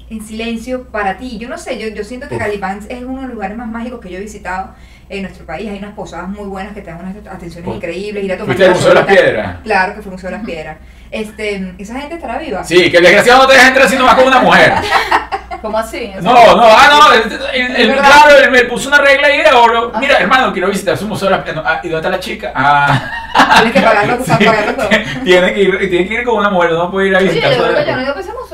en 0.09 0.21
silencio 0.23 0.83
para 0.89 1.17
ti. 1.17 1.37
Yo 1.39 1.49
no 1.49 1.57
sé, 1.57 1.79
yo, 1.79 1.87
yo 1.95 2.03
siento 2.03 2.27
que. 2.29 2.37
Galipán 2.37 2.79
es 2.89 3.03
uno 3.03 3.21
de 3.21 3.27
los 3.27 3.33
lugares 3.33 3.57
más 3.57 3.67
mágicos 3.67 3.99
que 3.99 4.09
yo 4.11 4.17
he 4.17 4.21
visitado 4.21 4.75
en 5.09 5.21
nuestro 5.21 5.45
país. 5.45 5.69
Hay 5.69 5.77
unas 5.77 5.93
posadas 5.93 6.27
muy 6.29 6.45
buenas 6.47 6.73
que 6.73 6.81
te 6.81 6.89
dan 6.91 6.99
unas 6.99 7.15
atenciones 7.33 7.75
increíbles. 7.75 8.23
Ir 8.23 8.33
a 8.33 8.37
tomar 8.37 8.55
¿Fuiste 8.55 8.63
al 8.65 8.69
una 8.71 8.77
Museo 8.79 8.89
de 8.89 8.95
las. 8.95 9.05
Piedras? 9.05 9.55
Claro 9.63 9.93
que 9.95 10.01
fue 10.01 10.09
el 10.09 10.11
Museo 10.13 10.29
de 10.31 10.37
las 10.37 10.45
Piedras. 10.45 10.77
Este, 11.11 11.73
esa 11.77 11.99
gente 11.99 12.15
estará 12.15 12.37
viva. 12.39 12.63
Sí, 12.63 12.89
que 12.91 12.97
el 12.97 13.03
desgraciado 13.03 13.43
no 13.43 13.47
te 13.47 13.53
deja 13.53 13.67
entrar 13.67 13.87
si 13.89 13.95
no 13.97 14.05
vas 14.05 14.15
con 14.15 14.27
una 14.27 14.39
mujer. 14.41 14.73
¿Cómo 15.61 15.77
así? 15.79 16.11
No, 16.21 16.33
no, 16.55 16.63
ah, 16.63 16.87
no, 16.91 17.13
el- 17.53 17.93
claro, 17.95 18.37
él 18.43 18.51
me 18.51 18.65
puso 18.65 18.87
una 18.89 18.99
regla 18.99 19.27
ahí 19.27 19.37
de 19.41 19.49
oro. 19.51 19.91
Mira, 19.99 20.17
hermano, 20.17 20.51
quiero 20.53 20.67
visitar 20.69 20.95
su 20.97 21.07
museo. 21.07 21.29
de 21.29 21.37
la- 21.37 21.53
no, 21.53 21.63
ah, 21.65 21.79
¿Y 21.81 21.87
dónde 21.89 21.97
está 22.07 22.09
la 22.09 22.19
chica? 22.19 22.51
Ah, 22.53 23.09
Tienes 23.55 23.73
que 23.73 23.81
pagarlo, 23.81 24.17
pagarlo 24.25 24.73
todo. 24.75 24.89
tiene 25.23 25.53
que 25.53 25.61
ir, 25.61 25.89
tiene 25.89 26.07
que 26.07 26.13
ir 26.13 26.23
con 26.23 26.35
una 26.37 26.49
mujer, 26.49 26.71
no 26.71 26.91
puede 26.91 27.07
ir 27.07 27.15
a 27.15 27.19
Sí, 27.19 27.25
visitar 27.29 27.51
yo 27.53 27.57
que 27.75 27.85
yo 27.85 27.91
no 27.95 27.99
digo 28.01 28.13
que 28.13 28.19
ese 28.19 28.31
museo. 28.33 28.44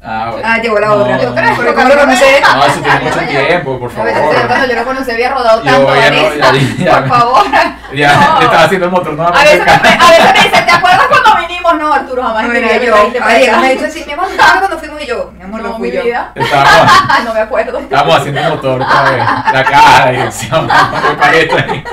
Ah, 0.00 0.28
bueno. 0.30 0.46
Ah, 0.48 0.58
llegó 0.62 0.78
la 0.78 0.86
No, 0.86 0.94
otra. 0.94 1.16
no, 1.16 1.22
Yo 1.22 1.28
no. 1.30 1.34
pero 1.34 1.74
¿cómo 1.74 1.88
lo 1.88 1.98
conoces? 2.00 2.40
No, 2.54 2.64
eso 2.66 2.80
tiene 2.80 3.00
mucho 3.00 3.18
tiempo, 3.20 3.78
por 3.80 3.90
favor. 3.90 4.12
cuando 4.46 4.66
yo 4.68 4.74
lo 4.76 4.84
conocí 4.84 5.10
había 5.10 5.30
rodado 5.34 5.62
Yo 5.64 5.70
tanto, 5.72 5.94
ya 5.96 6.10
no- 6.10 6.34
ya- 6.36 6.84
ya- 6.84 6.98
por 7.00 7.08
favor. 7.08 7.44
Ya, 7.94 8.12
No. 8.14 8.38
le 8.38 8.44
estaba 8.44 8.62
haciendo 8.64 8.86
el 8.86 8.92
motor, 8.92 9.12
no 9.14 9.26
A 9.26 9.32
veces, 9.32 9.64
me, 9.64 9.72
a 9.72 10.10
veces 10.10 10.24
me 10.34 10.42
dicen, 10.44 10.66
¿te 10.66 10.72
acuerdas 10.72 11.06
cuando 11.08 11.36
vinimos? 11.40 11.74
No, 11.78 11.92
Arturo, 11.92 12.22
jamás 12.22 12.44
mi 12.44 12.50
Mira, 12.60 12.76
yo, 12.78 12.94
ay, 13.22 13.50
me 13.60 13.66
ha 13.66 13.70
dicho 13.70 13.86
así, 13.86 14.04
mi 14.06 14.12
amor, 14.12 14.26
¿te 14.28 14.34
acuerdas 14.34 14.58
cuando 14.60 14.78
fuimos 14.78 15.02
y 15.02 15.06
yo? 15.06 15.32
Mi 15.36 15.42
amor, 15.44 15.62
no 15.62 15.68
No, 15.70 15.76
fui 15.78 15.88
mi 15.90 15.96
yo. 15.96 16.04
vida. 16.04 16.32
Estábamos, 16.36 16.92
no 17.24 17.34
me 17.34 17.40
acuerdo. 17.40 17.78
estábamos 17.80 18.16
haciendo 18.16 18.40
el 18.40 18.48
motor 18.50 18.80
otra 18.82 19.02
vez. 19.10 19.18
La 19.52 19.64
caja, 19.64 20.04
la 20.06 20.10
dirección, 20.12 20.66
me 20.66 21.16
parece. 21.16 21.84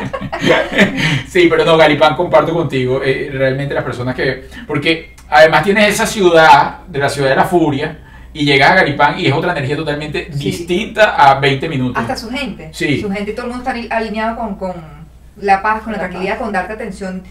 Sí, 1.28 1.48
pero 1.50 1.66
no, 1.66 1.76
Galipán, 1.76 2.16
comparto 2.16 2.54
contigo. 2.54 3.02
eh, 3.04 3.30
realmente 3.34 3.74
las 3.74 3.84
personas 3.84 4.14
que. 4.16 4.48
Porque 4.68 5.15
además 5.30 5.64
tienes 5.64 5.94
esa 5.94 6.06
ciudad, 6.06 6.80
de 6.88 7.00
la 7.00 7.10
ciudad 7.10 7.30
de 7.30 7.36
la 7.36 7.46
furia, 7.46 8.00
y 8.34 8.46
llegas 8.46 8.72
a 8.72 8.76
Galipán 8.76 9.18
y 9.20 9.28
es 9.28 9.34
otra 9.34 9.52
energía 9.54 9.76
totalmente 9.78 10.30
Sí. 10.34 10.52
distinta 10.52 11.16
a 11.16 11.40
20 11.40 11.70
minutos. 11.70 12.02
Hasta 12.02 12.16
su 12.18 12.30
gente. 12.30 12.70
Sí. 12.74 13.00
Su 13.02 13.10
gente 13.12 13.32
y 13.32 13.34
todo 13.34 13.46
el 13.46 13.52
mundo 13.54 13.64
está 13.68 13.72
ali- 13.78 13.88
alineado 13.90 14.36
con, 14.36 14.56
con 14.56 14.74
la 15.38 15.62
paz, 15.62 15.84
con 15.84 15.94
la 15.94 16.00
tranquilidad, 16.00 16.38
con 16.38 16.52
darte 16.52 16.74
atención 16.74 17.24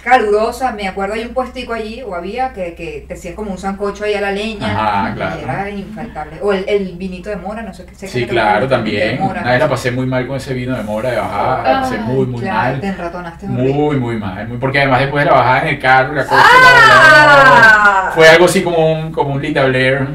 calurosa. 0.00 0.72
Me 0.72 0.88
acuerdo 0.88 1.14
hay 1.14 1.22
un 1.24 1.34
puestico 1.34 1.72
allí, 1.72 2.02
o 2.02 2.14
había, 2.14 2.52
que, 2.52 2.74
que 2.74 3.04
te 3.06 3.14
hacías 3.14 3.34
como 3.34 3.50
un 3.52 3.58
sancocho 3.58 4.04
ahí 4.04 4.14
a 4.14 4.20
la 4.20 4.30
leña. 4.32 4.72
Ajá, 4.72 5.10
y 5.10 5.14
claro. 5.14 5.40
era 5.42 5.70
infaltable. 5.70 6.38
O 6.42 6.52
el, 6.52 6.64
el 6.68 6.92
vinito 6.96 7.30
de 7.30 7.36
mora, 7.36 7.62
no 7.62 7.72
sé 7.74 7.84
qué. 7.86 7.94
sé 7.94 8.06
que 8.06 8.12
Sí, 8.12 8.20
te 8.22 8.28
claro, 8.28 8.68
también. 8.68 9.20
mora. 9.20 9.40
Una 9.42 9.50
vez 9.52 9.60
la 9.60 9.68
pasé 9.68 9.90
muy 9.90 10.06
mal 10.06 10.26
con 10.26 10.36
ese 10.36 10.54
vino 10.54 10.76
de 10.76 10.82
mora 10.82 11.10
de 11.10 11.16
bajada. 11.18 11.62
La 11.62 11.80
pasé 11.82 11.98
muy, 11.98 12.26
muy 12.26 12.40
claro, 12.40 12.56
mal. 12.72 12.80
Te 12.80 12.86
enratonaste 12.88 13.46
horrible. 13.46 13.72
Muy, 13.72 13.96
muy 13.96 14.16
mal. 14.16 14.48
muy- 14.48 14.58
porque 14.58 14.78
además 14.80 15.00
después 15.00 15.24
de 15.24 15.30
la 15.30 15.36
bajada 15.36 15.60
en 15.62 15.68
el 15.68 15.78
carro, 15.78 16.12
la 16.14 16.24
cosa. 16.26 16.42
¡Ah! 16.44 18.02
no, 18.06 18.12
fue 18.12 18.28
algo 18.28 18.44
así 18.44 18.62
como 18.62 18.92
un, 18.92 19.12
como 19.12 19.34
un 19.34 19.42
Linda 19.42 19.64
Blair. 19.64 20.06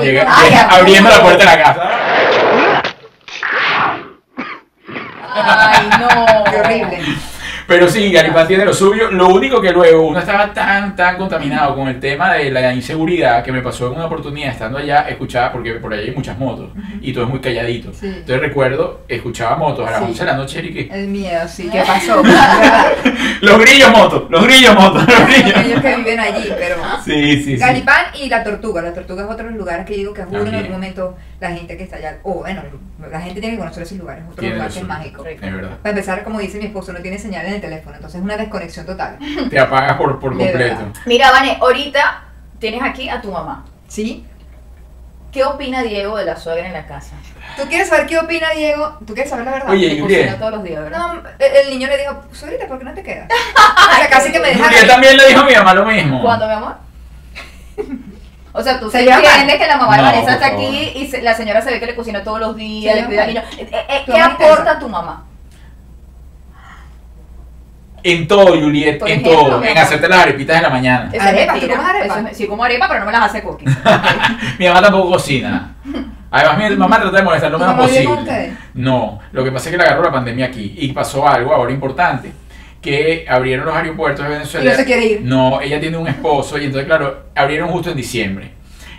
eh, 0.00 0.20
amor. 0.20 0.70
abriendo 0.80 1.08
la 1.10 1.20
puerta 1.22 1.38
de 1.38 1.44
la 1.44 1.62
casa. 1.62 1.82
Ay, 5.36 5.88
no. 6.00 6.44
Qué 6.50 6.56
horrible. 6.60 6.98
Pero 7.66 7.88
sí, 7.88 8.12
Garipán 8.12 8.46
tiene 8.46 8.64
lo 8.64 8.74
suyo. 8.74 9.10
Lo 9.10 9.28
único 9.28 9.60
que 9.60 9.70
luego 9.72 10.06
uno 10.06 10.18
estaba 10.18 10.52
tan, 10.52 10.94
tan 10.94 11.16
contaminado 11.16 11.74
con 11.74 11.88
el 11.88 11.98
tema 11.98 12.34
de 12.34 12.50
la 12.50 12.72
inseguridad 12.74 13.42
que 13.42 13.52
me 13.52 13.62
pasó 13.62 13.86
en 13.88 13.94
una 13.94 14.06
oportunidad 14.06 14.50
estando 14.50 14.78
allá, 14.78 15.06
escuchaba, 15.08 15.52
porque 15.52 15.72
por 15.74 15.92
ahí 15.92 16.08
hay 16.08 16.14
muchas 16.14 16.38
motos 16.38 16.70
y 17.00 17.12
todo 17.12 17.24
es 17.24 17.30
muy 17.30 17.40
calladito. 17.40 17.92
Sí. 17.92 18.06
Entonces 18.06 18.40
recuerdo, 18.40 19.02
escuchaba 19.08 19.56
motos 19.56 19.86
a 19.88 19.90
las 19.92 20.00
Sí. 20.00 20.04
11 20.06 20.24
de 20.24 20.30
la 20.30 20.36
noche 20.36 20.60
y 20.64 20.72
que. 20.72 20.94
El 20.94 21.08
miedo, 21.08 21.48
sí. 21.48 21.68
¿Qué 21.70 21.82
pasó? 21.86 22.22
Los 23.40 23.58
grillos 23.58 23.90
motos, 23.90 24.24
los 24.30 24.44
grillos 24.44 24.74
motos, 24.74 25.06
los 25.06 25.26
grillos. 25.26 25.64
Ellos 25.64 25.80
que 25.80 25.96
viven 25.96 26.20
allí, 26.20 26.48
pero... 26.56 26.76
Sí, 27.04 27.36
sí, 27.36 27.44
sí. 27.44 27.56
Galipán 27.56 28.06
y 28.14 28.28
la 28.28 28.42
tortuga. 28.42 28.82
La 28.82 28.92
tortuga 28.94 29.24
es 29.24 29.30
otro 29.30 29.44
de 29.44 29.50
los 29.50 29.58
lugares 29.58 29.84
que 29.86 29.94
digo 29.94 30.14
que 30.14 30.22
juro 30.24 30.46
en 30.46 30.54
algún 30.54 30.72
momento 30.72 31.16
la 31.40 31.50
gente 31.50 31.76
que 31.76 31.84
está 31.84 31.96
allá. 31.96 32.18
O 32.22 32.34
bueno, 32.40 32.62
la 33.10 33.20
gente 33.20 33.40
tiene 33.40 33.56
que 33.56 33.60
conocer 33.60 33.82
esos 33.82 33.98
lugares. 33.98 34.24
Otro 34.30 34.46
lugar 34.48 34.70
que 34.70 34.78
es 34.78 34.86
mágico. 34.86 35.24
Es 35.26 35.40
verdad. 35.40 35.78
Para 35.82 35.90
empezar, 35.90 36.24
como 36.24 36.38
dice 36.40 36.58
mi 36.58 36.66
esposo, 36.66 36.92
no 36.92 37.00
tiene 37.00 37.18
señal 37.18 37.46
en 37.46 37.53
el 37.54 37.60
teléfono. 37.60 37.96
Entonces 37.96 38.18
es 38.18 38.24
una 38.24 38.36
desconexión 38.36 38.86
total. 38.86 39.18
Te 39.50 39.58
apagas 39.58 39.96
por, 39.96 40.20
completo. 40.20 40.58
verdad. 40.58 40.86
Mira, 41.06 41.30
Vane, 41.30 41.58
ahorita 41.60 42.24
tienes 42.58 42.82
aquí 42.82 43.08
a 43.08 43.20
tu 43.20 43.30
mamá. 43.30 43.64
¿Sí? 43.88 44.24
¿Qué 45.32 45.44
opina 45.44 45.82
Diego 45.82 46.16
de 46.16 46.24
la 46.24 46.36
suegra 46.36 46.66
en 46.66 46.72
la 46.72 46.86
casa? 46.86 47.16
¿Tú 47.56 47.64
quieres 47.68 47.88
saber 47.88 48.06
qué 48.06 48.18
opina 48.18 48.50
Diego? 48.50 48.98
¿Tú 49.04 49.14
quieres 49.14 49.28
saber 49.30 49.44
la 49.44 49.50
verdad? 49.52 49.70
Oye, 49.70 49.90
Que 49.96 50.00
Juliet. 50.00 50.20
cocina 50.20 50.38
todos 50.38 50.52
los 50.52 50.62
días, 50.62 50.82
¿verdad? 50.82 50.98
No, 50.98 51.22
el, 51.40 51.70
niño 51.70 51.88
le 51.88 51.98
dijo, 51.98 52.22
suegrita, 52.32 52.68
¿por 52.68 52.78
qué 52.78 52.84
no 52.84 52.94
te 52.94 53.02
quedas? 53.02 53.28
o 53.28 53.96
sea, 53.96 54.08
casi 54.08 54.30
que 54.30 54.38
me 54.38 54.48
deja 54.48 54.64
Juliet 54.64 54.86
también 54.86 55.16
le 55.16 55.26
dijo 55.26 55.40
a 55.40 55.44
mi 55.44 55.54
mamá 55.54 55.74
lo 55.74 55.84
mismo. 55.86 56.22
¿Cuándo, 56.22 56.46
mi 56.46 56.52
amor? 56.52 56.76
O 58.56 58.62
sea, 58.62 58.78
tú 58.78 58.88
Se 58.88 59.00
entiendes 59.00 59.56
que 59.56 59.66
la 59.66 59.76
mamá 59.76 59.96
de 59.96 60.02
No, 60.02 60.08
Vanessa 60.10 60.34
está 60.34 60.46
aquí 60.46 60.92
y 60.94 61.08
se- 61.08 61.22
la 61.22 61.34
señora 61.34 61.60
se 61.60 61.72
ve 61.72 61.80
que 61.80 61.86
le 61.86 61.96
cocina 61.96 62.22
todos 62.22 62.38
los 62.38 62.54
días, 62.54 62.94
le 62.94 63.04
cuida 63.06 63.24
al 63.24 63.28
niño. 63.34 63.42
¿Qué 64.06 64.20
aporta 64.20 64.78
tu 64.78 64.88
mamá? 64.88 65.24
En 68.06 68.28
todo, 68.28 68.48
Juliet, 68.60 68.98
Por 68.98 69.08
en 69.08 69.20
ejemplo, 69.20 69.32
todo. 69.46 69.64
En 69.64 69.78
hacerte 69.78 70.06
las 70.08 70.18
arepitas 70.20 70.56
de 70.56 70.62
la 70.62 70.68
mañana. 70.70 71.10
Eso 71.12 71.22
Arepa, 71.26 71.56
es 71.56 71.60
¿tú 71.62 71.68
comes 71.70 71.84
arepa? 71.86 72.18
Eso 72.20 72.28
es- 72.28 72.36
sí, 72.36 72.46
como 72.46 72.62
arepa, 72.64 72.86
pero 72.86 73.00
no 73.00 73.06
me 73.06 73.12
las 73.12 73.22
hace 73.22 73.42
cookies. 73.42 73.70
Mi 74.58 74.66
mamá 74.68 74.82
tampoco 74.82 75.10
cocina. 75.12 75.74
Además, 76.30 76.58
mi 76.70 76.76
mamá 76.76 77.00
trata 77.00 77.16
de 77.16 77.22
molestar 77.22 77.50
lo 77.50 77.58
¿Tu 77.58 77.64
menos 77.64 77.80
posible. 77.86 78.52
No, 78.74 79.20
lo 79.32 79.44
que 79.44 79.52
pasa 79.52 79.68
es 79.68 79.70
que 79.72 79.78
le 79.78 79.84
agarró 79.84 80.02
la 80.02 80.10
pandemia 80.12 80.46
aquí 80.46 80.74
y 80.76 80.92
pasó 80.92 81.26
algo 81.28 81.54
ahora 81.54 81.72
importante. 81.72 82.32
Que 82.82 83.24
abrieron 83.28 83.64
los 83.64 83.74
aeropuertos 83.74 84.24
de 84.24 84.30
Venezuela. 84.32 84.66
Y 84.66 84.68
no 84.70 84.76
se 84.76 84.84
quiere 84.84 85.04
ir. 85.06 85.20
No, 85.22 85.60
ella 85.60 85.80
tiene 85.80 85.96
un 85.96 86.08
esposo 86.08 86.58
y 86.58 86.64
entonces, 86.64 86.86
claro, 86.86 87.26
abrieron 87.34 87.68
justo 87.70 87.90
en 87.90 87.96
diciembre. 87.96 88.50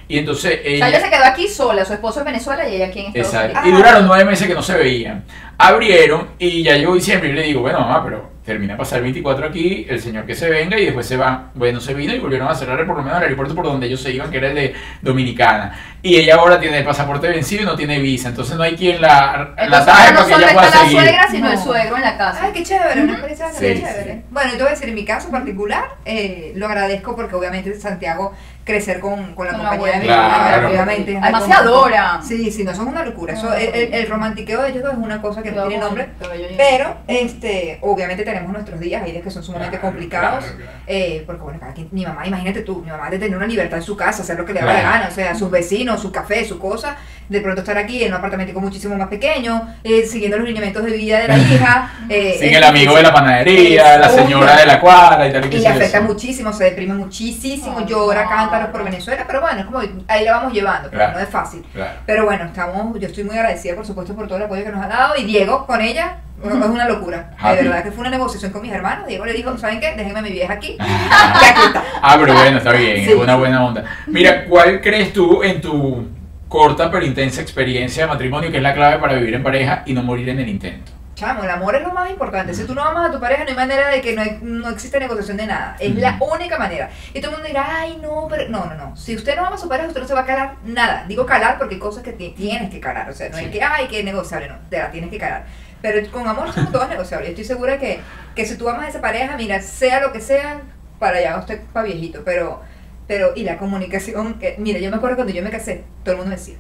Y 0.08 0.18
entonces 0.20 0.60
O 0.60 0.64
sea, 0.64 0.72
ella. 0.72 0.88
ella 0.88 1.00
se 1.02 1.10
quedó 1.10 1.26
aquí 1.26 1.48
sola, 1.48 1.84
su 1.84 1.94
esposo 1.94 2.20
en 2.20 2.26
Venezuela 2.26 2.68
y 2.70 2.76
ella 2.78 2.86
aquí 2.88 3.02
en 3.02 3.06
Estados 3.08 3.28
Exacto. 3.34 3.60
Unidos. 3.60 3.68
Y 3.68 3.82
duraron 3.84 4.08
nueve 4.08 4.26
meses 4.26 4.48
que 4.48 4.54
no 4.56 4.62
se 4.64 4.78
veían. 4.78 5.24
Abrieron 5.58 6.30
y 6.40 6.64
ya 6.64 6.76
llegó 6.78 6.96
diciembre 6.96 7.30
y 7.30 7.34
le 7.34 7.42
digo, 7.44 7.62
bueno 7.62 7.80
mamá, 7.82 8.04
pero 8.04 8.32
termina 8.46 8.74
de 8.74 8.78
pasar 8.78 8.98
el 9.00 9.04
24 9.06 9.48
aquí, 9.48 9.86
el 9.90 10.00
señor 10.00 10.26
que 10.26 10.36
se 10.36 10.50
venga 10.50 10.80
y 10.80 10.86
después 10.86 11.08
se 11.08 11.18
va. 11.18 11.50
Bueno, 11.56 11.80
se 11.80 11.94
vino 11.96 12.14
y 12.14 12.20
volvieron 12.20 12.48
a 12.48 12.54
cerrar 12.56 12.86
por 12.86 12.96
lo 12.98 13.02
menos 13.04 13.18
el 13.18 13.24
aeropuerto 13.24 13.56
por 13.56 13.66
donde 13.66 13.88
ellos 13.88 14.00
se 14.02 14.12
iban, 14.12 14.30
que 14.30 14.38
era 14.38 14.50
el 14.50 14.56
de 14.56 14.74
Dominicana. 15.02 15.78
Y 16.02 16.18
ella 16.18 16.36
ahora 16.36 16.60
tiene 16.60 16.78
el 16.80 16.84
pasaporte 16.86 17.28
vencido 17.28 17.64
y 17.64 17.66
no 17.66 17.76
tiene 17.76 18.00
visa, 18.00 18.30
entonces 18.30 18.56
no 18.56 18.64
hay 18.64 18.76
quien 18.76 19.02
la, 19.02 19.54
la 19.58 19.64
Entonces, 19.64 19.86
taje 19.86 20.14
no 20.14 20.20
para 20.20 20.28
que 20.28 20.44
ella 20.44 20.54
pueda 20.54 20.66
está 20.68 20.78
la 20.80 20.86
seguir. 20.86 21.02
suegra, 21.02 21.28
sino 21.32 21.50
el 21.52 21.56
No. 21.56 21.64
suegro 21.64 21.96
en 21.96 22.02
la 22.04 22.18
casa. 22.18 22.40
Ay, 22.44 22.52
qué 22.54 22.64
chévere, 22.64 23.02
una 23.04 23.12
experiencia 23.14 23.46
bastante 23.48 23.76
Sí, 23.76 23.82
chévere. 23.82 24.14
sí. 24.14 24.22
Bueno, 24.30 24.52
yo 24.52 24.58
te 24.58 24.64
voy 24.64 24.68
a 24.68 24.74
decir, 24.76 24.90
en 24.90 24.96
mi 24.96 25.06
caso 25.06 25.32
particular, 25.32 25.84
eh, 26.06 26.54
lo 26.56 26.68
agradezco 26.68 27.16
porque 27.16 27.36
obviamente 27.36 27.74
Santiago 27.80 28.34
crecer 28.66 29.00
con, 29.00 29.34
con 29.36 29.46
la 29.46 29.54
Con 29.54 29.64
la 29.64 29.70
compañía 29.70 29.94
de 29.94 30.00
mi 30.02 30.06
Claro. 30.08 30.70
obviamente. 30.70 31.18
Además 31.22 31.46
se 31.46 31.54
adoran. 31.54 32.24
Sí, 32.26 32.52
sí, 32.52 32.64
no, 32.64 32.72
eso 32.72 32.82
es 32.82 32.88
una 32.88 33.06
locura. 33.06 33.34
Eso, 33.36 33.54
el, 33.54 33.74
el- 33.76 33.94
el 33.94 34.08
romantiqueo 34.10 34.62
de 34.64 34.70
ellos 34.72 34.84
dos 34.84 34.94
es 34.94 34.98
una 35.00 35.22
cosa 35.22 35.42
que 35.44 35.52
no 35.52 35.68
tiene 35.68 35.84
nombre. 35.84 36.10
Pero, 36.58 36.98
este, 37.08 37.78
obviamente 37.82 38.24
tenemos 38.24 38.52
nuestros 38.52 38.80
días, 38.80 39.04
hay 39.04 39.12
días 39.12 39.24
que 39.24 39.30
son 39.32 39.44
sumamente 39.44 39.78
Claro, 39.78 39.92
complicados. 39.94 40.44
claro, 40.46 40.58
claro. 40.58 40.72
eh, 40.88 41.24
porque, 41.26 41.42
bueno, 41.44 41.60
cada 41.60 41.74
quien- 41.74 41.90
mi 41.92 42.06
mamá, 42.06 42.26
imagínate 42.28 42.62
tú, 42.62 42.82
mi 42.84 42.90
mamá 42.90 43.10
de 43.10 43.20
tener 43.20 43.38
una 43.38 43.48
libertad 43.48 43.78
en 43.78 43.84
su 43.86 43.96
casa, 43.96 44.24
hacer 44.24 44.38
lo 44.38 44.46
que 44.46 44.54
le 44.54 44.62
da 44.62 44.66
la 44.74 44.82
gana, 44.82 45.08
o 45.10 45.14
sea, 45.14 45.36
sus 45.36 45.52
vecinos, 45.52 46.02
su 46.02 46.12
café, 46.12 46.44
su 46.44 46.58
cosa, 46.58 46.98
de 47.30 47.42
pronto 47.42 47.62
estar 47.62 47.78
aquí 47.78 48.04
en 48.04 48.10
un 48.12 48.18
apartamento 48.18 48.60
muchísimo 48.60 48.96
más 48.96 49.08
pequeño, 49.08 49.68
eh, 49.84 50.06
siguiendo 50.06 50.38
los 50.38 50.46
lineamientos 50.48 50.84
de 50.84 50.92
vida 50.92 51.20
de 51.20 51.28
la 51.28 51.38
hija. 51.38 51.92
Eh, 52.08 52.36
Sin 52.40 52.50
es 52.50 52.58
el 52.58 52.64
amigo 52.64 52.96
de 52.96 53.02
la 53.02 53.12
panadería, 53.12 53.96
Es 53.96 54.00
la 54.00 54.10
señora 54.10 54.58
de 54.58 54.66
la 54.68 54.80
cuadra 54.80 55.28
y 55.28 55.32
tal 55.34 55.52
y 55.52 55.56
y 55.56 55.60
le 55.60 55.68
afecta 55.68 56.02
muchísimo, 56.02 56.54
se 56.54 56.66
deprime 56.66 56.94
muchísimo, 56.94 57.78
Ay, 57.80 57.86
llora, 57.88 58.28
cántaros 58.30 58.70
por 58.70 58.84
Venezuela, 58.84 59.24
pero 59.26 59.42
bueno, 59.42 59.60
es 59.62 59.66
como 59.66 59.80
ahí 60.08 60.24
la 60.24 60.32
vamos 60.34 60.54
llevando, 60.54 60.90
pero 60.92 61.00
Claro. 61.02 61.18
no 61.18 61.24
es 61.24 61.30
fácil. 61.30 61.64
Claro. 61.74 61.92
Pero 62.06 62.26
bueno, 62.26 62.46
estamos, 62.46 63.00
yo 63.00 63.08
estoy 63.08 63.24
muy 63.24 63.36
agradecida 63.36 63.74
por 63.76 63.86
supuesto 63.88 64.14
por 64.16 64.28
todo 64.28 64.38
el 64.38 64.44
apoyo 64.44 64.64
que 64.64 64.70
nos 64.72 64.84
ha 64.84 64.88
dado 64.88 65.16
y 65.18 65.24
Diego 65.24 65.66
con 65.66 65.82
ella 65.82 66.18
es 66.46 66.52
una 66.54 66.88
locura. 66.88 67.32
De 67.42 67.48
Happy. 67.50 67.64
verdad 67.64 67.84
que 67.84 67.92
fue 67.92 68.02
una 68.02 68.10
negociación 68.12 68.52
con 68.52 68.62
mis 68.62 68.72
hermanos. 68.72 69.08
Diego 69.08 69.26
le 69.26 69.34
dijo, 69.34 69.58
¿saben 69.58 69.80
qué? 69.80 69.96
Déjenme 69.98 70.20
a 70.20 70.22
mi 70.22 70.32
vieja 70.32 70.54
aquí. 70.54 70.78
y 70.80 71.46
aquí 71.46 71.62
está. 71.68 71.84
Ah, 72.04 72.18
pero 72.20 72.34
bueno, 72.36 72.58
está 72.60 72.72
bien, 72.74 73.04
Sí, 73.04 73.12
es 73.12 73.16
una 73.18 73.36
buena 73.36 73.66
onda. 73.66 73.84
Mira, 74.06 74.46
¿cuál 74.46 74.80
crees 74.82 75.12
tú 75.12 75.42
en 75.42 75.60
tu 75.62 76.08
corta 76.56 76.90
pero 76.90 77.06
intensa 77.06 77.42
experiencia 77.42 78.04
de 78.04 78.08
matrimonio 78.08 78.50
que 78.52 78.58
es 78.58 78.64
la 78.64 78.74
clave 78.74 78.98
para 79.00 79.16
vivir 79.16 79.34
en 79.36 79.44
pareja 79.44 79.84
y 79.86 79.94
no 79.94 80.04
morir 80.04 80.30
en 80.30 80.40
el 80.40 80.48
intento? 80.50 80.92
Chamo, 81.16 81.44
el 81.46 81.50
amor 81.50 81.76
es 81.76 81.82
lo 81.82 81.94
más 81.94 82.10
importante. 82.10 82.54
Si 82.54 82.66
tú 82.66 82.76
no 82.76 82.84
amas 82.84 83.08
a 83.10 83.12
tu 83.14 83.22
pareja, 83.22 83.44
no 83.46 83.50
hay 83.50 83.56
manera 83.56 83.88
de 83.88 84.02
que 84.02 84.14
no, 84.14 84.22
hay- 84.22 84.38
no 84.42 84.70
existe 84.70 85.00
negociación 85.00 85.38
de 85.38 85.48
nada. 85.48 85.78
Es 85.80 85.96
la 85.96 86.18
única 86.20 86.58
manera. 86.58 86.90
Y 87.14 87.20
todo 87.22 87.32
el 87.32 87.38
mundo 87.38 87.48
dirá, 87.48 87.66
ay, 87.80 87.98
no, 88.02 88.28
pero. 88.30 88.50
No, 88.50 88.66
no, 88.66 88.76
no. 88.76 88.98
Si 88.98 89.16
usted 89.16 89.36
no 89.38 89.46
ama 89.46 89.56
a 89.56 89.58
su 89.58 89.70
pareja, 89.70 89.88
usted 89.88 90.02
no 90.02 90.08
se 90.08 90.14
va 90.14 90.22
a 90.22 90.26
calar 90.26 90.56
nada. 90.66 91.06
Digo 91.08 91.26
calar 91.26 91.58
porque 91.58 91.76
hay 91.76 91.80
cosas 91.80 92.04
que 92.04 92.12
ti- 92.12 92.34
tienes 92.36 92.70
que 92.70 92.82
calar. 92.82 93.10
O 93.10 93.14
sea, 93.14 93.30
no 93.30 93.38
Sí. 93.38 93.46
es 93.46 93.52
que, 93.52 93.64
ay, 93.64 93.88
que 93.88 94.04
negociable, 94.04 94.50
no. 94.50 94.56
Te 94.70 94.78
la 94.78 94.92
tienes 94.92 95.10
que 95.10 95.18
calar. 95.18 95.46
Pero 95.82 96.06
con 96.12 96.28
amor 96.28 96.52
somos 96.52 96.72
todos 96.74 96.90
negociables. 96.90 97.30
Estoy 97.30 97.46
segura 97.46 97.78
que, 97.80 98.02
que 98.36 98.46
si 98.46 98.58
tú 98.58 98.68
amas 98.68 98.86
a 98.86 98.90
esa 98.90 99.00
pareja, 99.02 99.38
mira, 99.38 99.62
sea 99.62 100.02
lo 100.02 100.12
que 100.12 100.20
sea, 100.20 100.60
para 101.00 101.20
allá 101.20 101.38
usted 101.38 101.62
para 101.72 101.86
viejito. 101.86 102.24
Pero, 102.26 102.62
pero, 103.08 103.34
y 103.36 103.44
la 103.44 103.58
comunicación, 103.58 104.38
eh, 104.42 104.56
mira, 104.58 104.80
yo 104.80 104.90
me 104.90 104.98
acuerdo 104.98 105.16
cuando 105.18 105.34
yo 105.34 105.44
me 105.44 105.50
casé, 105.50 105.84
todo 106.04 106.14
el 106.14 106.18
mundo 106.22 106.36
decía, 106.36 106.56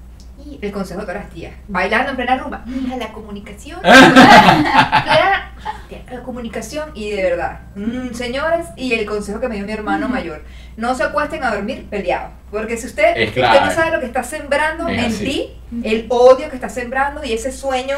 y 0.45 0.59
el 0.61 0.71
consejo 0.71 0.99
de 1.01 1.05
todas 1.07 1.21
las 1.23 1.31
tías, 1.31 1.53
bailando 1.67 2.11
en 2.11 2.15
plena 2.17 2.37
rumba, 2.37 2.61
mira 2.65 2.97
la 2.97 3.11
comunicación. 3.11 3.79
Plena- 3.81 5.51
la 6.11 6.21
comunicación 6.23 6.91
y 6.93 7.09
de 7.11 7.23
verdad, 7.23 7.59
mm, 7.75 8.13
señores, 8.13 8.67
y 8.75 8.93
el 8.93 9.05
consejo 9.05 9.39
que 9.39 9.47
me 9.47 9.55
dio 9.55 9.65
mi 9.65 9.71
hermano 9.71 10.07
mayor, 10.07 10.43
no 10.77 10.93
se 10.93 11.03
acuesten 11.03 11.43
a 11.43 11.53
dormir 11.53 11.87
peleados, 11.89 12.31
porque 12.51 12.77
si 12.77 12.87
usted, 12.87 13.13
Es 13.17 13.29
usted 13.29 13.41
no 13.41 13.71
sabe 13.71 13.91
lo 13.91 13.99
que 13.99 14.05
está 14.05 14.23
sembrando 14.23 14.87
Es 14.87 15.19
en 15.19 15.25
ti, 15.25 15.57
el 15.83 16.05
odio 16.09 16.49
que 16.49 16.55
está 16.55 16.69
sembrando 16.69 17.23
y 17.23 17.33
ese 17.33 17.51
sueño 17.51 17.95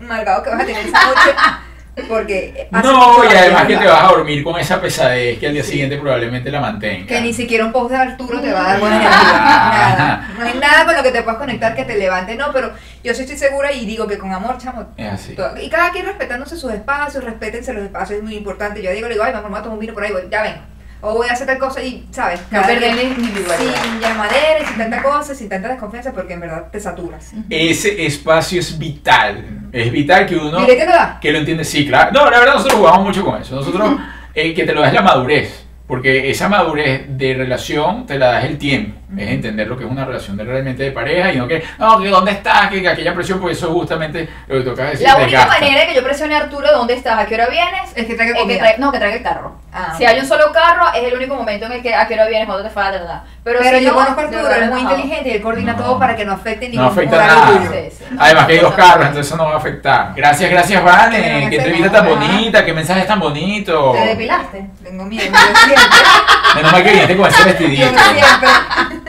malgado 0.00 0.42
que 0.42 0.50
vas 0.50 0.62
a 0.62 0.66
tener 0.66 0.86
esa 0.86 0.98
noche, 1.06 1.36
Porque 2.08 2.68
No, 2.70 3.22
y 3.24 3.34
además 3.36 3.66
que 3.66 3.76
te 3.76 3.86
vas 3.86 4.04
a 4.04 4.06
dormir 4.08 4.42
con 4.44 4.58
esa 4.58 4.80
pesadez 4.80 5.38
que 5.38 5.46
al 5.48 5.52
día 5.54 5.64
siguiente 5.64 5.96
probablemente 5.98 6.50
la 6.50 6.60
mantenga. 6.60 7.06
Que 7.06 7.20
ni 7.20 7.32
siquiera 7.32 7.64
un 7.64 7.72
post 7.72 7.90
de 7.90 7.96
Arturo 7.96 8.40
te 8.40 8.52
va 8.52 8.60
a 8.64 8.68
dar 8.68 8.80
buena 8.80 8.96
Ah. 8.96 9.00
energía. 9.00 9.98
Nada. 9.98 10.28
No 10.38 10.44
hay 10.46 10.54
nada 10.58 10.84
con 10.84 10.96
lo 10.96 11.02
que 11.02 11.10
te 11.10 11.22
puedas 11.22 11.38
conectar 11.38 11.74
que 11.74 11.84
te 11.84 11.96
levante. 11.96 12.34
No, 12.36 12.52
pero 12.52 12.72
yo 13.04 13.14
sí 13.14 13.22
estoy 13.22 13.36
segura 13.36 13.72
y 13.72 13.84
digo 13.86 14.06
que 14.06 14.18
con 14.18 14.32
amor, 14.32 14.58
chamo. 14.58 14.86
Es 14.96 15.12
así. 15.12 15.34
todo- 15.34 15.56
Y 15.60 15.68
cada 15.68 15.90
quien 15.90 16.06
respetándose 16.06 16.56
sus 16.56 16.72
espacios, 16.72 17.22
respétense 17.24 17.72
los 17.72 17.84
espacios, 17.84 18.18
es 18.18 18.24
muy 18.24 18.34
importante. 18.36 18.82
Yo 18.82 18.90
digo, 18.92 19.08
le 19.08 19.14
digo, 19.14 19.24
ay, 19.24 19.32
mamá, 19.32 19.44
me 19.48 19.50
voy 19.50 19.58
a 19.60 19.62
tomar 19.62 19.74
un 19.74 19.80
vino 19.80 19.94
por 19.94 20.02
ahí, 20.04 20.12
voy, 20.12 20.22
ya 20.30 20.42
ven. 20.42 20.54
O 21.02 21.14
voy 21.14 21.28
a 21.28 21.32
hacer 21.32 21.46
tal 21.46 21.58
cosa 21.58 21.82
y, 21.82 22.06
¿sabes? 22.10 22.40
No 22.50 22.60
Cada 22.60 22.66
perder 22.66 22.92
quien- 22.94 22.96
la 22.96 23.02
individualidad. 23.18 23.82
Sin 23.82 24.00
llamadera, 24.00 24.60
y 24.62 24.66
sin 24.66 24.76
tanta 24.76 25.02
cosa, 25.02 25.34
sin 25.34 25.48
tanta 25.48 25.68
desconfianza, 25.68 26.12
porque 26.12 26.34
en 26.34 26.40
verdad 26.40 26.66
te 26.70 26.78
saturas. 26.78 27.32
Ese 27.48 28.04
espacio 28.06 28.60
es 28.60 28.78
vital. 28.78 29.68
Es 29.72 29.90
vital 29.90 30.26
que 30.26 30.36
uno... 30.36 30.62
¿Y 30.62 30.66
qué 30.66 30.76
te 30.76 30.86
da? 30.86 31.18
Que 31.20 31.32
lo 31.32 31.38
entiende, 31.38 31.64
sí, 31.64 31.86
claro. 31.86 32.12
No, 32.12 32.30
la 32.30 32.38
verdad 32.40 32.54
nosotros 32.54 32.78
jugamos 32.78 33.02
mucho 33.04 33.24
con 33.24 33.40
eso. 33.40 33.54
Nosotros, 33.54 33.98
eh, 34.34 34.52
que 34.52 34.64
te 34.64 34.74
lo 34.74 34.82
da 34.82 34.88
es 34.88 34.94
la 34.94 35.02
madurez. 35.02 35.64
Porque 35.86 36.30
esa 36.30 36.48
madurez 36.48 37.06
de 37.08 37.34
relación 37.34 38.06
te 38.06 38.18
la 38.18 38.26
da 38.32 38.38
es 38.42 38.50
el 38.50 38.58
tiempo. 38.58 38.99
Es 39.18 39.28
entender 39.28 39.66
lo 39.66 39.76
que 39.76 39.84
es 39.84 39.90
una 39.90 40.04
relación 40.04 40.36
de 40.36 40.44
realmente 40.44 40.84
de 40.84 40.92
pareja 40.92 41.32
y 41.32 41.36
no 41.36 41.48
que, 41.48 41.64
no, 41.78 42.00
que 42.00 42.08
dónde 42.08 42.30
estás, 42.30 42.68
que, 42.70 42.80
que 42.80 42.88
aquella 42.88 43.12
presión, 43.14 43.40
pues 43.40 43.56
eso 43.56 43.66
es 43.66 43.72
justamente 43.72 44.28
lo 44.46 44.58
que 44.58 44.62
toca 44.70 44.84
decir. 44.84 45.06
La 45.06 45.16
única 45.16 45.38
gasta. 45.38 45.54
manera 45.60 45.80
de 45.80 45.86
que 45.88 45.94
yo 45.94 46.04
presione 46.04 46.34
a 46.36 46.38
Arturo, 46.38 46.68
¿dónde 46.72 46.94
estás? 46.94 47.18
¿A 47.18 47.26
qué 47.26 47.34
hora 47.34 47.48
vienes? 47.48 47.90
Es 47.96 48.06
que 48.06 48.14
traiga 48.14 48.32
Es 48.32 48.34
que 48.34 48.40
comida. 48.42 48.58
trae- 48.60 48.78
no, 48.78 48.92
que 48.92 48.98
traiga 48.98 49.16
el 49.16 49.22
carro. 49.22 49.56
Ah, 49.72 49.94
si 49.96 50.04
hay 50.04 50.18
un 50.18 50.26
solo 50.26 50.52
carro, 50.52 50.86
es 50.94 51.04
el 51.04 51.14
único 51.16 51.34
momento 51.34 51.66
en 51.66 51.72
el 51.72 51.82
que 51.82 51.94
a 51.94 52.06
qué 52.06 52.14
hora 52.14 52.26
vienes, 52.26 52.46
cuándo 52.46 52.64
te 52.64 52.70
falta, 52.70 52.98
nada. 52.98 53.24
Pero, 53.44 53.58
Pero 53.62 53.78
si 53.78 53.84
yo 53.84 53.90
no, 53.90 53.94
conozco 53.96 54.20
a 54.20 54.24
Arturo, 54.24 54.50
él 54.54 54.62
es 54.64 54.70
muy 54.70 54.80
inteligente 54.80 55.28
y 55.28 55.32
él 55.32 55.42
coordina 55.42 55.72
No. 55.72 55.78
todo 55.84 55.98
para 55.98 56.14
que 56.16 56.24
no 56.24 56.32
afecte 56.32 56.68
ningún 56.68 56.84
No 56.86 56.90
afecta 56.92 57.16
nada. 57.26 57.46
tuyo. 57.46 57.70
Sí, 57.72 57.96
sí. 57.98 58.04
Además 58.18 58.46
que 58.46 58.52
hay 58.52 58.58
dos 58.58 58.74
carros, 58.74 59.06
entonces 59.06 59.26
eso 59.26 59.36
no 59.36 59.44
va 59.46 59.54
a 59.54 59.58
afectar. 59.58 60.12
Gracias, 60.14 60.50
gracias, 60.50 60.80
Que 60.80 60.86
van 60.86 61.10
Qué 61.50 61.56
entrevista 61.56 61.90
tan 61.92 62.06
bonita, 62.06 62.64
qué 62.64 62.72
mensajes 62.72 63.06
tan 63.06 63.18
bonitos. 63.20 63.92
¿Te 63.96 64.06
depilaste? 64.06 64.66
Tengo 64.84 65.04
miedo, 65.04 65.24
yo. 65.32 65.74
Menos 66.56 66.72
mal 66.72 66.82
que 66.82 66.90
viniste 66.90 67.16
con 67.16 67.26
ese 67.28 67.38
Yo 67.38 67.44
vestidito. 67.46 67.82
siempre. 67.86 68.99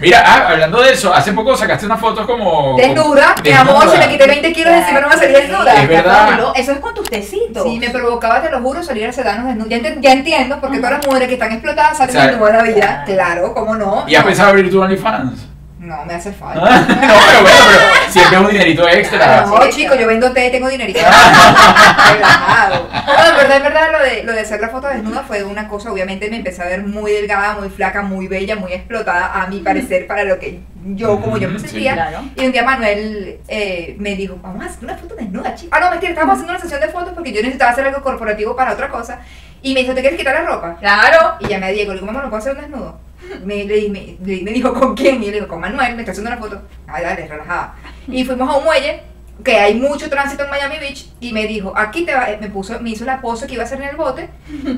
Mira, 0.00 0.22
ah, 0.24 0.48
hablando 0.50 0.82
de 0.82 0.92
eso, 0.92 1.12
hace 1.12 1.32
poco 1.32 1.56
sacaste 1.56 1.86
unas 1.86 2.00
fotos 2.00 2.26
como. 2.26 2.76
Desnuda, 2.76 3.34
mi 3.42 3.52
amor, 3.52 3.90
si 3.90 3.98
me 3.98 4.08
quité 4.08 4.26
20 4.26 4.52
kilos 4.52 4.72
de 4.72 4.78
encima 4.80 5.00
no 5.00 5.08
me 5.08 5.16
salí 5.16 5.32
desnuda. 5.32 5.82
Es 5.82 5.88
verdad. 5.88 6.52
Eso 6.56 6.72
es 6.72 6.78
con 6.78 6.94
tus 6.94 7.08
tecitos. 7.08 7.62
Sí, 7.62 7.78
me 7.78 7.90
provocaba, 7.90 8.42
te 8.42 8.50
lo 8.50 8.60
juro, 8.60 8.82
salir 8.82 9.06
a 9.06 9.12
sedarnos 9.12 9.46
desnudos. 9.46 9.70
Ya, 9.70 10.00
ya 10.00 10.12
entiendo, 10.12 10.60
porque 10.60 10.78
todas 10.78 10.92
las 10.92 11.06
mujeres 11.06 11.28
que 11.28 11.34
están 11.34 11.52
explotadas 11.52 11.96
salen 11.98 12.16
O 12.16 12.18
sea, 12.18 12.26
desnudas 12.28 12.52
de 12.52 12.58
la 12.58 12.74
vida. 12.74 13.02
Claro, 13.06 13.54
¿cómo 13.54 13.74
no? 13.76 14.04
¿Y 14.06 14.14
has 14.14 14.22
no, 14.22 14.28
pensado 14.28 14.50
abrir 14.50 14.70
tu 14.70 14.82
OnlyFans? 14.82 15.53
No, 15.84 16.04
me 16.04 16.14
hace 16.14 16.32
falta. 16.32 16.60
Ah, 16.64 16.80
no, 16.88 16.96
pero 16.96 17.40
bueno, 17.42 17.56
pero 17.68 18.12
siempre 18.12 18.36
es 18.36 18.42
un 18.44 18.50
dinerito 18.50 18.88
extra. 18.88 19.46
No, 19.46 19.68
chico, 19.70 19.94
yo 19.94 20.06
vendo 20.06 20.32
té 20.32 20.46
y 20.48 20.50
tengo 20.50 20.68
dinerito. 20.68 20.98
Relajado. 22.14 22.88
No, 22.92 23.24
en 23.30 23.36
verdad, 23.36 23.56
en 23.58 23.62
verdad, 23.62 23.92
lo 23.92 23.98
de, 24.04 24.22
lo 24.24 24.32
de 24.32 24.40
hacer 24.40 24.60
la 24.60 24.68
foto 24.68 24.88
desnuda 24.88 25.22
fue 25.26 25.44
una 25.44 25.68
cosa, 25.68 25.92
obviamente 25.92 26.30
me 26.30 26.36
empecé 26.36 26.62
a 26.62 26.66
ver 26.66 26.82
muy 26.84 27.12
delgada, 27.12 27.54
muy 27.54 27.68
flaca, 27.68 28.02
muy 28.02 28.28
bella, 28.28 28.56
muy 28.56 28.72
explotada, 28.72 29.42
a 29.42 29.46
mi 29.46 29.60
parecer, 29.60 30.06
para 30.06 30.24
lo 30.24 30.38
que 30.38 30.60
yo, 30.86 31.20
como 31.20 31.38
yo 31.38 31.48
me 31.48 31.58
Sí, 31.58 31.68
sentía. 31.68 31.94
claro. 31.94 32.18
Y 32.36 32.46
un 32.46 32.52
día 32.52 32.62
Manuel 32.64 33.38
eh, 33.48 33.96
me 33.98 34.16
dijo, 34.16 34.36
vamos 34.42 34.62
a 34.64 34.68
hacer 34.68 34.84
una 34.84 34.96
foto 34.96 35.14
desnuda, 35.14 35.54
chico. 35.54 35.70
Ah, 35.74 35.80
no, 35.80 35.90
mentira, 35.90 36.10
estábamos 36.10 36.34
haciendo 36.34 36.52
una 36.52 36.60
sesión 36.60 36.80
de 36.80 36.88
fotos 36.88 37.12
porque 37.14 37.32
yo 37.32 37.40
necesitaba 37.40 37.70
hacer 37.72 37.86
algo 37.86 38.02
corporativo 38.02 38.54
para 38.56 38.72
otra 38.72 38.88
cosa. 38.88 39.20
Y 39.62 39.72
me 39.72 39.80
dijo, 39.80 39.94
¿te 39.94 40.02
quieres 40.02 40.18
quitar 40.18 40.34
la 40.34 40.42
ropa? 40.42 40.76
Claro. 40.78 41.36
Y 41.40 41.48
llamé 41.48 41.66
a 41.66 41.70
Diego, 41.70 41.92
le 41.94 42.00
digo, 42.00 42.06
mamá, 42.06 42.22
¿no 42.22 42.28
puedo 42.28 42.38
hacer 42.42 42.54
un 42.54 42.60
desnudo? 42.60 42.98
Me, 43.44 43.64
le, 43.64 43.88
me, 43.88 44.16
me 44.20 44.52
dijo, 44.52 44.72
¿con 44.72 44.94
quién? 44.94 45.22
Y 45.22 45.26
yo 45.26 45.30
le 45.30 45.36
digo, 45.38 45.48
con 45.48 45.60
Manuel, 45.60 45.94
me 45.94 46.02
está 46.02 46.12
haciendo 46.12 46.30
una 46.30 46.40
foto. 46.40 46.62
Ay, 46.86 47.04
dale, 47.04 47.26
relajada. 47.26 47.76
Y 48.06 48.24
fuimos 48.24 48.48
a 48.48 48.58
un 48.58 48.64
muelle, 48.64 49.02
que 49.42 49.56
hay 49.56 49.74
mucho 49.74 50.08
tránsito 50.08 50.44
en 50.44 50.50
Miami 50.50 50.78
Beach, 50.78 51.08
y 51.20 51.32
me 51.32 51.46
dijo, 51.46 51.72
aquí 51.76 52.04
te 52.04 52.14
va, 52.14 52.28
me 52.40 52.48
puso, 52.48 52.78
me 52.80 52.90
hizo 52.90 53.04
la 53.04 53.20
pose 53.20 53.46
que 53.46 53.54
iba 53.54 53.62
a 53.62 53.66
hacer 53.66 53.82
en 53.82 53.88
el 53.88 53.96
bote, 53.96 54.28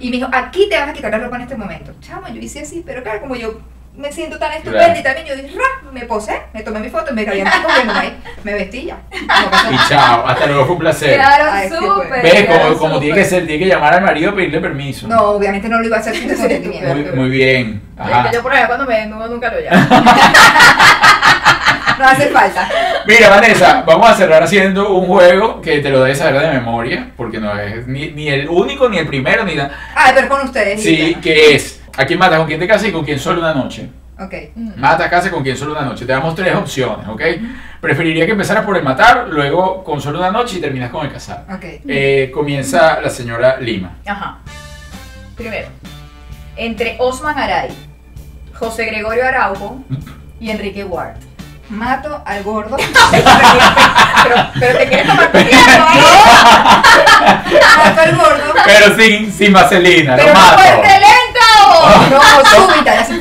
y 0.00 0.10
me 0.10 0.16
dijo, 0.16 0.28
aquí 0.32 0.68
te 0.68 0.78
vas 0.78 0.88
a 0.88 0.92
quitar 0.92 1.10
la 1.10 1.18
ropa 1.18 1.36
en 1.36 1.42
este 1.42 1.56
momento. 1.56 1.92
Chamo, 2.00 2.28
yo 2.28 2.40
hice 2.40 2.60
así, 2.60 2.82
pero 2.84 3.02
claro, 3.02 3.20
como 3.20 3.36
yo 3.36 3.60
me 3.96 4.12
siento 4.12 4.38
tan 4.38 4.52
estupenda 4.52 4.84
Claro. 4.86 5.00
y 5.00 5.02
también 5.02 5.26
yo 5.26 5.36
dije, 5.36 5.56
ra, 5.56 5.90
me 5.90 6.02
posé, 6.04 6.42
me 6.52 6.62
tomé 6.62 6.80
mi 6.80 6.90
foto, 6.90 7.12
me 7.14 7.24
caí 7.24 7.40
en 7.40 7.46
viéndome 7.46 7.98
ahí, 7.98 8.16
me 8.44 8.52
vestí 8.54 8.84
ya. 8.86 8.98
No 9.10 9.72
Y 9.72 9.78
chao, 9.88 10.26
hasta 10.26 10.46
luego, 10.46 10.64
fue 10.66 10.72
un 10.74 10.80
placer. 10.80 11.14
Claro, 11.14 11.76
súper. 11.76 12.22
¿Ves? 12.22 12.44
claro, 12.44 12.64
Como, 12.68 12.78
como 12.78 13.00
tiene 13.00 13.14
que 13.16 13.24
ser, 13.24 13.46
tiene 13.46 13.64
que 13.64 13.70
llamar 13.70 13.94
al 13.94 14.02
marido 14.02 14.32
y 14.32 14.34
pedirle 14.36 14.60
permiso. 14.60 15.08
No, 15.08 15.22
obviamente 15.30 15.68
no 15.68 15.78
lo 15.78 15.86
iba 15.86 15.96
a 15.96 16.00
hacer 16.00 16.14
sin 16.14 16.28
consentimiento. 16.28 16.94
Muy, 16.94 17.04
muy 17.04 17.30
bien. 17.30 17.82
Ajá. 17.98 18.30
yo 18.30 18.42
por 18.42 18.52
allá 18.52 18.66
cuando 18.66 18.84
me 18.84 18.98
desnudo 18.98 19.26
nunca 19.28 19.50
lo 19.52 19.60
llamo. 19.60 19.86
No 21.98 22.04
hace 22.04 22.26
falta. 22.26 22.68
Mira, 23.06 23.30
Vanessa, 23.30 23.82
vamos 23.86 24.10
a 24.10 24.14
cerrar 24.14 24.42
haciendo 24.42 24.94
un 24.94 25.06
juego 25.06 25.62
que 25.62 25.78
te 25.78 25.88
lo 25.88 26.02
debes 26.02 26.18
saber 26.18 26.42
de 26.42 26.50
memoria, 26.52 27.10
porque 27.16 27.38
no 27.40 27.58
es 27.58 27.86
ni, 27.86 28.10
ni 28.10 28.28
el 28.28 28.48
único, 28.50 28.86
ni 28.90 28.98
el 28.98 29.06
primero, 29.06 29.44
ni 29.44 29.54
nada. 29.54 29.70
Ah, 29.94 30.12
pero 30.14 30.28
con 30.28 30.42
ustedes. 30.42 30.82
Sí, 30.82 31.16
que 31.22 31.54
es, 31.54 31.80
¿a 31.96 32.04
quién 32.04 32.18
matas? 32.18 32.38
¿Con 32.38 32.46
quién 32.46 32.60
te 32.60 32.68
casas 32.68 32.88
y 32.88 32.92
con 32.92 33.04
quién 33.04 33.18
solo 33.18 33.40
una 33.40 33.54
noche? 33.54 33.88
Ok. 34.18 34.34
Mata, 34.76 35.10
casa 35.10 35.30
con 35.30 35.42
quien 35.42 35.56
solo 35.56 35.72
una 35.72 35.82
noche. 35.82 36.06
Te 36.06 36.12
damos 36.12 36.34
tres 36.34 36.54
opciones, 36.54 37.06
¿ok? 37.06 37.20
Preferiría 37.80 38.24
que 38.24 38.32
empezaras 38.32 38.64
por 38.64 38.76
el 38.76 38.82
matar, 38.82 39.26
luego 39.28 39.84
con 39.84 40.00
solo 40.00 40.18
una 40.18 40.30
noche 40.30 40.56
y 40.56 40.60
terminas 40.60 40.90
con 40.90 41.04
el 41.04 41.12
casar. 41.12 41.44
Ok. 41.52 41.64
Eh, 41.86 42.30
comienza 42.32 43.00
la 43.00 43.10
señora 43.10 43.58
Lima. 43.58 43.96
Ajá. 44.06 44.38
Primero, 45.36 45.68
entre 46.56 46.96
Osman 46.98 47.38
Aray, 47.38 47.68
José 48.54 48.86
Gregorio 48.86 49.26
Araujo 49.26 49.80
y 50.40 50.50
Enrique 50.50 50.82
Ward. 50.84 51.16
Mato 51.68 52.22
al 52.24 52.42
gordo. 52.42 52.76
Pero, 54.26 54.36
pero 54.58 54.78
te 54.78 54.88
quieres 54.88 55.06
tomar 55.06 55.30
tu 55.30 55.38
tiempo, 55.38 55.56
Mato 57.84 58.00
al 58.00 58.16
gordo. 58.16 58.54
Pero 58.64 58.96
sin, 58.96 59.32
sin 59.32 59.52
vaselina, 59.52 60.16
Pero 60.16 60.28
lo 60.28 60.34
no 60.34 60.40
mato. 60.40 60.62
lento. 60.62 61.05
No, 62.10 62.20
súbita, 62.66 62.94
ya 62.94 63.04
se. 63.04 63.18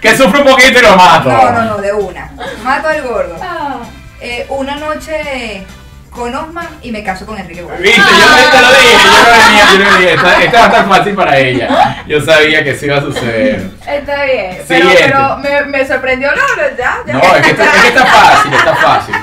Que 0.00 0.16
sufre 0.16 0.40
un 0.40 0.46
poquito 0.48 0.78
y 0.78 0.82
lo 0.82 0.96
mato. 0.96 1.28
No, 1.30 1.50
no, 1.52 1.64
no, 1.64 1.76
de 1.78 1.92
una. 1.92 2.30
Mato 2.62 2.88
al 2.88 3.02
gordo. 3.02 3.36
Ah. 3.42 3.76
Eh, 4.20 4.46
una 4.48 4.76
noche 4.76 5.66
con 6.10 6.34
Osman 6.34 6.66
y 6.82 6.90
me 6.90 7.02
caso 7.04 7.24
con 7.24 7.38
Enrique 7.38 7.62
Guardia. 7.62 7.82
Viste, 7.82 8.00
yo 8.00 8.50
te 8.50 8.60
lo 8.60 8.68
dije, 8.72 8.96
yo 9.04 9.10
lo 9.10 9.30
venía, 9.30 9.72
yo 9.72 9.78
lo 9.78 9.92
venía. 9.92 10.14
Esta, 10.14 10.42
esta 10.42 10.58
va 10.58 10.64
a 10.64 10.68
estar 10.68 10.88
fácil 10.88 11.14
para 11.14 11.38
ella. 11.38 12.04
Yo 12.06 12.20
sabía 12.20 12.64
que 12.64 12.74
sí 12.74 12.86
iba 12.86 12.96
a 12.96 13.00
suceder. 13.02 13.70
Está 13.86 14.24
bien. 14.24 14.58
Pero, 14.66 14.88
Siguiente. 14.90 15.12
pero 15.12 15.36
me, 15.38 15.78
me 15.78 15.86
sorprendió 15.86 16.30
la 16.34 16.42
hora, 16.44 16.76
ya, 16.76 16.96
ya. 17.06 17.12
No, 17.12 17.20
es 17.20 17.42
que, 17.42 17.50
está, 17.50 17.64
es 17.64 17.82
que 17.82 17.88
está 17.88 18.06
fácil, 18.06 18.52
está 18.54 18.74
fácil. 18.76 19.14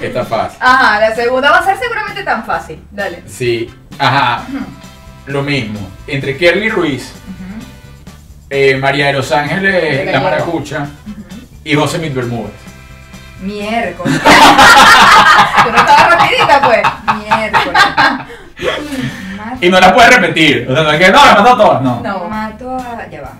Está 0.00 0.24
fácil. 0.24 0.58
Ajá, 0.60 1.00
la 1.00 1.14
segunda 1.14 1.50
va 1.50 1.58
a 1.58 1.64
ser 1.64 1.76
seguramente 1.78 2.22
tan 2.22 2.44
fácil. 2.44 2.80
Dale. 2.90 3.22
Sí, 3.26 3.72
ajá. 3.98 4.42
Lo 5.26 5.42
mismo. 5.42 5.80
Entre 6.06 6.36
Kerly 6.36 6.68
Ruiz, 6.70 7.12
eh, 8.50 8.76
María 8.76 9.06
de 9.08 9.12
los 9.14 9.30
Ángeles, 9.32 10.06
la. 10.06 10.20
Maracucha, 10.20 10.86
y 11.64 11.74
José 11.74 11.98
Mit 11.98 12.14
Bermúdez. 12.14 12.52
Miércoles. 13.40 14.20
Tú 15.64 15.70
no 15.70 15.76
estabas 15.76 16.10
rapidita, 16.10 16.60
pues. 16.62 16.82
Miércoles. 17.18 17.82
Y 19.60 19.68
no 19.68 19.80
la 19.80 19.94
puedes 19.94 20.16
repetir. 20.16 20.66
O 20.68 20.74
sea, 20.74 20.82
no 20.82 20.90
es 20.90 20.98
que 20.98 21.12
no, 21.12 21.24
la 21.24 21.34
mató 21.34 21.56
todas. 21.56 21.82
No. 21.82 22.00
No. 22.00 22.28
mato 22.28 22.76
a. 22.76 23.08
Ya 23.10 23.22
va. 23.22 23.32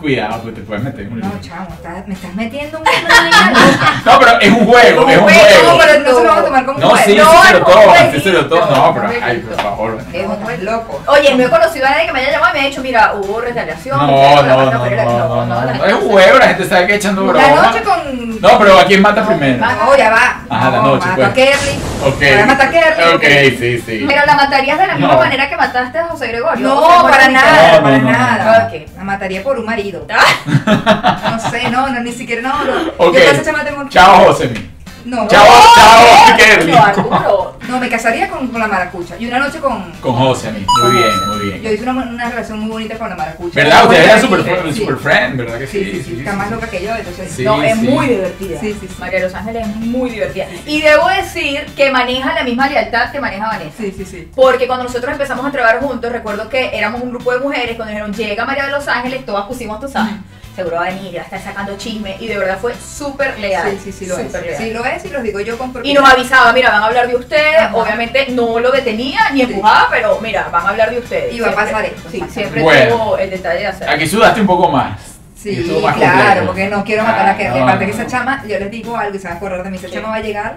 Cuidado, 0.00 0.42
pues 0.42 0.54
te 0.54 0.60
puedes 0.60 0.84
meter 0.84 1.00
en 1.06 1.12
un 1.12 1.20
lío. 1.20 1.28
No, 1.28 1.40
chamo, 1.40 1.66
me 2.06 2.14
estás 2.14 2.34
metiendo 2.34 2.78
un. 2.80 2.84
No, 2.84 4.18
pero 4.20 4.40
es 4.40 4.50
un 4.50 4.66
juego, 4.66 5.08
es 5.08 5.16
un 5.18 5.24
No, 5.24 5.28
juego. 5.32 5.78
pero 5.78 5.98
no 6.00 6.06
se 6.06 6.22
lo 6.22 6.28
vamos 6.28 6.38
a 6.38 6.44
tomar 6.44 6.66
como 6.66 6.78
No, 6.78 6.88
juego. 6.90 7.04
sí, 7.06 7.14
No, 7.16 7.24
sí 7.24 7.36
se 7.46 7.52
lo 7.52 7.58
es 7.58 7.64
un 7.66 7.72
toman, 7.72 8.12
sí 8.12 8.20
se 8.20 8.30
lo 8.30 8.46
toman. 8.46 8.70
No, 8.70 8.94
pero, 8.94 9.08
un 9.08 9.14
ay, 9.24 9.38
por 9.38 9.56
favor. 9.62 9.98
Es 10.12 10.26
un 10.26 10.64
loco. 10.66 11.02
Oye, 11.06 11.34
no 11.34 11.44
he 11.44 11.48
conocido 11.50 11.86
a 11.86 11.90
nadie 11.90 12.06
que 12.06 12.12
me 12.12 12.20
haya 12.20 12.30
llamado 12.32 12.50
y 12.50 12.54
me 12.54 12.60
haya 12.60 12.68
dicho, 12.68 12.82
mira, 12.82 13.14
hubo 13.14 13.40
retaliación. 13.40 13.98
No, 13.98 14.06
no, 14.06 14.42
la 14.42 14.42
no, 14.42 14.64
no, 14.64 14.70
no, 14.70 15.46
no, 15.46 15.64
la 15.64 15.72
no. 15.74 15.84
Es 15.86 15.92
un 15.94 16.08
juego, 16.10 16.38
la 16.38 16.46
gente 16.48 16.64
sabe 16.68 16.86
que 16.86 16.94
echando 16.96 17.24
La 17.32 17.32
broma. 17.32 17.62
noche 17.68 17.82
con. 17.82 18.40
No, 18.40 18.58
pero 18.58 18.78
¿a 18.78 18.84
quién 18.84 19.00
mata 19.00 19.26
primero? 19.26 19.64
No, 19.66 19.96
ya 19.96 20.10
va. 20.10 20.40
Ajá, 20.50 20.70
la 20.70 20.76
No, 20.76 20.82
noche, 20.88 21.08
pues. 21.14 21.26
a 21.28 21.32
Kerly. 21.32 21.80
Ok. 22.04 22.18
Voy 22.18 22.28
a 22.42 22.46
matar 22.46 22.66
a 22.68 22.70
Kerly. 22.70 23.14
Ok, 23.14 23.24
sí, 23.58 23.78
sí. 23.80 24.04
Pero 24.06 24.26
la 24.26 24.34
matarías 24.34 24.78
de 24.78 24.86
la 24.88 24.94
misma 24.94 25.14
No. 25.14 25.18
manera 25.20 25.48
que 25.48 25.56
mataste 25.56 25.98
a 25.98 26.04
José 26.08 26.28
Gregorio. 26.28 26.68
No, 26.68 26.78
¿O 26.78 26.90
se 26.92 26.98
muere 27.00 27.16
para 27.16 27.28
nada, 27.30 27.72
No, 27.78 27.82
para 27.82 27.98
no, 27.98 28.04
no, 28.04 28.10
nada. 28.12 28.58
no. 28.60 28.66
Ok. 28.76 28.88
La 28.96 29.04
mataría 29.04 29.42
por 29.42 29.58
un 29.58 29.64
marido. 29.64 29.95
No 31.30 31.50
sé, 31.50 31.70
no, 31.70 31.88
no, 31.88 32.00
ni 32.00 32.12
siquiera, 32.12 32.42
no, 32.42 32.64
no. 32.64 32.92
Ok. 32.98 33.14
Yo 33.14 33.88
Chao, 33.88 34.26
Josemi. 34.26 34.75
No, 35.06 35.28
Chao, 35.28 35.46
chao, 35.74 36.36
Kerly. 36.36 36.72
No, 36.72 36.78
Arturo. 36.82 37.56
no, 37.68 37.78
me 37.78 37.88
casaría 37.88 38.28
con, 38.28 38.48
con 38.48 38.60
la 38.60 38.66
maracucha. 38.66 39.14
Y 39.18 39.26
una 39.28 39.38
noche 39.38 39.60
con. 39.60 39.92
Con 40.00 40.14
Josemi. 40.14 40.66
Muy 40.82 40.92
bien, 40.92 41.28
muy 41.28 41.38
bien. 41.46 41.62
Yo 41.62 41.70
hice 41.70 41.82
una, 41.88 41.92
una 41.92 42.28
relación 42.28 42.58
muy 42.58 42.70
bonita 42.70 42.98
con 42.98 43.08
la 43.10 43.14
maracucha. 43.16 43.54
¿Verdad? 43.54 43.84
Ustedes 43.84 44.04
eran 44.04 44.20
super, 44.20 44.42
Sí. 44.72 44.80
super 44.80 44.96
friend, 44.96 45.36
¿verdad 45.38 45.58
que 45.60 45.66
sí? 45.68 45.84
Sí, 45.84 45.90
sí, 45.92 46.02
sí. 46.02 46.18
Está 46.18 46.32
más 46.32 46.50
loca 46.50 46.66
que 46.68 46.82
yo, 46.82 46.94
entonces. 46.96 47.30
Sí, 47.30 47.44
no, 47.44 47.62
es 47.62 47.78
sí. 47.78 47.86
muy 47.88 48.06
divertida. 48.08 48.60
Sí, 48.60 48.72
sí, 48.80 48.88
sí. 48.88 48.94
María 48.98 49.18
de 49.20 49.24
los 49.26 49.34
Ángeles 49.34 49.68
es 49.68 49.76
muy 49.76 50.10
divertida. 50.10 50.46
Y 50.66 50.80
debo 50.82 51.06
decir 51.08 51.64
que 51.76 51.90
maneja 51.92 52.34
la 52.34 52.42
misma 52.42 52.68
lealtad 52.68 53.12
que 53.12 53.20
maneja 53.20 53.46
Vanessa. 53.46 53.76
Sí, 53.78 53.94
sí, 53.96 54.04
sí. 54.04 54.28
Porque 54.34 54.66
cuando 54.66 54.84
nosotros 54.84 55.12
empezamos 55.12 55.46
a 55.46 55.52
trabajar 55.52 55.80
juntos, 55.80 56.10
recuerdo 56.10 56.48
que 56.48 56.76
éramos 56.76 57.00
un 57.00 57.10
grupo 57.10 57.32
de 57.32 57.38
mujeres, 57.38 57.76
cuando 57.76 57.90
dijeron 57.92 58.12
llega 58.12 58.44
María 58.44 58.66
de 58.66 58.72
los 58.72 58.88
Ángeles, 58.88 59.24
todas 59.24 59.46
pusimos, 59.46 59.78
tú 59.80 59.86
sabes, 59.88 60.14
seguro 60.56 60.76
va 60.76 60.86
a 60.86 60.88
venir, 60.88 61.14
va 61.16 61.20
a 61.20 61.24
estar 61.24 61.40
sacando 61.40 61.76
chisme. 61.76 62.16
Y 62.18 62.26
de 62.26 62.38
verdad 62.38 62.58
fue 62.60 62.74
súper 62.74 63.38
leal. 63.38 63.70
Sí, 63.72 63.92
sí, 63.92 63.92
sí 63.92 64.06
lo 64.06 64.18
es. 64.18 64.32
leal. 64.32 64.56
Sí 64.56 64.70
lo 64.72 64.84
es 64.84 65.04
y 65.04 65.08
los 65.10 65.22
digo 65.22 65.38
yo 65.40 65.56
con 65.58 65.72
Y 65.84 65.92
nos 65.94 66.10
avisaba, 66.10 66.52
mira, 66.52 66.70
van 66.70 66.82
a 66.82 66.86
hablar 66.86 67.06
de 67.06 67.14
ustedes. 67.16 67.58
Ajá. 67.60 67.76
Obviamente 67.76 68.26
no 68.30 68.58
lo 68.58 68.72
detenía 68.72 69.30
ni 69.32 69.42
empujaba, 69.42 69.88
pero 69.90 70.18
mira, 70.20 70.48
van 70.50 70.66
a 70.66 70.68
hablar 70.70 70.90
de 70.90 70.98
ustedes. 70.98 71.34
Y 71.34 71.40
va 71.40 71.50
a 71.50 71.54
pasar 71.54 71.84
esto, 71.84 72.08
Sí, 72.10 72.24
siempre 72.30 72.62
Bueno. 72.62 72.96
tuvo 72.96 73.18
el 73.18 73.30
detalle 73.30 73.60
de 73.60 73.66
hacer. 73.66 73.88
Aquí 73.88 74.06
sudaste 74.08 74.40
un 74.40 74.46
poco 74.46 74.70
más. 74.70 74.98
Sí, 75.36 75.62
claro, 75.62 75.92
complejo. 75.92 76.46
porque 76.46 76.66
no 76.68 76.82
quiero 76.84 77.04
matar 77.04 77.28
a 77.28 77.36
que 77.36 77.46
Ah, 77.46 77.52
de 77.54 77.60
no, 77.60 77.66
parte 77.66 77.86
que 77.86 77.92
no. 77.92 77.98
esa 78.02 78.06
chama, 78.10 78.42
yo 78.48 78.58
les 78.58 78.70
digo 78.70 78.96
algo 78.96 79.14
y 79.14 79.18
se 79.20 79.28
van 79.28 79.34
a 79.34 79.36
acordar 79.36 79.62
de 79.62 79.70
mí, 79.70 79.76
esa 79.76 79.86
¿Qué? 79.86 79.92
chama 79.92 80.08
va 80.08 80.14
a 80.16 80.20
llegar 80.20 80.56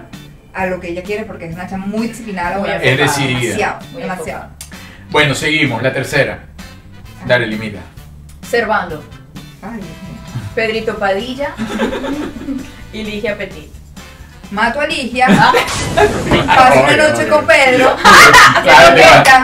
a 0.52 0.66
lo 0.66 0.80
que 0.80 0.88
ella 0.88 1.02
quiere 1.04 1.24
porque 1.24 1.44
es 1.44 1.54
una 1.54 1.68
chama 1.68 1.86
muy 1.86 2.08
disciplinada, 2.08 2.58
Muy. 2.58 2.70
Es 2.70 2.98
decidida. 2.98 3.38
demasiado, 3.38 3.78
Muy 3.92 4.02
demasiado. 4.02 4.46
Bueno, 5.10 5.34
seguimos. 5.34 5.80
La 5.82 5.92
tercera. 5.92 6.40
Dale, 7.26 7.46
limita. 7.46 7.78
Servando, 8.48 9.04
Ay. 9.62 9.80
Pedrito 10.54 10.98
Padilla 10.98 11.54
y 12.92 13.02
Ligia 13.04 13.36
Petit. 13.36 13.70
Mato 14.50 14.80
a 14.80 14.86
Ligia, 14.86 15.26
Ah. 15.30 15.52
paso 16.56 16.80
una 16.80 16.96
noche 16.96 17.28
con 17.28 17.46
Pedro, 17.46 17.96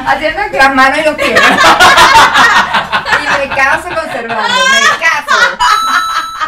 haciendo 0.06 0.40
las 0.58 0.74
manos 0.74 0.98
y 0.98 1.02
los 1.04 1.14
pies. 1.14 1.40
y 3.20 3.48
me 3.48 3.54
caso 3.54 3.88
conservando, 3.88 4.48
me 4.48 4.98
caso. 4.98 5.36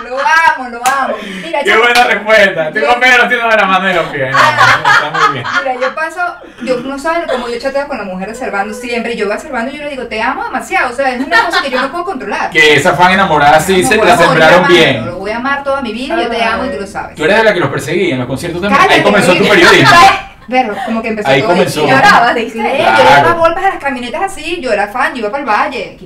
Lo 0.09 0.19
amo, 0.19 0.69
lo 0.71 0.81
amo. 0.87 1.15
Mira, 1.43 1.61
Qué 1.63 1.71
yo, 1.71 1.81
buena 1.81 2.05
respuesta. 2.05 2.73
Tengo 2.73 2.89
haciendo 2.89 3.49
de 3.49 3.57
la 3.57 3.67
mano 3.67 3.87
de 3.87 3.95
los 3.95 4.07
pies. 4.07 4.31
No, 4.31 4.39
Está 4.39 5.11
muy 5.11 5.35
bien. 5.35 5.47
mira, 5.59 5.75
yo 5.81 5.95
paso, 5.95 6.21
yo 6.63 6.81
no 6.81 6.99
saben 6.99 7.29
como 7.29 7.49
yo 7.49 7.59
chateo 7.59 7.87
con 7.87 7.99
la 7.99 8.05
mujer 8.05 8.29
reservando 8.29 8.73
siempre, 8.73 9.13
y 9.13 9.17
yo 9.17 9.27
voy 9.27 9.35
observando 9.35 9.71
y 9.73 9.77
yo 9.77 9.85
le 9.85 9.91
digo, 9.91 10.07
te 10.07 10.23
amo 10.23 10.45
demasiado, 10.45 10.91
o 10.91 10.97
sea, 10.97 11.15
es 11.15 11.25
una 11.25 11.45
cosa 11.45 11.63
que 11.63 11.71
yo 11.71 11.81
no 11.81 11.91
puedo 11.91 12.05
controlar. 12.05 12.51
Que 12.51 12.77
esa 12.77 12.95
fan 12.95 13.13
enamorada 13.13 13.61
sí 13.61 13.83
No 13.83 13.89
se 13.89 13.97
la 13.97 14.17
sembraron 14.17 14.69
bien. 14.69 15.05
Lo 15.05 15.19
voy 15.19 15.31
a 15.31 15.37
amar 15.37 15.63
toda 15.63 15.83
mi 15.83 15.93
vida 15.93 16.19
y 16.19 16.25
yo 16.25 16.31
te 16.31 16.43
amo 16.43 16.65
y 16.65 16.71
tú 16.71 16.81
lo 16.81 16.87
sabes. 16.87 17.17
Tú 17.17 17.25
eres 17.25 17.37
de 17.37 17.45
la 17.45 17.53
que 17.53 17.61
los 17.61 17.71
perseguía 17.71 18.15
en 18.15 18.21
los 18.21 18.29
conciertos 18.29 18.63
también. 18.63 18.91
Ahí 18.91 19.03
comenzó 19.03 19.35
tu 19.35 19.47
periodismo. 19.47 19.91
Pero 20.49 20.74
como 20.86 21.03
que 21.03 21.09
empezó 21.09 21.28
Ahí 21.28 21.40
todo 21.42 21.51
comenzó. 21.51 21.80
Y 21.84 21.88
yo 21.88 21.96
le 21.96 22.03
daba 22.03 23.32
golpes 23.34 23.64
a 23.64 23.68
las 23.68 23.78
camionetas 23.78 24.22
así, 24.22 24.61
yo 24.62 24.72
era 24.72 24.88
fan, 24.88 25.12
yo 25.12 25.18
iba 25.18 25.30
para 25.30 25.42
el 25.42 25.49
valle. 25.49 25.99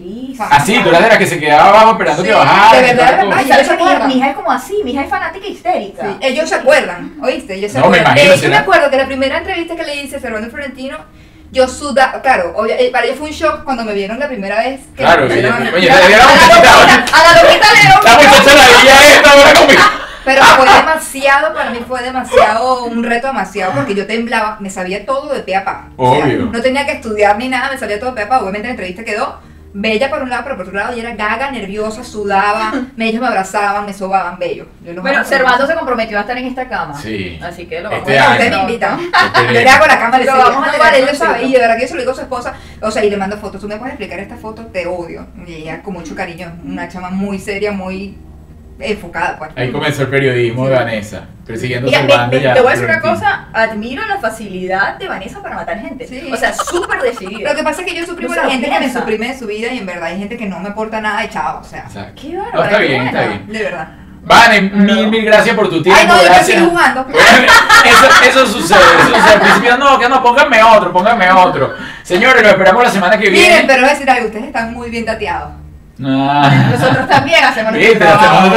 Así, 0.51 0.81
tú 0.83 0.89
eras 0.89 1.03
de 1.03 1.09
la 1.11 1.19
que 1.19 1.27
se 1.27 1.39
quedaba 1.39 1.69
abajo 1.69 1.91
esperando 1.93 2.23
Sí, 2.23 2.29
que 2.29 2.35
bajara. 2.35 2.77
de 2.77 2.83
verdad, 2.83 2.97
toda 2.97 3.05
la 3.05 3.17
de 3.17 3.17
verdad. 3.29 3.43
cosa. 3.43 3.57
Ay, 3.57 3.65
¿sabes 3.65 3.69
que 3.69 3.77
mi 3.85 3.91
hija, 3.93 4.07
mi 4.09 4.15
hija 4.19 4.29
es 4.31 4.35
como 4.37 4.51
así? 4.51 4.81
Mi 4.85 4.91
hija 4.93 5.03
es 5.03 5.11
fanática 5.11 5.47
histérica. 5.47 6.03
Sí, 6.03 6.17
ellos 6.23 6.49
se 6.49 6.55
acuerdan, 6.57 7.15
¿oíste? 7.23 7.55
Ellos 7.55 7.71
se 7.73 7.79
No, 7.79 7.89
me 7.89 7.99
acuerdan. 7.99 8.17
imagino, 8.19 8.37
será. 8.37 8.51
me 8.51 8.57
acuerdo 8.57 8.91
que 8.91 8.97
la 8.97 9.07
primera 9.07 9.39
entrevista 9.39 9.77
que 9.77 9.85
le 9.85 9.97
hice 10.03 10.17
a 10.17 10.21
Servando 10.21 10.51
Florentino, 10.51 10.99
yo 11.53 11.69
sudaba, 11.69 12.21
claro, 12.23 12.55
obvia- 12.57 12.77
eh, 12.81 12.91
para 12.91 13.05
ellos 13.07 13.19
fue 13.19 13.29
un 13.29 13.35
shock 13.35 13.63
cuando 13.65 13.85
me 13.85 13.93
vieron 13.93 14.19
la 14.19 14.27
primera 14.27 14.59
vez. 14.61 14.81
que 14.97 15.03
Claro, 15.05 15.23
me 15.23 15.29
pusieron 15.29 15.53
oye, 15.55 15.69
a 15.69 15.71
mí. 15.71 15.77
oye, 15.77 15.87
Ya, 15.87 16.01
te 16.01 16.07
dieron 16.09 16.25
a 16.27 16.29
la 16.29 16.33
muchachita, 16.35 16.57
loquita, 16.81 17.19
a 17.19 17.23
la 17.35 17.43
loquita 17.43 17.67
le 17.69 17.85
La 17.85 17.91
dieron- 17.91 18.17
muchacha 18.17 18.55
la 18.57 18.79
veía 18.79 19.15
esta 19.17 19.31
ahora 19.33 19.55
conmigo. 19.55 19.83
Pero 20.25 20.43
fue 20.43 20.67
demasiado, 20.73 21.53
para 21.55 21.71
mí 21.71 21.79
fue 21.87 22.03
demasiado, 22.03 22.85
un 22.85 23.03
reto 23.05 23.27
demasiado, 23.29 23.73
porque 23.73 23.95
yo 23.95 24.07
temblaba, 24.07 24.57
me 24.61 24.71
sabía 24.71 25.05
todo 25.05 25.33
de 25.35 25.41
pe 25.41 25.57
a 25.57 25.65
pa. 25.65 25.89
O 25.97 26.15
sea, 26.15 26.25
Obvio. 26.25 26.47
no 26.53 26.61
tenía 26.63 26.87
que 26.87 26.93
estudiar 26.93 27.37
ni 27.39 27.49
nada, 27.49 27.71
me 27.73 27.79
sabía 27.79 27.99
todo 27.99 28.11
de 28.11 28.17
pe 28.17 28.23
a 28.23 28.29
pa. 28.29 28.39
Obviamente 28.41 28.67
la 28.69 28.71
entrevista 28.73 29.05
quedó 29.05 29.39
bella 29.75 30.11
por 30.11 30.23
un 30.23 30.29
lado, 30.29 30.43
pero 30.45 30.57
por 30.59 30.67
otro 30.67 30.79
lado 30.79 30.93
yo 30.95 31.01
era 31.01 31.15
gaga, 31.17 31.51
nerviosa, 31.51 32.05
sudaba, 32.05 32.75
me- 32.95 33.07
ellos 33.09 33.23
me 33.23 33.27
abrazaban, 33.27 33.87
me 33.87 33.95
sobaban, 33.95 34.39
bello. 34.39 34.67
Bueno. 35.01 35.25
Servando 35.25 35.67
se 35.67 35.75
comprometió 35.75 36.19
a 36.19 36.21
estar 36.21 36.37
en 36.37 36.47
esta 36.47 36.69
cama. 36.69 36.95
Sí. 37.01 37.41
Así 37.43 37.65
que 37.65 37.81
lo 37.81 37.89
vamos 37.89 38.07
Este 38.07 38.19
a 38.19 38.23
año. 38.25 38.33
Ustedes 38.33 38.51
me 38.53 38.61
invitan. 38.61 39.01
Esperemos. 39.01 39.47
Yo 39.55 39.61
le 39.61 39.71
hago 39.71 39.87
la 39.87 39.95
y 39.95 40.19
le 40.19 40.25
digo, 40.25 40.37
vamos 40.37 40.69
a 40.69 40.73
tener 40.93 41.09
él 41.09 41.17
sabe. 41.17 41.43
Y 41.45 41.53
de 41.53 41.59
verdad 41.59 41.77
que 41.77 41.83
yo 41.83 41.89
se 41.89 41.95
lo 41.95 42.01
digo 42.01 42.13
a 42.13 42.15
su 42.15 42.21
esposa. 42.21 42.53
O 42.83 42.91
sea, 42.91 43.03
y 43.03 43.09
le 43.09 43.17
mando 43.17 43.39
fotos. 43.39 43.63
Tú 43.63 43.67
me 43.69 43.77
puedes 43.77 43.95
explicar 43.95 44.19
esta 44.21 44.37
foto, 44.37 44.67
te 44.67 44.87
odio. 44.87 45.27
Y 45.47 45.55
ella 45.55 45.81
con 45.83 45.95
mucho 45.95 46.15
cariño. 46.15 46.53
Una 46.67 46.87
chama 46.89 47.09
muy 47.09 47.39
seria, 47.39 47.73
muy 47.73 48.19
enfocada, 48.83 49.39
pues. 49.39 49.51
Ahí 49.57 49.71
comenzó 49.71 50.03
el 50.03 50.09
periodismo 50.09 50.67
de 50.69 50.75
Vanessa, 50.75 51.23
persiguiendo 51.47 51.87
Mira, 51.87 52.01
su 52.01 52.07
me- 52.07 52.13
banda 52.17 52.37
me- 52.37 52.43
ya. 52.43 52.55
te 52.55 52.61
voy 52.61 52.69
a 52.69 52.73
decir 52.73 52.89
una 52.89 53.01
cosa, 53.01 53.47
admiro 53.53 54.07
la 54.07 54.19
facilidad 54.19 54.97
de 54.99 55.09
Vanessa 55.09 55.43
para 55.43 55.57
matar 55.57 55.79
gente. 55.81 56.07
Sí. 56.07 56.31
O 56.33 56.37
sea, 56.37 56.53
súper 56.53 57.01
decidida. 57.03 57.51
Lo 57.51 57.57
que 57.57 57.63
pasa 57.63 57.83
es 57.83 57.87
que 57.87 57.95
yo 57.99 58.05
suprimo 58.07 58.35
No 58.35 58.41
a 58.41 58.45
se 58.45 58.47
la 58.49 58.53
gente 58.53 58.71
que 58.71 58.81
me 58.81 58.93
suprime 58.93 59.29
de 59.29 59.39
su 59.39 59.47
vida 59.47 59.73
y 59.73 59.79
en 59.79 59.87
verdad 59.87 60.05
hay 60.05 60.19
gente 60.19 60.37
que 60.37 60.47
no 60.47 60.59
me 60.61 60.71
aporta 60.71 61.01
nada 61.01 61.25
echado, 61.25 61.61
o 61.61 61.65
sea, 61.65 61.81
Exacto. 61.87 62.21
Qué 62.23 62.29
No, 62.35 62.43
bárbara, 62.45 62.65
está 62.67 62.79
bien, 62.79 63.03
está 63.03 63.19
buena. 63.21 63.37
bien. 63.39 63.53
de 63.53 63.63
verdad. 63.65 63.89
Vane, 64.25 64.61
mil, 64.61 65.09
mil 65.09 65.25
gracias 65.25 65.57
por 65.57 65.69
tu 65.69 65.83
tiempo. 65.83 66.01
Ay, 66.01 66.07
no, 66.07 66.17
yo 66.17 66.25
gracias. 66.27 66.49
estoy 66.51 66.69
jugando. 66.71 67.07
Eso, 67.85 68.07
eso 68.29 68.47
sucede, 68.47 68.79
eso 68.79 69.09
sucede. 69.17 69.33
Al 69.35 69.41
principio, 69.41 69.77
no, 69.77 69.99
que 69.99 70.09
no, 70.09 70.23
pónganme 70.23 70.63
otro, 70.63 70.93
pónganme 70.93 71.29
otro. 71.33 71.75
Señores, 72.05 72.41
lo 72.41 72.49
esperamos 72.51 72.85
la 72.85 72.91
semana 72.91 73.19
que 73.19 73.29
viene. 73.29 73.49
Miren, 73.49 73.67
pero 73.67 73.81
voy 73.81 73.91
a 73.91 73.93
decir 73.95 74.09
algo, 74.09 74.27
ustedes 74.27 74.45
están 74.45 74.73
muy 74.73 74.89
bien 74.91 75.05
tateados. 75.05 75.51
Ah. 76.05 76.69
Nosotros 76.73 77.09
también 77.09 77.45
hacemos 77.45 77.73
nuestro 77.73 77.99
trabajo. 77.99 78.49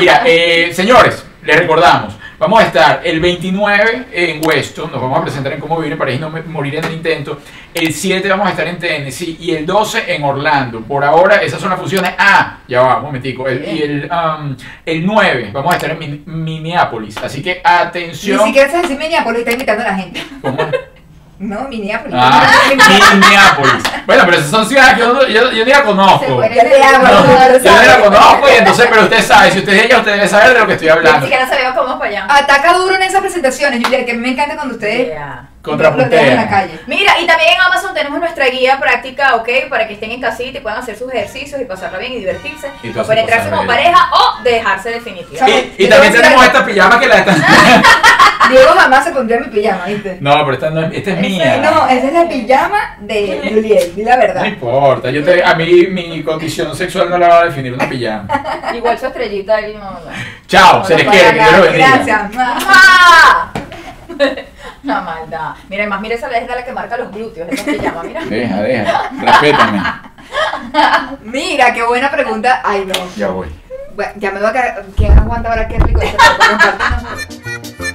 Mira, 0.00 0.22
eh, 0.26 0.70
señores, 0.72 1.24
les 1.42 1.56
recordamos, 1.58 2.14
vamos 2.38 2.60
a 2.62 2.66
estar 2.66 3.00
el 3.04 3.20
29 3.20 4.06
en 4.12 4.40
Weston, 4.46 4.90
nos 4.90 5.00
vamos 5.00 5.18
a 5.18 5.22
presentar 5.22 5.52
en 5.52 5.60
Cómo 5.60 5.76
Vivir 5.78 5.92
en 5.92 5.98
París 5.98 6.20
no 6.20 6.30
morir 6.46 6.74
en 6.76 6.84
el 6.84 6.92
intento. 6.92 7.40
El 7.72 7.92
7 7.92 8.26
vamos 8.28 8.46
a 8.46 8.50
estar 8.50 8.66
en 8.66 8.78
Tennessee 8.78 9.36
y 9.38 9.50
el 9.54 9.66
12 9.66 10.14
en 10.14 10.24
Orlando. 10.24 10.80
Por 10.80 11.04
ahora, 11.04 11.36
esas 11.36 11.60
son 11.60 11.68
las 11.70 11.78
funciones. 11.78 12.12
Ah, 12.18 12.58
ya 12.66 12.80
va, 12.80 12.96
un 12.98 13.02
momentico. 13.04 13.46
El, 13.46 13.64
y 13.64 13.82
el, 13.82 14.10
um, 14.10 14.56
el 14.86 15.04
9 15.06 15.50
vamos 15.52 15.72
a 15.72 15.76
estar 15.76 15.90
en 15.90 15.98
Min- 15.98 16.22
Minneapolis. 16.26 17.16
Así 17.18 17.42
que 17.42 17.54
Ni 17.56 17.60
atención. 17.64 18.44
siquiera 18.46 18.68
sabes 18.70 18.82
decir 18.88 18.98
Minneapolis, 18.98 19.40
está 19.40 19.52
invitando 19.52 19.84
a 19.84 19.88
la 19.88 19.94
gente. 19.94 20.22
¿Cómo? 20.40 20.56
No, 21.38 21.68
Minneapolis. 21.68 22.14
Ah, 22.18 22.42
Minneapolis. 22.70 23.82
Bueno, 24.06 24.22
pero 24.24 24.36
esas 24.38 24.50
son 24.50 24.64
ciudades 24.68 24.94
que 24.94 25.00
yo, 25.00 25.26
yo, 25.26 25.50
yo 25.50 25.64
ni 25.64 25.70
la 25.72 25.82
conozco. 25.82 26.24
No, 26.28 26.46
yo 26.46 26.62
no 26.62 27.82
la 27.82 27.98
conozco 28.00 28.46
y 28.48 28.56
entonces, 28.58 28.86
pero 28.88 29.02
usted 29.02 29.20
sabe, 29.22 29.50
si 29.50 29.58
usted 29.58 29.72
es 29.74 29.84
ella, 29.86 29.98
usted 29.98 30.12
debe 30.12 30.28
saber 30.28 30.54
de 30.54 30.60
lo 30.60 30.66
que 30.68 30.72
estoy 30.74 30.86
Ni 30.86 30.92
hablando. 30.92 31.20
siquiera 31.26 31.48
sabemos 31.48 31.74
cómo 31.76 31.92
es 31.94 31.98
para 31.98 32.10
allá. 32.10 32.26
Ataca 32.28 32.72
duro 32.74 32.94
en 32.94 33.02
esas 33.02 33.20
presentaciones, 33.20 33.82
Julia, 33.82 34.04
que 34.06 34.12
a 34.12 34.14
mí 34.14 34.20
me 34.20 34.28
encanta 34.30 34.54
cuando 34.54 34.74
ustedes 34.74 35.08
Yeah. 35.08 35.48
En 35.72 35.78
la 35.78 35.90
Contrapuntea. 35.90 36.48
calle. 36.48 36.80
Mira, 36.86 37.20
y 37.20 37.26
también 37.26 37.50
en 37.54 37.60
Amazon 37.60 37.94
tenemos 37.94 38.18
nuestra 38.20 38.46
guía 38.48 38.78
práctica, 38.80 39.34
¿ok? 39.36 39.48
Para 39.68 39.86
que 39.86 39.94
estén 39.94 40.10
en 40.12 40.20
casita 40.20 40.58
y 40.58 40.60
puedan 40.60 40.78
hacer 40.78 40.96
sus 40.96 41.12
ejercicios 41.12 41.60
y 41.60 41.64
pasarla 41.64 41.98
bien 41.98 42.12
y 42.12 42.18
divertirse. 42.18 42.70
Y 42.82 42.90
o 42.90 42.94
cosas 42.94 43.48
como 43.50 43.66
pareja 43.66 44.08
o 44.12 44.42
dejarse 44.42 44.90
definitivamente. 44.90 45.74
Y, 45.78 45.84
y 45.84 45.88
también 45.88 46.12
tenemos 46.12 46.44
esta 46.44 46.64
pijama 46.64 47.00
que 47.00 47.06
la 47.08 47.18
están. 47.18 47.44
Diego 48.48 48.70
jamás 48.78 49.04
se 49.04 49.10
pondría 49.10 49.40
mi 49.40 49.48
pijama, 49.48 49.86
¿viste? 49.86 50.18
No, 50.20 50.32
pero 50.44 50.52
esta, 50.52 50.70
no 50.70 50.82
es, 50.82 50.92
esta 50.94 51.10
es 51.10 51.18
mía. 51.18 51.56
No, 51.56 51.88
esa 51.88 52.06
es 52.06 52.12
la 52.12 52.28
pijama 52.28 52.96
de 53.00 53.50
Juliet, 53.52 53.94
di 53.94 54.04
la 54.04 54.14
No 54.14 54.22
verdad. 54.22 54.44
importa, 54.44 55.10
yo 55.10 55.24
te, 55.24 55.42
a 55.44 55.54
mí 55.56 55.86
mi 55.88 56.22
condición 56.22 56.76
sexual 56.76 57.10
no 57.10 57.18
la 57.18 57.28
va 57.28 57.40
a 57.40 57.44
definir 57.46 57.72
una 57.72 57.88
pijama. 57.88 58.28
Igual 58.72 58.96
su 58.98 59.06
estrellita 59.06 59.56
ahí 59.56 59.74
no. 59.74 59.80
no. 59.80 59.98
Chao, 60.46 60.78
No, 60.78 60.84
se 60.84 60.92
no 60.92 60.98
les 60.98 61.08
quiere, 61.08 61.28
que 61.30 61.34
Dios 61.40 61.52
los 61.52 61.62
bendiga. 61.62 61.88
Gracias. 62.04 62.30
La 64.86 65.00
maldad. 65.00 65.54
Mira, 65.68 65.82
además, 65.82 66.00
mira 66.00 66.14
esa 66.14 66.28
es 66.28 66.48
la 66.48 66.64
que 66.64 66.72
marca 66.72 66.96
los 66.96 67.10
glúteos, 67.12 67.48
esa 67.50 67.64
se 67.64 67.78
llama, 67.78 68.02
mira. 68.04 68.24
Deja, 68.24 68.62
deja, 68.62 69.10
respétame. 69.20 69.82
Mira, 71.22 71.72
qué 71.72 71.82
buena 71.84 72.10
pregunta. 72.10 72.60
Ay, 72.64 72.84
no. 72.86 72.94
Ya 73.16 73.28
voy. 73.28 73.48
Bueno, 73.94 74.12
ya 74.16 74.30
me 74.30 74.40
va 74.40 74.50
a 74.50 74.52
quedar. 74.52 74.84
¿Quién 74.96 75.18
aguanta 75.18 75.50
ahora 75.50 75.68
qué 75.68 75.78
rico? 75.78 76.00
Este. 76.00 76.16